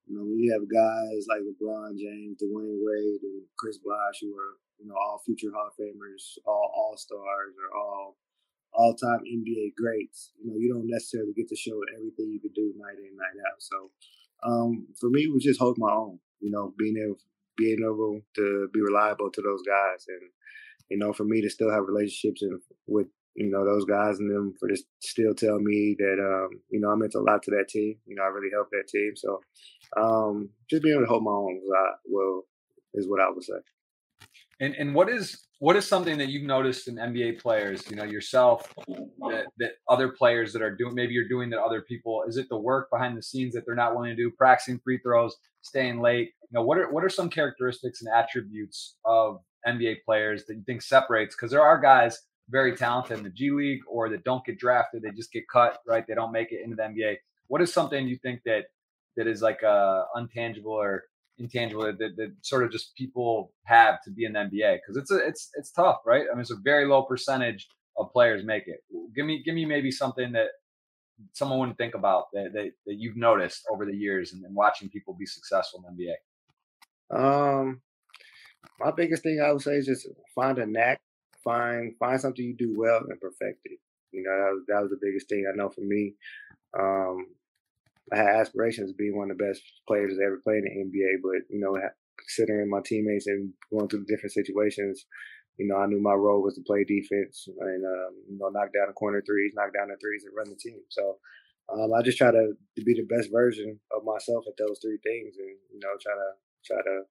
you 0.07 0.17
know, 0.17 0.25
we 0.25 0.49
have 0.49 0.65
guys 0.65 1.29
like 1.29 1.45
LeBron 1.45 1.99
James, 1.99 2.41
Dwyane 2.41 2.81
Wade, 2.81 3.21
and 3.21 3.43
Chris 3.59 3.77
Bosh 3.77 4.21
who 4.21 4.33
are 4.33 4.57
you 4.79 4.87
know, 4.87 4.95
all 4.95 5.21
future 5.25 5.51
Hall 5.53 5.67
of 5.67 5.77
Famers, 5.77 6.37
all 6.45 6.71
All 6.75 6.97
Stars, 6.97 7.53
or 7.55 7.77
all 7.77 8.17
all 8.73 8.93
time 8.93 9.21
NBA 9.23 9.75
greats. 9.75 10.31
You 10.41 10.51
know, 10.51 10.57
you 10.57 10.73
don't 10.73 10.89
necessarily 10.89 11.33
get 11.33 11.47
to 11.49 11.55
show 11.55 11.79
everything 11.95 12.31
you 12.31 12.39
can 12.39 12.51
do 12.53 12.73
night 12.77 12.97
in, 12.97 13.15
night 13.15 13.39
out. 13.47 13.59
So 13.59 13.91
um, 14.43 14.87
for 14.99 15.09
me, 15.09 15.23
it 15.23 15.33
was 15.33 15.43
just 15.43 15.59
hold 15.59 15.77
my 15.77 15.91
own. 15.91 16.19
You 16.39 16.51
know, 16.51 16.73
being 16.77 16.97
able 16.97 17.17
being 17.57 17.79
able 17.83 18.21
to 18.35 18.69
be 18.73 18.81
reliable 18.81 19.31
to 19.31 19.41
those 19.41 19.61
guys, 19.67 20.05
and 20.07 20.21
you 20.89 20.97
know, 20.97 21.13
for 21.13 21.23
me 21.23 21.41
to 21.41 21.49
still 21.49 21.71
have 21.71 21.87
relationships 21.87 22.41
and 22.41 22.59
with 22.87 23.07
you 23.35 23.49
know 23.49 23.65
those 23.65 23.85
guys 23.85 24.19
and 24.19 24.31
them 24.31 24.53
for 24.59 24.69
to 24.69 24.77
still 25.01 25.33
tell 25.33 25.59
me 25.59 25.95
that 25.99 26.17
um, 26.19 26.61
you 26.69 26.79
know 26.79 26.91
I 26.91 26.95
meant 26.95 27.15
a 27.15 27.19
lot 27.19 27.43
to 27.43 27.51
that 27.51 27.67
team. 27.69 27.95
You 28.05 28.15
know, 28.15 28.23
I 28.23 28.27
really 28.27 28.51
helped 28.53 28.71
that 28.71 28.87
team. 28.87 29.13
So 29.15 29.41
um, 29.97 30.49
just 30.69 30.83
being 30.83 30.95
able 30.95 31.05
to 31.05 31.09
hold 31.09 31.23
my 31.23 31.31
own 31.31 31.59
was 31.61 31.71
I, 31.75 31.95
well 32.05 32.43
is 32.93 33.07
what 33.07 33.21
I 33.21 33.29
would 33.29 33.43
say. 33.43 33.53
And 34.59 34.73
and 34.75 34.95
what 34.95 35.09
is 35.09 35.45
what 35.59 35.75
is 35.75 35.87
something 35.87 36.17
that 36.17 36.29
you've 36.29 36.43
noticed 36.43 36.87
in 36.87 36.95
NBA 36.95 37.41
players, 37.41 37.89
you 37.89 37.95
know, 37.95 38.03
yourself, 38.03 38.73
that, 38.87 39.45
that 39.57 39.71
other 39.89 40.09
players 40.09 40.51
that 40.53 40.61
are 40.61 40.75
doing, 40.75 40.93
maybe 40.93 41.13
you're 41.13 41.29
doing 41.29 41.49
that 41.51 41.59
other 41.59 41.81
people, 41.81 42.23
is 42.27 42.37
it 42.37 42.47
the 42.49 42.57
work 42.57 42.89
behind 42.91 43.17
the 43.17 43.23
scenes 43.23 43.53
that 43.53 43.65
they're 43.65 43.75
not 43.75 43.95
willing 43.95 44.09
to 44.09 44.15
do, 44.15 44.29
practicing 44.29 44.79
free 44.83 44.99
throws, 44.99 45.35
staying 45.61 46.01
late? 46.01 46.31
Know, 46.55 46.63
what 46.63 46.77
are 46.77 46.89
what 46.89 47.03
are 47.03 47.09
some 47.09 47.29
characteristics 47.29 48.01
and 48.01 48.13
attributes 48.13 48.95
of 49.03 49.41
NBA 49.67 49.97
players 50.05 50.45
that 50.45 50.55
you 50.55 50.63
think 50.65 50.81
separates? 50.81 51.35
Because 51.35 51.51
there 51.51 51.61
are 51.61 51.77
guys 51.77 52.17
very 52.49 52.77
talented 52.77 53.17
in 53.17 53.23
the 53.25 53.29
G 53.29 53.51
League 53.51 53.81
or 53.89 54.07
that 54.07 54.23
don't 54.23 54.45
get 54.45 54.57
drafted, 54.57 55.01
they 55.01 55.11
just 55.11 55.33
get 55.33 55.43
cut, 55.51 55.79
right? 55.85 56.05
They 56.07 56.15
don't 56.15 56.31
make 56.31 56.53
it 56.53 56.61
into 56.63 56.77
the 56.77 56.83
NBA. 56.83 57.17
What 57.47 57.61
is 57.61 57.73
something 57.73 58.07
you 58.07 58.17
think 58.17 58.39
that 58.45 58.67
that 59.17 59.27
is 59.27 59.41
like 59.41 59.63
uh, 59.63 60.03
untangible 60.15 60.67
or 60.67 61.03
intangible 61.39 61.83
that, 61.83 61.99
that, 61.99 62.15
that, 62.15 62.31
sort 62.41 62.63
of 62.63 62.71
just 62.71 62.95
people 62.95 63.51
have 63.65 64.01
to 64.03 64.11
be 64.11 64.23
in 64.23 64.31
the 64.31 64.39
NBA 64.39 64.77
because 64.77 64.95
it's 64.95 65.11
a, 65.11 65.17
it's 65.17 65.49
it's 65.55 65.71
tough, 65.71 65.97
right? 66.05 66.25
I 66.31 66.35
mean, 66.35 66.41
it's 66.41 66.51
a 66.51 66.57
very 66.63 66.87
low 66.87 67.03
percentage 67.03 67.67
of 67.97 68.13
players 68.13 68.45
make 68.45 68.63
it. 68.67 68.79
Give 69.13 69.25
me 69.25 69.43
give 69.43 69.55
me 69.55 69.65
maybe 69.65 69.91
something 69.91 70.31
that 70.31 70.51
someone 71.33 71.59
wouldn't 71.59 71.77
think 71.77 71.95
about 71.95 72.27
that 72.31 72.53
that, 72.53 72.71
that 72.85 72.95
you've 72.95 73.17
noticed 73.17 73.65
over 73.69 73.85
the 73.85 73.95
years 73.95 74.31
and, 74.31 74.45
and 74.45 74.55
watching 74.55 74.87
people 74.87 75.13
be 75.13 75.25
successful 75.25 75.83
in 75.85 75.97
the 75.97 76.03
NBA. 76.03 76.13
Um, 77.11 77.81
my 78.79 78.91
biggest 78.91 79.23
thing 79.23 79.41
I 79.41 79.51
would 79.51 79.61
say 79.61 79.75
is 79.75 79.85
just 79.85 80.07
find 80.33 80.57
a 80.57 80.65
knack, 80.65 81.01
find 81.43 81.95
find 81.97 82.19
something 82.19 82.43
you 82.43 82.55
do 82.55 82.73
well 82.77 83.01
and 83.07 83.19
perfect 83.19 83.61
it. 83.65 83.79
You 84.11 84.23
know, 84.23 84.31
that 84.31 84.53
was 84.53 84.63
that 84.67 84.81
was 84.81 84.91
the 84.91 84.99
biggest 85.01 85.29
thing 85.29 85.45
I 85.51 85.55
know 85.55 85.69
for 85.69 85.81
me. 85.81 86.13
Um, 86.77 87.27
I 88.11 88.17
had 88.17 88.27
aspirations 88.27 88.91
of 88.91 88.97
being 88.97 89.17
one 89.17 89.31
of 89.31 89.37
the 89.37 89.43
best 89.43 89.61
players 89.87 90.15
that 90.15 90.23
ever 90.23 90.39
played 90.43 90.63
in 90.63 90.91
the 90.91 90.99
NBA, 90.99 91.21
but 91.23 91.49
you 91.49 91.59
know, 91.59 91.77
considering 92.17 92.69
my 92.69 92.81
teammates 92.85 93.27
and 93.27 93.51
going 93.71 93.87
through 93.87 94.05
different 94.05 94.33
situations, 94.33 95.05
you 95.57 95.67
know, 95.67 95.77
I 95.77 95.87
knew 95.87 96.01
my 96.01 96.13
role 96.13 96.43
was 96.43 96.55
to 96.55 96.61
play 96.61 96.83
defense 96.83 97.47
and 97.47 97.85
um, 97.85 98.13
you 98.29 98.37
know, 98.37 98.49
knock 98.49 98.73
down 98.73 98.87
the 98.87 98.93
corner 98.93 99.23
threes, 99.25 99.53
knock 99.55 99.73
down 99.73 99.89
the 99.89 99.97
threes, 99.97 100.23
and 100.25 100.35
run 100.35 100.49
the 100.49 100.55
team. 100.55 100.81
So 100.89 101.17
um, 101.73 101.93
I 101.93 102.01
just 102.01 102.17
try 102.17 102.31
to, 102.31 102.53
to 102.53 102.83
be 102.83 102.93
the 102.93 103.07
best 103.09 103.31
version 103.31 103.79
of 103.95 104.03
myself 104.03 104.45
at 104.47 104.57
those 104.57 104.79
three 104.81 104.99
things, 105.03 105.35
and 105.37 105.55
you 105.73 105.79
know, 105.81 105.95
try 105.99 106.13
to 106.13 106.29
try 106.65 106.77
to 106.77 107.01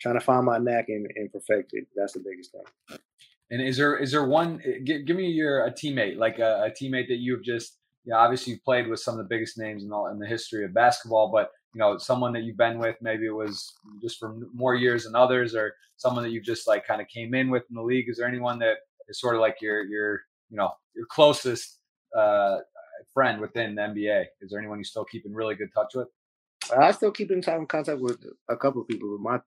trying 0.00 0.18
to 0.18 0.20
find 0.20 0.44
my 0.44 0.58
knack 0.58 0.86
and, 0.88 1.06
and 1.16 1.32
perfect 1.32 1.70
it. 1.72 1.86
That's 1.96 2.12
the 2.12 2.20
biggest 2.20 2.52
thing. 2.52 2.98
And 3.50 3.62
is 3.62 3.76
there 3.76 3.96
is 3.96 4.10
there 4.10 4.26
one? 4.26 4.60
Eh, 4.64 4.78
give, 4.84 5.06
give 5.06 5.16
me 5.16 5.28
your 5.28 5.66
a 5.66 5.72
teammate, 5.72 6.16
like 6.16 6.38
a, 6.38 6.64
a 6.64 6.70
teammate 6.70 7.08
that 7.08 7.18
you've 7.18 7.44
just 7.44 7.78
you 8.06 8.12
know, 8.12 8.18
obviously 8.18 8.54
you 8.54 8.60
played 8.64 8.88
with 8.88 9.00
some 9.00 9.14
of 9.14 9.18
the 9.18 9.28
biggest 9.28 9.58
names 9.58 9.82
in, 9.82 9.92
all, 9.92 10.06
in 10.06 10.20
the 10.20 10.26
history 10.26 10.64
of 10.64 10.72
basketball, 10.72 11.30
but 11.32 11.50
you 11.74 11.80
know, 11.80 11.98
someone 11.98 12.32
that 12.32 12.44
you've 12.44 12.56
been 12.56 12.78
with, 12.78 12.96
maybe 13.02 13.26
it 13.26 13.34
was 13.34 13.74
just 14.00 14.18
for 14.18 14.36
more 14.54 14.76
years 14.76 15.04
than 15.04 15.14
others, 15.14 15.54
or 15.54 15.74
someone 15.96 16.22
that 16.22 16.30
you 16.30 16.40
just 16.40 16.66
like 16.66 16.86
kind 16.86 17.02
of 17.02 17.08
came 17.08 17.34
in 17.34 17.50
with 17.50 17.64
in 17.68 17.74
the 17.74 17.82
league. 17.82 18.08
Is 18.08 18.16
there 18.16 18.28
anyone 18.28 18.58
that 18.60 18.76
is 19.08 19.20
sort 19.20 19.34
of 19.34 19.40
like 19.40 19.56
your 19.60 19.84
your 19.84 20.22
you 20.48 20.56
know 20.56 20.70
your 20.94 21.04
closest 21.06 21.80
uh, 22.16 22.58
friend 23.12 23.40
within 23.40 23.74
the 23.74 23.82
NBA? 23.82 24.24
Is 24.40 24.50
there 24.50 24.60
anyone 24.60 24.78
you 24.78 24.84
still 24.84 25.04
keep 25.04 25.26
in 25.26 25.34
really 25.34 25.54
good 25.54 25.70
touch 25.74 25.94
with? 25.94 26.08
I 26.74 26.90
still 26.92 27.10
keep 27.10 27.30
in 27.30 27.42
contact 27.42 28.00
with 28.00 28.24
a 28.48 28.56
couple 28.56 28.82
of 28.82 28.88
people. 28.88 29.18
My 29.18 29.40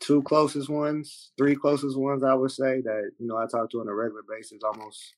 two 0.00 0.22
closest 0.22 0.68
ones, 0.68 1.32
three 1.38 1.54
closest 1.56 1.96
ones, 1.98 2.24
I 2.24 2.34
would 2.34 2.50
say 2.50 2.80
that 2.82 3.10
you 3.18 3.26
know 3.26 3.36
I 3.36 3.46
talk 3.46 3.70
to 3.70 3.80
on 3.80 3.88
a 3.88 3.94
regular 3.94 4.22
basis, 4.28 4.62
almost 4.62 5.14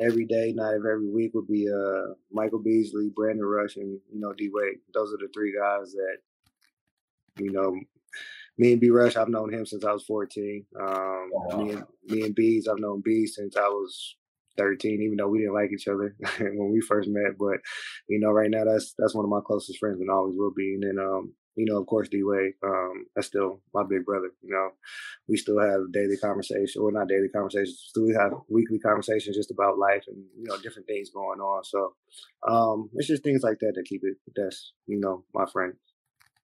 every 0.00 0.24
day, 0.26 0.52
not 0.54 0.74
every 0.74 1.08
week, 1.08 1.32
would 1.34 1.48
be 1.48 1.68
uh, 1.68 2.14
Michael 2.32 2.60
Beasley, 2.60 3.10
Brandon 3.14 3.44
Rush, 3.44 3.76
and 3.76 3.98
you 4.12 4.20
know 4.20 4.32
D 4.32 4.50
Wade. 4.52 4.78
Those 4.94 5.12
are 5.12 5.18
the 5.18 5.28
three 5.34 5.54
guys 5.56 5.92
that 5.92 6.18
you 7.42 7.52
know. 7.52 7.78
Me 8.60 8.72
and 8.72 8.80
B 8.80 8.90
Rush, 8.90 9.14
I've 9.14 9.28
known 9.28 9.54
him 9.54 9.64
since 9.64 9.84
I 9.84 9.92
was 9.92 10.02
14. 10.02 10.66
Um, 10.80 11.30
Me 11.58 11.70
and 11.70 11.84
me 12.08 12.22
and 12.22 12.34
Bees, 12.34 12.66
I've 12.66 12.80
known 12.80 13.02
Bees 13.04 13.36
since 13.36 13.56
I 13.56 13.68
was 13.68 14.16
13, 14.58 15.00
even 15.02 15.16
though 15.16 15.28
we 15.28 15.38
didn't 15.38 15.54
like 15.54 15.70
each 15.72 15.88
other 15.88 16.14
when 16.38 16.72
we 16.72 16.80
first 16.80 17.08
met. 17.08 17.38
But 17.38 17.58
you 18.08 18.20
know, 18.20 18.30
right 18.30 18.50
now 18.50 18.64
that's 18.64 18.94
that's 18.98 19.14
one 19.14 19.24
of 19.24 19.30
my 19.30 19.40
closest 19.46 19.78
friends 19.78 20.00
and 20.00 20.10
always 20.10 20.36
will 20.36 20.52
be. 20.54 20.74
And 20.74 20.82
then 20.82 20.98
um, 20.98 21.32
you 21.58 21.66
know, 21.66 21.80
of 21.80 21.86
course, 21.86 22.08
D 22.08 22.22
um, 22.62 23.06
that's 23.14 23.26
still 23.26 23.60
my 23.74 23.82
big 23.82 24.04
brother. 24.04 24.30
You 24.42 24.50
know, 24.50 24.70
we 25.26 25.36
still 25.36 25.58
have 25.60 25.92
daily 25.92 26.16
conversations, 26.16 26.76
or 26.76 26.92
not 26.92 27.08
daily 27.08 27.28
conversations, 27.28 27.84
still 27.88 28.04
we 28.04 28.14
have 28.14 28.32
weekly 28.48 28.78
conversations 28.78 29.36
just 29.36 29.50
about 29.50 29.76
life 29.76 30.04
and 30.06 30.24
you 30.36 30.44
know 30.44 30.56
different 30.58 30.86
things 30.86 31.10
going 31.10 31.40
on. 31.40 31.64
So 31.64 31.94
um, 32.48 32.90
it's 32.94 33.08
just 33.08 33.24
things 33.24 33.42
like 33.42 33.58
that 33.58 33.72
that 33.74 33.86
keep 33.86 34.02
it. 34.04 34.16
That's 34.36 34.72
you 34.86 35.00
know 35.00 35.24
my 35.34 35.46
friend. 35.52 35.74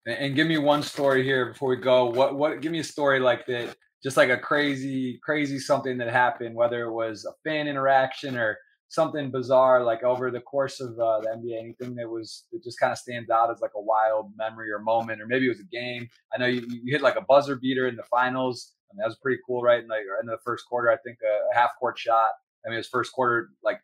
And 0.06 0.34
give 0.34 0.48
me 0.48 0.58
one 0.58 0.82
story 0.82 1.22
here 1.22 1.46
before 1.52 1.68
we 1.68 1.76
go. 1.76 2.06
What 2.06 2.34
what? 2.34 2.60
Give 2.60 2.72
me 2.72 2.80
a 2.80 2.84
story 2.84 3.20
like 3.20 3.46
that, 3.46 3.76
just 4.04 4.18
like 4.18 4.28
a 4.28 4.36
crazy 4.36 5.18
crazy 5.24 5.58
something 5.58 5.96
that 5.98 6.10
happened, 6.10 6.54
whether 6.54 6.82
it 6.82 6.92
was 6.92 7.24
a 7.24 7.32
fan 7.42 7.66
interaction 7.66 8.36
or 8.36 8.58
something 8.88 9.30
bizarre 9.30 9.82
like 9.82 10.04
over 10.04 10.30
the 10.30 10.40
course 10.40 10.78
of 10.80 10.90
uh, 10.98 11.20
the 11.20 11.28
NBA? 11.28 11.58
Anything 11.58 11.94
that 11.96 12.08
was 12.08 12.44
that 12.52 12.62
just 12.62 12.78
kind 12.78 12.92
of 12.92 12.98
stands 12.98 13.30
out 13.30 13.50
as 13.50 13.60
like 13.60 13.72
a 13.74 13.80
wild 13.80 14.30
memory 14.36 14.70
or 14.70 14.78
moment, 14.78 15.22
or 15.22 15.26
maybe 15.26 15.46
it 15.46 15.50
was 15.50 15.60
a 15.60 15.64
game. 15.64 16.08
I 16.32 16.38
know 16.38 16.46
you, 16.46 16.66
you 16.68 16.92
hit 16.92 17.00
like 17.00 17.16
a 17.16 17.22
buzzer 17.22 17.56
beater 17.56 17.88
in 17.88 17.96
the 17.96 18.04
finals. 18.04 18.74
I 18.90 18.94
mean, 18.94 18.98
that 19.00 19.08
was 19.08 19.18
pretty 19.22 19.40
cool, 19.46 19.62
right? 19.62 19.82
In 19.82 19.88
like 19.88 20.02
or 20.02 20.20
in 20.20 20.26
the 20.26 20.38
first 20.44 20.66
quarter, 20.68 20.90
I 20.90 20.96
think 20.98 21.18
a, 21.24 21.50
a 21.52 21.58
half 21.58 21.70
court 21.80 21.98
shot. 21.98 22.30
I 22.64 22.68
mean, 22.68 22.74
it 22.74 22.80
was 22.80 22.88
first 22.88 23.12
quarter. 23.12 23.50
Like, 23.62 23.80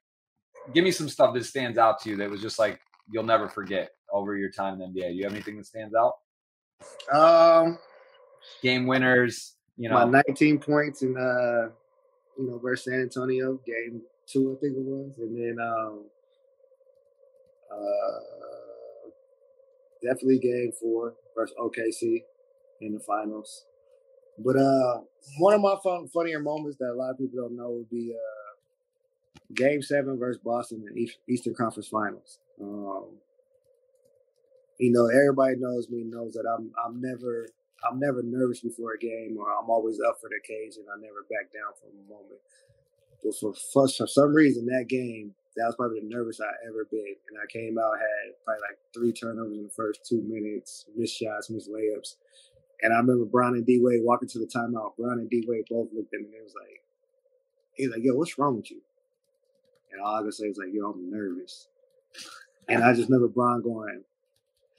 give 0.75 0.85
me 0.85 0.91
some 0.91 1.09
stuff 1.09 1.35
that 1.35 1.45
stands 1.45 1.79
out 1.79 2.01
to 2.03 2.11
you 2.11 2.17
that 2.17 2.31
was 2.31 2.43
just 2.43 2.59
like 2.59 2.79
you'll 3.11 3.25
never 3.25 3.49
forget 3.49 3.91
over 4.13 4.37
your 4.37 4.51
time 4.51 4.75
in 4.75 4.93
the 4.93 5.01
NBA. 5.01 5.09
Do 5.09 5.15
you 5.15 5.25
have 5.25 5.33
anything 5.33 5.57
that 5.57 5.67
stands 5.67 5.95
out? 5.95 6.15
Um, 7.11 7.79
game 8.63 8.87
winners. 8.87 9.57
You 9.81 9.89
know, 9.89 10.07
my 10.07 10.23
19 10.29 10.59
points 10.59 11.01
in 11.01 11.17
uh, 11.17 11.71
you 12.39 12.51
know, 12.51 12.59
versus 12.59 12.85
San 12.85 13.01
Antonio 13.01 13.59
game 13.67 14.03
two, 14.27 14.55
I 14.55 14.61
think 14.61 14.77
it 14.77 14.83
was, 14.83 15.17
and 15.17 15.35
then 15.35 15.57
um, 15.59 16.05
uh, 17.73 19.09
definitely 20.03 20.39
game 20.39 20.71
four 20.79 21.15
versus 21.35 21.57
OKC 21.59 22.23
in 22.83 22.93
the 22.93 23.01
finals. 23.01 23.65
But 24.45 24.57
uh, 24.57 25.01
one 25.39 25.55
of 25.55 25.63
my 25.63 25.77
fun, 25.83 26.09
funnier 26.09 26.41
moments 26.41 26.77
that 26.79 26.91
a 26.91 26.95
lot 26.95 27.13
of 27.13 27.19
people 27.19 27.41
don't 27.41 27.57
know 27.57 27.71
would 27.71 27.89
be 27.89 28.15
uh, 28.15 29.55
Game 29.55 29.81
Seven 29.81 30.19
versus 30.19 30.43
Boston 30.45 30.85
in 30.95 31.09
Eastern 31.27 31.55
Conference 31.55 31.89
Finals. 31.89 32.39
Um, 32.61 33.07
you 34.79 34.93
know, 34.93 35.07
everybody 35.07 35.57
knows 35.57 35.89
me 35.89 36.03
knows 36.05 36.35
that 36.35 36.45
I'm 36.47 36.71
I'm 36.85 37.01
never 37.01 37.47
I'm 37.89 37.99
never 37.99 38.23
nervous 38.23 38.61
before 38.61 38.95
a 38.95 38.99
game, 38.99 39.37
or 39.39 39.47
I'm 39.51 39.71
always 39.71 39.99
up 40.01 40.21
for 40.21 40.29
the 40.29 40.37
occasion. 40.37 40.85
I 40.89 41.01
never 41.01 41.25
back 41.31 41.53
down 41.53 41.73
for 41.81 41.89
a 41.89 41.97
moment. 42.09 42.41
But 43.25 43.35
for, 43.37 43.55
for, 43.73 44.07
some 44.07 44.33
reason, 44.33 44.67
that 44.67 44.87
game, 44.89 45.35
that 45.57 45.67
was 45.67 45.77
probably 45.77 46.01
the 46.01 46.09
nervous 46.09 46.41
I 46.41 46.51
ever 46.69 46.87
been. 46.91 47.17
And 47.29 47.39
I 47.41 47.47
came 47.51 47.79
out, 47.79 47.99
had 47.99 48.37
probably 48.45 48.63
like 48.63 48.79
three 48.95 49.13
turnovers 49.13 49.59
in 49.59 49.65
the 49.65 49.77
first 49.77 50.05
two 50.05 50.23
minutes, 50.23 50.87
missed 50.97 51.17
shots, 51.17 51.51
missed 51.51 51.71
layups. 51.71 52.17
And 52.83 52.95
I 52.95 52.97
remember 52.97 53.27
Bron 53.27 53.55
and 53.55 53.67
D 53.67 53.79
Wade 53.83 54.01
walking 54.03 54.29
to 54.29 54.39
the 54.39 54.47
timeout. 54.47 54.97
Bron 54.97 55.19
and 55.19 55.29
D 55.29 55.45
Wade 55.47 55.65
both 55.69 55.89
looked 55.93 56.15
at 56.15 56.21
me 56.21 56.27
and 56.27 56.35
it 56.35 56.45
was 56.45 56.55
like, 56.55 56.81
he's 57.75 57.91
like, 57.91 58.01
yo, 58.03 58.15
what's 58.15 58.39
wrong 58.39 58.57
with 58.57 58.71
you? 58.71 58.81
And 59.93 60.01
all 60.01 60.17
I 60.17 60.23
could 60.23 60.35
say 60.35 60.49
was 60.49 60.57
like, 60.57 60.73
yo, 60.73 60.91
I'm 60.91 61.11
nervous. 61.11 61.69
And 62.69 62.85
I 62.85 62.95
just 62.95 63.09
remember 63.09 63.29
Bron 63.29 63.63
going, 63.63 64.03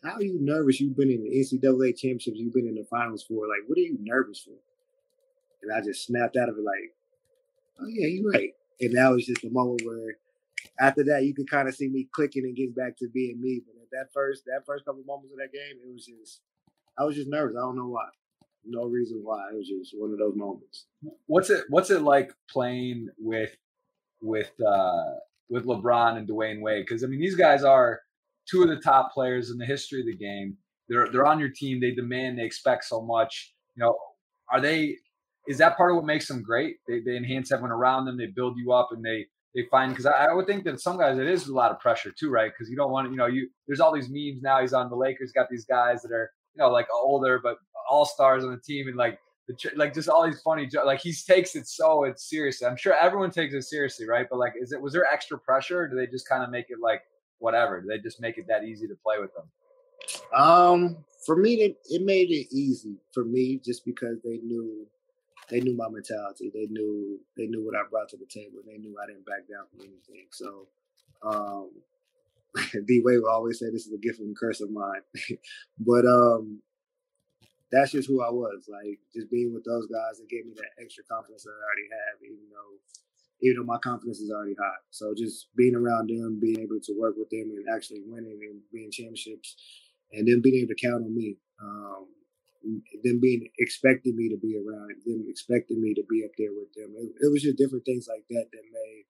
how 0.04 0.16
are 0.16 0.24
you 0.24 0.38
nervous? 0.40 0.80
You've 0.80 0.98
been 0.98 1.12
in 1.12 1.24
the 1.24 1.30
NCAA 1.30 1.98
championships, 1.98 2.40
you've 2.40 2.54
been 2.54 2.68
in 2.68 2.76
the 2.76 2.86
finals 2.90 3.24
for. 3.24 3.48
Like, 3.48 3.68
what 3.68 3.78
are 3.78 3.82
you 3.82 3.98
nervous 4.02 4.40
for? 4.40 4.58
And 5.62 5.72
I 5.72 5.82
just 5.82 6.06
snapped 6.06 6.38
out 6.38 6.50
of 6.50 6.58
it 6.58 6.64
like, 6.64 6.96
oh 7.80 7.88
yeah, 7.88 8.08
you're 8.08 8.32
right. 8.32 8.52
And 8.80 8.98
that 8.98 9.12
was 9.12 9.26
just 9.26 9.44
a 9.44 9.50
moment 9.52 9.82
where 9.86 10.18
after 10.80 11.04
that 11.04 11.24
you 11.24 11.34
could 11.34 11.50
kind 11.50 11.68
of 11.68 11.76
see 11.76 11.88
me 11.88 12.08
clicking 12.14 12.44
and 12.44 12.56
getting 12.56 12.74
back 12.74 12.98
to 12.98 13.08
being 13.10 13.40
me. 13.40 13.62
But 13.66 13.82
at 13.82 13.90
that 13.92 14.14
first 14.14 14.44
that 14.46 14.66
first 14.66 14.86
couple 14.86 15.04
moments 15.06 15.34
of 15.34 15.38
that 15.38 15.54
game, 15.54 15.78
it 15.84 15.94
was 15.94 16.06
just 16.06 16.42
I 16.98 17.04
was 17.04 17.16
just 17.16 17.30
nervous. 17.30 17.56
I 17.56 17.62
don't 17.62 17.78
know 17.78 17.88
why. 17.88 18.08
No 18.66 18.86
reason 18.86 19.22
why. 19.24 19.50
It 19.52 19.58
was 19.58 19.68
just 19.68 19.94
one 19.98 20.12
of 20.12 20.20
those 20.20 20.36
moments. 20.36 20.86
What's 21.28 21.50
it 21.50 21.66
what's 21.70 21.92
it 21.92 22.02
like 22.02 22.34
playing 22.50 23.10
with 23.20 23.56
with 24.22 24.52
uh 24.66 25.14
with 25.50 25.66
LeBron 25.66 26.18
and 26.18 26.28
Dwyane 26.28 26.62
Wade? 26.62 26.86
Because 26.88 27.04
I 27.04 27.08
mean 27.08 27.20
these 27.20 27.36
guys 27.36 27.64
are 27.64 28.02
two 28.52 28.62
of 28.64 28.70
the 28.70 28.78
top 28.78 29.14
players 29.14 29.50
in 29.50 29.58
the 29.58 29.66
history 29.66 30.02
of 30.02 30.08
the 30.08 30.18
game. 30.18 30.58
They're 30.90 31.08
they're 31.12 31.26
on 31.26 31.40
your 31.40 31.50
team. 31.50 31.80
They 31.80 31.92
demand. 31.92 32.38
They 32.38 32.44
expect 32.44 32.84
so 32.84 33.02
much. 33.02 33.54
You 33.76 33.84
know, 33.84 33.98
are 34.52 34.60
they 34.60 34.98
is 35.48 35.58
that 35.58 35.78
part 35.78 35.92
of 35.92 35.98
what 35.98 36.06
makes 36.06 36.28
them 36.28 36.44
great? 36.44 36.76
They, 36.88 37.00
they 37.00 37.18
enhance 37.18 37.52
everyone 37.52 37.72
around 37.72 38.06
them. 38.06 38.18
They 38.18 38.28
build 38.28 38.58
you 38.58 38.74
up, 38.74 38.90
and 38.92 39.04
they 39.04 39.26
they 39.56 39.64
find 39.70 39.92
because 39.92 40.06
I, 40.06 40.26
I, 40.26 40.34
would 40.34 40.48
think 40.48 40.64
that 40.66 40.80
some 40.80 40.98
guys 40.98 41.18
it 41.18 41.28
is 41.28 41.48
a 41.48 41.54
lot 41.54 41.72
of 41.72 41.80
pressure 41.80 42.12
too, 42.18 42.30
right? 42.30 42.52
Because 42.52 42.70
you 42.70 42.78
don't 42.78 42.92
want 42.92 43.08
to, 43.08 43.12
you 43.12 43.18
know, 43.18 43.26
you 43.26 43.50
there's 43.68 43.80
all 43.80 43.94
these 43.94 44.10
memes 44.10 44.42
now. 44.42 44.62
He's 44.62 44.74
on 44.74 44.90
the 44.90 44.96
Lakers, 44.96 45.32
got 45.32 45.48
these 45.50 45.66
guys 45.66 46.02
that 46.04 46.12
are 46.12 46.30
you 46.56 46.62
know 46.62 46.70
like 46.70 46.88
older 47.04 47.40
but 47.42 47.58
all 47.90 48.06
stars 48.06 48.44
on 48.44 48.52
the 48.52 48.60
team, 48.60 48.88
and 48.88 48.98
like 48.98 49.20
the, 49.48 49.72
like 49.76 49.94
just 49.94 50.10
all 50.10 50.26
these 50.26 50.42
funny 50.42 50.70
like 50.86 51.02
he 51.02 51.14
takes 51.14 51.56
it 51.56 51.68
so 51.68 52.04
it's 52.04 52.30
seriously. 52.30 52.68
I'm 52.68 52.78
sure 52.78 52.94
everyone 52.94 53.32
takes 53.32 53.54
it 53.54 53.64
seriously, 53.64 54.08
right? 54.08 54.28
But 54.30 54.40
like, 54.40 54.54
is 54.62 54.72
it 54.72 54.82
was 54.82 54.94
there 54.94 55.06
extra 55.06 55.40
pressure? 55.40 55.88
do 55.88 55.96
they 55.96 56.08
just 56.08 56.28
kind 56.28 56.44
of 56.44 56.50
make 56.50 56.66
it 56.70 56.78
like 56.82 57.02
whatever? 57.42 57.82
Do 57.82 57.88
they 57.88 57.98
just 58.00 58.22
make 58.22 58.38
it 58.38 58.48
that 58.48 58.64
easy 58.64 58.88
to 58.88 58.96
play 58.96 59.18
with 59.20 59.32
them? 59.34 59.46
Um, 60.34 60.98
for 61.26 61.36
me, 61.36 61.56
it, 61.56 61.78
it 61.90 62.02
made 62.04 62.32
it 62.32 62.48
easy 62.52 62.96
for 63.14 63.24
me 63.24 63.60
just 63.64 63.86
because 63.86 64.18
they 64.24 64.40
knew 64.44 64.88
they 65.50 65.60
knew 65.60 65.76
my 65.76 65.90
mentality. 65.90 66.50
They 66.54 66.68
knew 66.70 67.20
they 67.36 67.48
knew 67.48 67.66
what 67.66 67.76
I 67.76 67.84
brought 67.90 68.10
to 68.10 68.18
the 68.18 68.26
table. 68.26 68.60
They 68.66 68.78
knew 68.78 68.96
I 69.02 69.08
didn't 69.08 69.26
back 69.26 69.48
down 69.50 69.68
from 69.70 69.82
anything. 69.82 70.28
So 70.32 70.68
um 71.24 71.72
D 72.88 73.02
Wade 73.04 73.20
will 73.20 73.30
always 73.30 73.60
say 73.60 73.70
this 73.70 73.86
is 73.86 73.94
a 73.94 73.98
gift 73.98 74.20
and 74.20 74.38
curse 74.38 74.62
of 74.62 74.72
mine. 74.72 75.02
but 75.80 76.06
um 76.06 76.62
that's 77.72 77.92
just 77.92 78.08
who 78.08 78.24
I 78.24 78.30
was. 78.30 78.68
Like 78.72 79.00
just 79.14 79.30
being 79.30 79.54
with 79.54 79.66
those 79.66 79.88
guys 79.88 80.20
it 80.20 80.30
gave 80.30 80.46
me 80.46 80.54
that 80.56 80.82
extra 80.82 81.04
confidence 81.12 81.44
that 81.44 81.52
I 81.52 81.64
already 81.64 81.90
have, 81.92 82.18
even 82.24 82.48
though 82.50 82.80
even 83.42 83.58
though 83.58 83.72
my 83.72 83.80
confidence 83.80 84.20
is 84.20 84.32
already 84.32 84.56
high. 84.60 84.82
So 84.90 85.14
just 85.18 85.48
being 85.56 85.76
around 85.76 86.10
them, 86.10 86.40
being 86.42 86.60
able 86.60 86.80
to 86.82 86.94
work 87.00 87.16
with 87.18 87.30
them 87.30 87.52
and 87.52 87.66
actually 87.76 88.02
winning 88.06 88.40
and 88.50 88.62
being 88.72 88.92
championships 88.92 89.56
and 90.12 90.28
then 90.28 90.42
being 90.42 90.64
able 90.64 90.74
to 90.76 90.88
count 90.88 91.06
on 91.06 91.16
me. 91.16 91.38
Um, 91.62 92.08
them 93.04 93.20
being 93.20 93.50
expecting 93.58 94.16
me 94.16 94.30
to 94.30 94.38
be 94.38 94.56
around, 94.56 94.92
them 95.06 95.26
expecting 95.28 95.82
me 95.82 95.96
to 95.96 96.04
be 96.10 96.24
up 96.24 96.32
there 96.38 96.52
with 96.54 96.72
them. 96.76 96.94
It, 96.96 97.10
it 97.26 97.32
was 97.32 97.42
just 97.42 97.58
different 97.58 97.86
things 97.86 98.08
like 98.08 98.24
that 98.30 98.46
that 98.52 98.64
made 98.72 99.04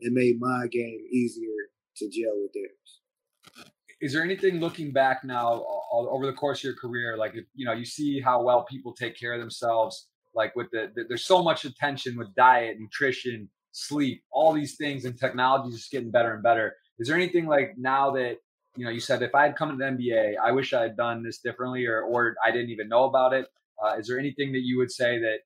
it 0.00 0.12
made 0.12 0.38
my 0.38 0.66
game 0.70 1.00
easier 1.10 1.72
to 1.96 2.08
gel 2.10 2.34
with 2.36 2.52
theirs. 2.52 3.66
Is 4.00 4.12
there 4.12 4.22
anything 4.22 4.60
looking 4.60 4.92
back 4.92 5.24
now 5.24 5.64
over 5.92 6.26
the 6.26 6.32
course 6.32 6.60
of 6.60 6.64
your 6.64 6.76
career, 6.76 7.16
like 7.16 7.34
if, 7.34 7.46
you 7.54 7.66
know, 7.66 7.72
you 7.72 7.84
see 7.84 8.20
how 8.20 8.42
well 8.42 8.64
people 8.64 8.92
take 8.92 9.18
care 9.18 9.32
of 9.32 9.40
themselves, 9.40 10.06
like 10.34 10.54
with 10.54 10.70
the, 10.70 10.92
the 10.94 11.04
there's 11.08 11.24
so 11.24 11.42
much 11.42 11.64
attention 11.64 12.16
with 12.16 12.32
diet, 12.36 12.76
nutrition, 12.78 13.48
sleep, 13.78 14.22
all 14.30 14.52
these 14.52 14.76
things, 14.76 15.04
and 15.04 15.18
technology 15.18 15.70
is 15.70 15.76
just 15.76 15.90
getting 15.90 16.10
better 16.10 16.34
and 16.34 16.42
better. 16.42 16.74
Is 16.98 17.08
there 17.08 17.16
anything 17.16 17.46
like 17.46 17.74
now 17.76 18.10
that 18.12 18.38
you 18.76 18.84
know, 18.84 18.90
you 18.90 19.00
said 19.00 19.22
if 19.22 19.34
I 19.34 19.42
had 19.42 19.56
come 19.56 19.70
to 19.70 19.76
the 19.76 19.84
NBA, 19.84 20.34
I 20.42 20.52
wish 20.52 20.72
I 20.72 20.82
had 20.82 20.96
done 20.96 21.22
this 21.24 21.38
differently, 21.38 21.86
or 21.86 22.02
or 22.02 22.36
I 22.44 22.52
didn't 22.52 22.70
even 22.70 22.88
know 22.88 23.04
about 23.04 23.32
it. 23.32 23.46
Uh, 23.82 23.96
is 23.98 24.06
there 24.06 24.18
anything 24.18 24.52
that 24.52 24.62
you 24.62 24.78
would 24.78 24.90
say 24.90 25.18
that 25.18 25.38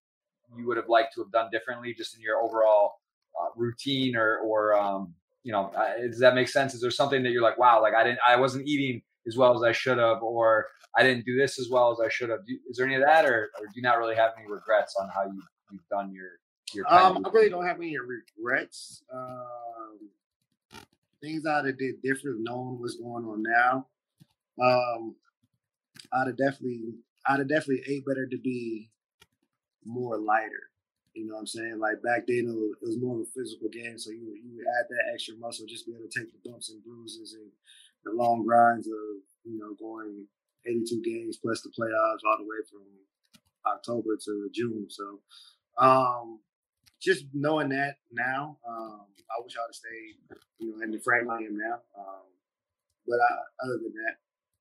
you 0.56 0.66
would 0.66 0.76
have 0.76 0.88
liked 0.88 1.14
to 1.14 1.22
have 1.22 1.32
done 1.32 1.48
differently, 1.50 1.94
just 1.94 2.14
in 2.14 2.20
your 2.20 2.42
overall 2.42 2.92
uh, 3.40 3.48
routine, 3.56 4.16
or 4.16 4.38
or 4.38 4.78
um, 4.78 5.14
you 5.44 5.52
know, 5.52 5.72
uh, 5.74 5.96
does 5.98 6.20
that 6.20 6.34
make 6.34 6.48
sense? 6.48 6.74
Is 6.74 6.82
there 6.82 6.90
something 6.90 7.22
that 7.22 7.30
you're 7.30 7.42
like, 7.42 7.58
wow, 7.58 7.80
like 7.80 7.94
I 7.94 8.04
didn't, 8.04 8.18
I 8.26 8.36
wasn't 8.36 8.66
eating 8.68 9.00
as 9.26 9.36
well 9.36 9.56
as 9.56 9.62
I 9.62 9.72
should 9.72 9.98
have, 9.98 10.22
or 10.22 10.66
I 10.96 11.02
didn't 11.02 11.24
do 11.24 11.36
this 11.36 11.58
as 11.58 11.68
well 11.70 11.90
as 11.90 12.00
I 12.04 12.10
should 12.10 12.28
have? 12.28 12.46
Do, 12.46 12.58
is 12.68 12.76
there 12.76 12.86
any 12.86 12.96
of 12.96 13.02
that, 13.02 13.24
or, 13.24 13.50
or 13.58 13.66
do 13.66 13.72
you 13.74 13.82
not 13.82 13.98
really 13.98 14.16
have 14.16 14.32
any 14.38 14.46
regrets 14.50 14.94
on 15.00 15.08
how 15.08 15.24
you 15.24 15.42
you've 15.70 15.88
done 15.90 16.12
your 16.12 16.28
your? 16.74 16.92
Um, 16.92 17.24
I 17.24 17.28
really 17.30 17.50
don't 17.50 17.66
have 17.66 17.76
any 17.76 17.96
regrets. 17.98 19.02
Um, 19.12 20.10
things 21.20 21.46
I'd 21.46 21.66
have 21.66 21.78
did 21.78 22.02
different, 22.02 22.40
knowing 22.40 22.80
what's 22.80 22.96
going 22.96 23.24
on 23.24 23.42
now. 23.42 23.86
Um, 24.62 25.14
I'd 26.12 26.26
have 26.28 26.36
definitely, 26.36 26.94
I'd 27.26 27.38
have 27.38 27.48
definitely 27.48 27.82
ate 27.88 28.04
better 28.06 28.26
to 28.26 28.38
be 28.38 28.90
more 29.84 30.18
lighter. 30.18 30.70
You 31.14 31.26
know 31.26 31.34
what 31.34 31.40
I'm 31.40 31.46
saying? 31.46 31.78
Like 31.78 32.02
back 32.02 32.26
then, 32.26 32.48
it 32.48 32.86
was, 32.86 32.96
more 32.98 33.20
of 33.20 33.26
a 33.26 33.30
physical 33.38 33.68
game, 33.68 33.98
so 33.98 34.10
you 34.10 34.32
you 34.32 34.56
would 34.56 34.64
add 34.64 34.86
that 34.88 35.12
extra 35.12 35.36
muscle, 35.36 35.66
just 35.68 35.86
be 35.86 35.92
able 35.92 36.08
to 36.08 36.18
take 36.18 36.32
the 36.32 36.50
bumps 36.50 36.70
and 36.70 36.82
bruises 36.82 37.34
and 37.34 37.50
the 38.04 38.12
long 38.12 38.44
grinds 38.44 38.86
of 38.86 39.20
you 39.44 39.58
know 39.58 39.74
going 39.78 40.24
82 40.64 41.02
games 41.02 41.36
plus 41.36 41.60
the 41.60 41.68
playoffs 41.68 42.24
all 42.24 42.38
the 42.38 42.44
way 42.44 42.64
from 42.70 42.86
October 43.66 44.16
to 44.24 44.50
June. 44.54 44.86
So, 44.88 45.20
um, 45.78 46.40
just 47.02 47.24
knowing 47.34 47.68
that 47.70 47.96
now, 48.12 48.58
um, 48.68 49.06
I 49.30 49.42
wish 49.42 49.56
I'd 49.56 49.66
have 49.66 49.74
stayed, 49.74 50.38
you 50.58 50.76
know, 50.76 50.82
in 50.84 50.90
the 50.92 50.98
frame 50.98 51.28
I 51.30 51.38
am 51.38 51.56
now. 51.58 51.80
Um, 51.98 52.22
but 53.06 53.16
I, 53.16 53.64
other 53.64 53.78
than 53.82 53.92
that, 53.92 54.14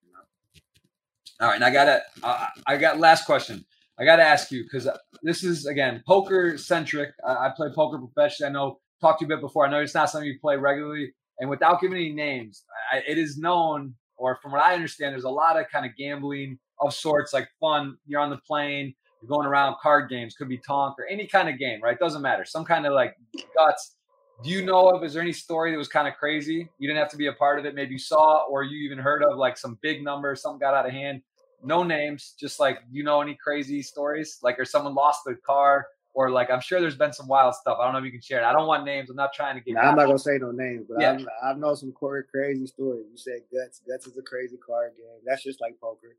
you 0.03 0.11
know. 0.11 1.45
All 1.45 1.47
right, 1.49 1.55
and 1.55 1.63
I 1.63 1.71
got 1.71 2.01
uh, 2.23 2.47
I 2.65 2.77
got 2.77 2.99
last 2.99 3.25
question. 3.25 3.63
I 3.99 4.05
got 4.05 4.15
to 4.15 4.23
ask 4.23 4.51
you 4.51 4.63
because 4.63 4.87
uh, 4.87 4.97
this 5.21 5.43
is 5.43 5.67
again 5.67 6.03
poker 6.07 6.57
centric. 6.57 7.11
I, 7.25 7.47
I, 7.47 7.51
play 7.55 7.67
poker 7.75 7.99
professionally. 7.99 8.49
I 8.49 8.53
know 8.53 8.79
talked 8.99 9.19
to 9.19 9.25
you 9.25 9.33
a 9.33 9.37
bit 9.37 9.41
before. 9.41 9.65
I 9.65 9.69
know 9.69 9.79
it's 9.79 9.93
not 9.93 10.09
something 10.09 10.27
you 10.27 10.39
play 10.39 10.57
regularly. 10.57 11.13
And 11.39 11.49
without 11.49 11.81
giving 11.81 11.97
any 11.97 12.11
names, 12.11 12.63
I, 12.91 13.01
it 13.07 13.17
is 13.17 13.37
known, 13.37 13.95
or 14.17 14.37
from 14.41 14.51
what 14.51 14.61
I 14.61 14.75
understand, 14.75 15.13
there's 15.13 15.23
a 15.23 15.29
lot 15.29 15.59
of 15.59 15.65
kind 15.71 15.85
of 15.85 15.95
gambling 15.97 16.59
of 16.79 16.93
sorts, 16.93 17.33
like 17.33 17.47
fun. 17.59 17.97
You're 18.05 18.21
on 18.21 18.29
the 18.29 18.39
plane, 18.47 18.93
you're 19.21 19.29
going 19.29 19.47
around 19.47 19.75
card 19.81 20.09
games, 20.09 20.35
could 20.35 20.49
be 20.49 20.57
Tonk 20.57 20.95
or 20.97 21.05
any 21.07 21.27
kind 21.27 21.47
of 21.47 21.59
game, 21.59 21.81
right? 21.81 21.97
Doesn't 21.99 22.21
matter. 22.21 22.45
Some 22.45 22.65
kind 22.65 22.85
of 22.85 22.93
like 22.93 23.15
guts. 23.55 23.95
Do 24.43 24.49
you 24.49 24.65
know 24.65 24.89
of? 24.89 25.03
Is 25.03 25.13
there 25.13 25.21
any 25.21 25.33
story 25.33 25.71
that 25.71 25.77
was 25.77 25.87
kind 25.87 26.07
of 26.07 26.15
crazy? 26.15 26.67
You 26.79 26.87
didn't 26.87 26.99
have 26.99 27.11
to 27.11 27.17
be 27.17 27.27
a 27.27 27.33
part 27.33 27.59
of 27.59 27.65
it. 27.65 27.75
Maybe 27.75 27.93
you 27.93 27.99
saw 27.99 28.45
or 28.49 28.63
you 28.63 28.79
even 28.83 28.97
heard 28.97 29.23
of 29.23 29.37
like 29.37 29.57
some 29.57 29.77
big 29.81 30.03
number, 30.03 30.35
something 30.35 30.59
got 30.59 30.73
out 30.73 30.87
of 30.87 30.91
hand. 30.91 31.21
No 31.63 31.83
names, 31.83 32.33
just 32.39 32.59
like 32.59 32.79
you 32.91 33.03
know 33.03 33.21
any 33.21 33.35
crazy 33.35 33.83
stories, 33.83 34.39
like 34.41 34.57
or 34.59 34.65
someone 34.65 34.95
lost 34.95 35.21
the 35.27 35.35
car, 35.45 35.85
or 36.15 36.31
like 36.31 36.49
I'm 36.49 36.59
sure 36.59 36.81
there's 36.81 36.95
been 36.95 37.13
some 37.13 37.27
wild 37.27 37.53
stuff. 37.53 37.77
I 37.79 37.83
don't 37.83 37.93
know 37.93 37.99
if 37.99 38.05
you 38.05 38.11
can 38.11 38.21
share 38.21 38.41
it. 38.41 38.45
I 38.45 38.51
don't 38.51 38.65
want 38.65 38.83
names. 38.83 39.11
I'm 39.11 39.15
not 39.15 39.31
trying 39.31 39.55
to 39.55 39.61
get. 39.61 39.75
Nah, 39.75 39.81
I'm 39.81 39.95
not 39.95 40.07
gonna 40.07 40.17
say 40.17 40.39
no 40.39 40.49
names, 40.49 40.87
but 40.89 40.99
yeah. 40.99 41.19
I 41.43 41.53
know 41.53 41.75
some 41.75 41.93
crazy 41.93 42.65
stories. 42.65 43.05
You 43.11 43.17
said 43.17 43.41
guts. 43.53 43.81
Guts 43.87 44.07
is 44.07 44.17
a 44.17 44.23
crazy 44.23 44.57
card 44.57 44.93
game. 44.97 45.21
That's 45.23 45.43
just 45.43 45.61
like 45.61 45.79
poker. 45.79 46.15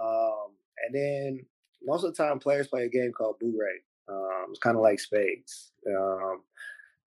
Um, 0.00 0.52
and 0.86 0.94
then 0.94 1.46
most 1.82 2.04
of 2.04 2.14
the 2.14 2.22
time, 2.22 2.38
players 2.38 2.68
play 2.68 2.84
a 2.84 2.88
game 2.88 3.12
called 3.12 3.36
Bourré. 3.42 3.82
Um, 4.08 4.46
it's 4.50 4.58
kind 4.58 4.76
of 4.76 4.82
like 4.82 5.00
spades. 5.00 5.72
Um, 5.86 6.42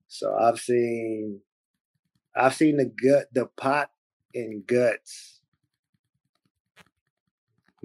so 0.08 0.36
I've 0.36 0.60
seen, 0.60 1.40
I've 2.36 2.54
seen 2.54 2.78
the 2.78 2.86
gut, 2.86 3.26
the 3.34 3.48
pot 3.58 3.92
in 4.34 4.64
guts 4.66 5.40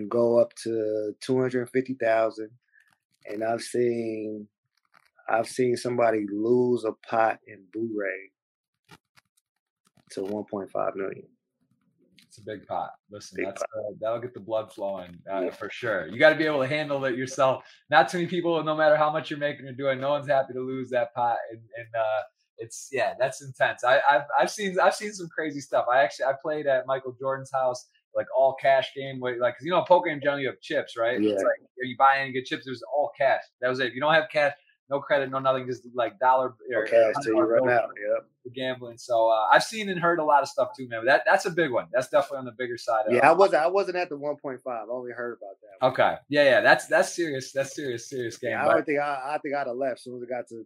go 0.09 0.39
up 0.39 0.53
to 0.65 1.13
two 1.21 1.41
hundred 1.41 1.69
fifty 1.71 1.95
thousand, 1.95 2.51
and 3.27 3.43
I've 3.43 3.63
seen, 3.63 4.49
I've 5.29 5.49
seen 5.49 5.77
somebody 5.77 6.27
lose 6.31 6.85
a 6.85 6.93
pot 7.09 7.41
in 7.47 7.65
Bourré 7.75 8.31
to 10.11 10.23
one 10.23 10.45
point 10.51 10.71
five 10.71 10.95
million. 10.95 11.27
It's 12.37 12.47
a 12.47 12.51
big 12.51 12.67
pot. 12.67 12.91
Listen, 13.11 13.37
big 13.37 13.47
that's 13.47 13.63
pot. 13.63 13.69
Uh, 13.79 13.95
that'll 14.01 14.21
get 14.21 14.35
the 14.35 14.41
blood 14.41 14.73
flowing 14.73 15.17
uh, 15.33 15.43
yeah. 15.43 15.51
for 15.51 15.71
sure. 15.71 16.07
You 16.07 16.19
got 16.19 16.31
to 16.31 16.37
be 16.37 16.45
able 16.45 16.61
to 16.61 16.67
handle 16.69 17.05
it 17.07 17.17
yourself. 17.17 17.65
Not 17.91 18.09
too 18.09 18.19
many 18.19 18.29
people, 18.29 18.63
no 18.63 18.77
matter 18.77 18.97
how 18.97 19.11
much 19.11 19.31
you're 19.31 19.39
making 19.39 19.67
or 19.67 19.73
doing, 19.73 20.01
no 20.01 20.11
one's 20.11 20.29
happy 20.29 20.53
to 20.53 20.61
lose 20.61 20.91
that 20.91 21.15
pot. 21.15 21.37
And, 21.51 21.61
and 21.77 21.89
uh, 21.99 22.23
it's 22.59 22.89
yeah, 22.93 23.15
that's 23.19 23.43
intense. 23.43 23.85
I, 23.85 24.01
have 24.09 24.27
I've 24.39 24.51
seen 24.51 24.79
I've 24.79 24.95
seen 24.95 25.13
some 25.13 25.29
crazy 25.29 25.61
stuff. 25.61 25.87
I 25.93 26.03
actually 26.03 26.27
I 26.27 26.33
played 26.43 26.67
at 26.67 26.87
Michael 26.87 27.17
Jordan's 27.19 27.51
house 27.53 27.87
like 28.15 28.27
all 28.37 28.57
cash 28.61 28.93
game 28.97 29.21
where 29.21 29.39
like 29.39 29.55
because 29.55 29.67
you 29.67 29.71
know 29.71 29.83
poker 29.83 30.09
game 30.09 30.21
generally 30.23 30.43
you 30.43 30.49
have 30.49 30.61
chips 30.63 30.97
right 30.97 31.21
yeah. 31.21 31.33
it's 31.33 31.43
like 31.43 31.61
are 31.81 31.85
you 31.85 31.95
buy 31.99 32.17
and 32.17 32.33
get 32.33 32.47
chips 32.47 32.65
there's 32.65 32.83
all 32.91 33.11
cash 33.17 33.43
that 33.61 33.69
was 33.69 33.79
it 33.79 33.89
if 33.89 33.95
you 33.95 34.01
don't 34.01 34.15
have 34.15 34.25
cash 34.33 34.55
no 34.89 35.01
credit, 35.01 35.31
no 35.31 35.39
nothing, 35.39 35.67
just 35.67 35.87
like 35.95 36.19
dollar 36.19 36.55
or 36.75 36.83
okay, 36.85 37.13
so 37.23 37.31
you 37.31 37.41
run 37.41 37.69
out. 37.69 37.91
Yep. 38.09 38.29
For 38.43 38.51
gambling. 38.51 38.99
So 38.99 39.29
uh, 39.29 39.47
I've 39.53 39.65
seen 39.65 39.89
and 39.89 39.99
heard 39.99 40.21
a 40.21 40.25
lot 40.25 40.43
of 40.43 40.49
stuff 40.49 40.69
too, 40.77 40.89
man. 40.89 41.05
That 41.05 41.23
that's 41.27 41.47
a 41.47 41.51
big 41.51 41.73
one. 41.73 41.87
That's 41.93 42.09
definitely 42.09 42.39
on 42.39 42.45
the 42.45 42.53
bigger 42.53 42.79
side. 42.79 43.05
yeah, 43.11 43.29
I 43.29 43.33
wasn't. 43.33 43.63
I 43.63 43.67
wasn't 43.67 43.97
at 43.97 44.09
the 44.09 44.17
one 44.17 44.37
point 44.37 44.61
five. 44.63 44.87
I 44.89 44.93
only 44.93 45.13
heard 45.13 45.39
about 45.41 45.57
that. 45.61 45.85
One. 45.85 45.93
Okay. 45.93 46.21
Yeah, 46.29 46.45
yeah. 46.45 46.61
That's 46.61 46.87
that's 46.87 47.15
serious. 47.15 47.53
That's 47.53 47.75
serious. 47.75 48.09
Serious 48.09 48.39
game. 48.39 48.53
Yeah, 48.53 48.67
I 48.67 48.75
don't 48.75 48.87
think 48.87 49.01
I, 49.01 49.35
I 49.35 49.39
think 49.43 49.55
I'd 49.55 49.67
have 49.67 49.77
left 49.77 49.95
as 49.95 50.05
soon 50.05 50.17
as 50.17 50.23
it 50.23 50.29
got 50.29 50.47
to 50.49 50.65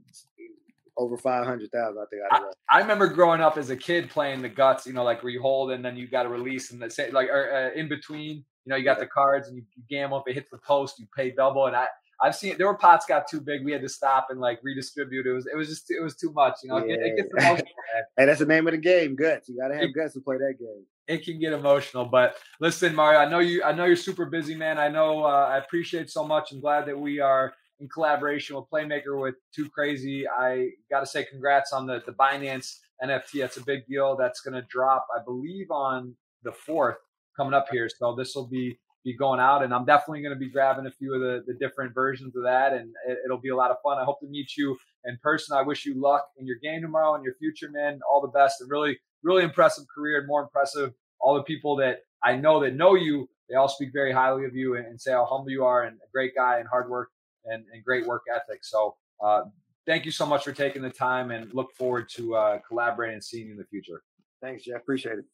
over 0.99 1.17
five 1.17 1.47
hundred 1.47 1.71
thousand. 1.73 2.03
I 2.03 2.05
think 2.11 2.23
I'd 2.31 2.43
I, 2.43 2.77
I, 2.77 2.81
remember 2.81 3.09
growing 3.09 3.41
up 3.41 3.57
as 3.57 3.71
a 3.71 3.77
kid 3.77 4.11
playing 4.11 4.43
the 4.43 4.49
guts. 4.49 4.87
You 4.87 4.93
know, 4.93 5.05
like 5.05 5.23
where 5.23 5.33
you 5.33 5.41
hold 5.41 5.71
and 5.71 5.83
then 5.85 5.97
you 5.97 6.07
got 6.07 6.25
to 6.25 6.29
release 6.29 6.73
and 6.73 6.83
the 6.83 6.91
say 6.91 7.11
like 7.11 7.29
or, 7.29 7.73
uh, 7.75 7.79
in 7.79 7.89
between. 7.89 8.45
You 8.67 8.73
know, 8.73 8.77
you 8.77 8.85
got 8.85 8.99
the 8.99 9.07
cards 9.07 9.49
and 9.49 9.57
you, 9.57 9.65
you 9.75 9.83
gamble. 9.89 10.19
If 10.21 10.31
it 10.31 10.35
hits 10.35 10.51
the 10.51 10.59
post, 10.59 10.99
you 10.99 11.07
pay 11.17 11.31
double. 11.31 11.67
And 11.67 11.75
I 11.75 11.87
I've 12.23 12.35
seen 12.35 12.57
there 12.59 12.67
were 12.67 12.77
pots 12.77 13.07
got 13.07 13.29
too 13.29 13.41
big. 13.41 13.65
We 13.65 13.73
had 13.73 13.81
to 13.83 13.89
stop 13.89 14.27
and 14.31 14.41
like 14.41 14.61
redistribute. 14.63 15.27
It 15.27 15.33
was 15.33 15.47
it 15.47 15.57
was 15.57 15.69
just 15.69 15.91
it 15.91 16.03
was 16.03 16.17
too 16.17 16.33
much. 16.33 16.57
You 16.63 16.69
know, 16.69 16.85
yeah. 16.85 16.97
it, 16.99 17.17
gets 17.17 17.29
emotional. 17.33 17.67
hey, 18.17 18.27
that's 18.27 18.41
the 18.41 18.47
name 18.47 18.67
of 18.67 18.73
the 18.73 18.79
game. 18.79 19.17
Guts. 19.17 19.49
You 19.49 19.59
gotta 19.61 19.75
have 19.75 19.85
it, 19.85 19.95
guts 19.95 20.15
to 20.15 20.21
play 20.21 20.37
that 20.37 20.57
game. 20.59 20.85
It 21.09 21.25
can 21.25 21.41
get 21.41 21.53
emotional, 21.53 22.05
but 22.05 22.37
listen, 22.61 22.95
Mario. 22.95 23.21
I 23.21 23.29
know 23.29 23.39
you. 23.39 23.63
I 23.63 23.73
know 23.73 23.87
you're 23.87 23.97
super 23.97 24.27
busy, 24.27 24.55
man. 24.55 24.79
I 24.79 24.89
know. 24.89 25.25
Uh, 25.25 25.49
I 25.51 25.59
appreciate 25.59 26.11
so 26.11 26.27
much. 26.27 26.53
I'm 26.53 26.61
glad 26.61 26.87
that 26.87 26.99
we 26.99 27.21
are 27.21 27.55
in 27.81 27.89
collaboration 27.89 28.57
with 28.57 28.67
Playmaker 28.73 29.21
with 29.21 29.37
Too 29.55 29.69
Crazy. 29.71 30.29
I 30.29 30.69
got 30.91 31.01
to 31.01 31.07
say, 31.07 31.25
congrats 31.25 31.73
on 31.73 31.87
the 31.87 32.03
the 32.05 32.13
Binance 32.13 32.77
NFT. 33.03 33.41
That's 33.41 33.57
a 33.57 33.65
big 33.65 33.87
deal. 33.87 34.17
That's 34.17 34.41
going 34.41 34.55
to 34.55 34.67
drop, 34.69 35.07
I 35.17 35.23
believe, 35.25 35.71
on 35.71 36.15
the 36.43 36.53
fourth 36.53 36.97
coming 37.37 37.55
up 37.55 37.69
here. 37.71 37.89
So 37.89 38.15
this 38.15 38.35
will 38.35 38.47
be 38.47 38.79
be 39.05 39.17
going 39.17 39.41
out, 39.41 39.63
and 39.63 39.73
I'm 39.73 39.85
definitely 39.85 40.23
going 40.23 40.35
to 40.35 40.39
be 40.39 40.51
grabbing 40.51 40.87
a 40.87 40.91
few 40.91 41.15
of 41.15 41.21
the, 41.21 41.43
the 41.47 41.59
different 41.59 41.95
versions 41.95 42.37
of 42.37 42.43
that, 42.43 42.73
and 42.73 42.91
it, 43.07 43.19
will 43.29 43.39
be 43.39 43.49
a 43.49 43.57
lot 43.57 43.71
of 43.71 43.79
fun. 43.83 43.99
I 43.99 44.05
hope 44.05 44.21
to 44.21 44.27
meet 44.27 44.57
you 44.57 44.77
in 45.05 45.19
person. 45.23 45.57
I 45.57 45.63
wish 45.63 45.87
you 45.87 46.01
luck 46.01 46.27
in 46.39 46.47
your 46.47 46.57
game 46.57 46.83
tomorrow 46.83 47.15
and 47.15 47.25
your 47.25 47.35
future, 47.35 47.71
man. 47.71 48.01
All 48.11 48.21
the 48.21 48.29
best, 48.29 48.61
and 48.61 48.71
really, 48.71 48.99
really 49.23 49.43
impressive 49.43 49.85
career, 49.95 50.19
and 50.19 50.27
more 50.27 50.43
impressive, 50.43 50.93
all 51.21 51.35
the 51.35 51.43
people 51.43 51.77
that 51.77 52.01
I 52.23 52.37
know 52.37 52.61
that 52.61 52.75
know 52.75 52.95
you. 52.95 53.29
They 53.49 53.57
all 53.57 53.69
speak 53.69 53.91
very 53.93 54.13
highly 54.13 54.45
of 54.45 54.55
you 54.55 54.77
and, 54.77 54.87
and 54.87 55.01
say 55.01 55.13
how 55.13 55.25
humble 55.25 55.51
you 55.51 55.65
are, 55.65 55.85
and 55.85 55.97
a 55.97 56.11
great 56.13 56.35
guy, 56.35 56.59
and 56.59 56.69
hard 56.69 56.89
work, 56.91 57.09
and, 57.45 57.65
and 57.73 57.85
great 57.85 58.07
work 58.07 58.23
ethic. 58.35 58.61
So. 58.63 58.97
Uh, 59.23 59.43
thank 59.87 60.07
you 60.07 60.11
so 60.11 60.25
much 60.25 60.45
for 60.45 60.53
taking 60.53 60.81
the 60.81 60.89
time 60.89 61.31
and 61.31 61.53
look 61.53 61.75
forward 61.75 62.09
to 62.09 62.35
uh, 62.35 62.59
collaborating 62.67 63.15
and 63.15 63.25
seeing 63.25 63.47
you 63.47 63.53
in 63.53 63.59
the 63.59 63.65
future. 63.65 64.03
Thanks, 64.41 64.65
Jeff. 64.65 64.77
Appreciate 64.77 65.19
it. 65.19 65.25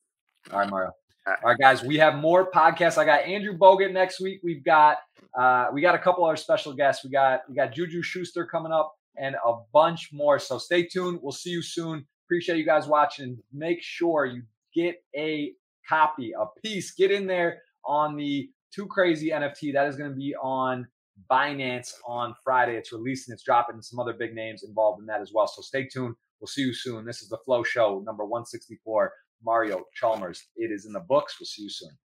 All 0.53 0.59
right, 0.59 0.71
Mario. 0.71 0.93
All 1.27 1.35
right, 1.43 1.59
guys, 1.59 1.83
we 1.83 1.97
have 1.97 2.15
more 2.15 2.49
podcasts. 2.53 2.99
I 2.99 3.05
got 3.05 3.23
Andrew 3.23 3.59
Bogut 3.59 3.93
next 3.93 4.21
week. 4.21 4.41
We've 4.45 4.63
got 4.63 4.99
uh, 5.37 5.67
we 5.73 5.81
got 5.81 5.97
a 5.97 5.99
couple 5.99 6.25
other 6.25 6.37
special 6.37 6.73
guests. 6.73 7.05
We 7.05 7.11
got 7.11 7.41
we 7.49 7.57
got 7.57 7.75
Juju 7.75 8.01
Schuster 8.03 8.47
coming 8.47 8.71
up 8.71 8.95
and 9.17 9.35
a 9.45 9.55
bunch 9.73 10.11
more. 10.13 10.39
So 10.39 10.59
stay 10.59 10.85
tuned. 10.87 11.19
We'll 11.21 11.33
see 11.33 11.51
you 11.51 11.63
soon. 11.63 12.07
Appreciate 12.27 12.59
you 12.59 12.65
guys 12.65 12.87
watching. 12.87 13.39
Make 13.53 13.83
sure 13.83 14.25
you 14.25 14.43
get 14.73 15.03
a 15.17 15.53
copy, 15.89 16.33
a 16.39 16.45
piece. 16.63 16.95
Get 16.95 17.11
in 17.11 17.27
there 17.27 17.63
on 17.85 18.15
the 18.15 18.49
Too 18.73 18.87
Crazy 18.87 19.31
NFT. 19.31 19.73
That 19.73 19.89
is 19.89 19.97
going 19.97 20.11
to 20.11 20.17
be 20.17 20.33
on 20.41 20.87
Binance 21.29 21.93
on 22.07 22.37
Friday. 22.45 22.77
It's 22.77 22.93
releasing. 22.93 23.33
It's 23.33 23.43
dropping. 23.43 23.83
Some 23.83 23.99
other 23.99 24.13
big 24.13 24.33
names 24.33 24.63
involved 24.63 25.01
in 25.01 25.07
that 25.07 25.21
as 25.21 25.33
well. 25.35 25.49
So 25.49 25.61
stay 25.61 25.89
tuned. 25.89 26.15
We'll 26.41 26.47
see 26.47 26.63
you 26.63 26.75
soon. 26.75 27.05
This 27.05 27.21
is 27.23 27.29
the 27.31 27.39
Flow 27.39 27.65
Show, 27.65 28.01
number 28.07 28.25
164. 28.25 29.13
Mario 29.45 29.85
Chalmers. 29.95 30.43
It 30.57 30.71
is 30.71 30.87
in 30.87 30.93
the 30.93 31.01
books. 31.01 31.37
We'll 31.41 31.47
see 31.47 31.63
you 31.63 31.71
soon. 31.71 31.97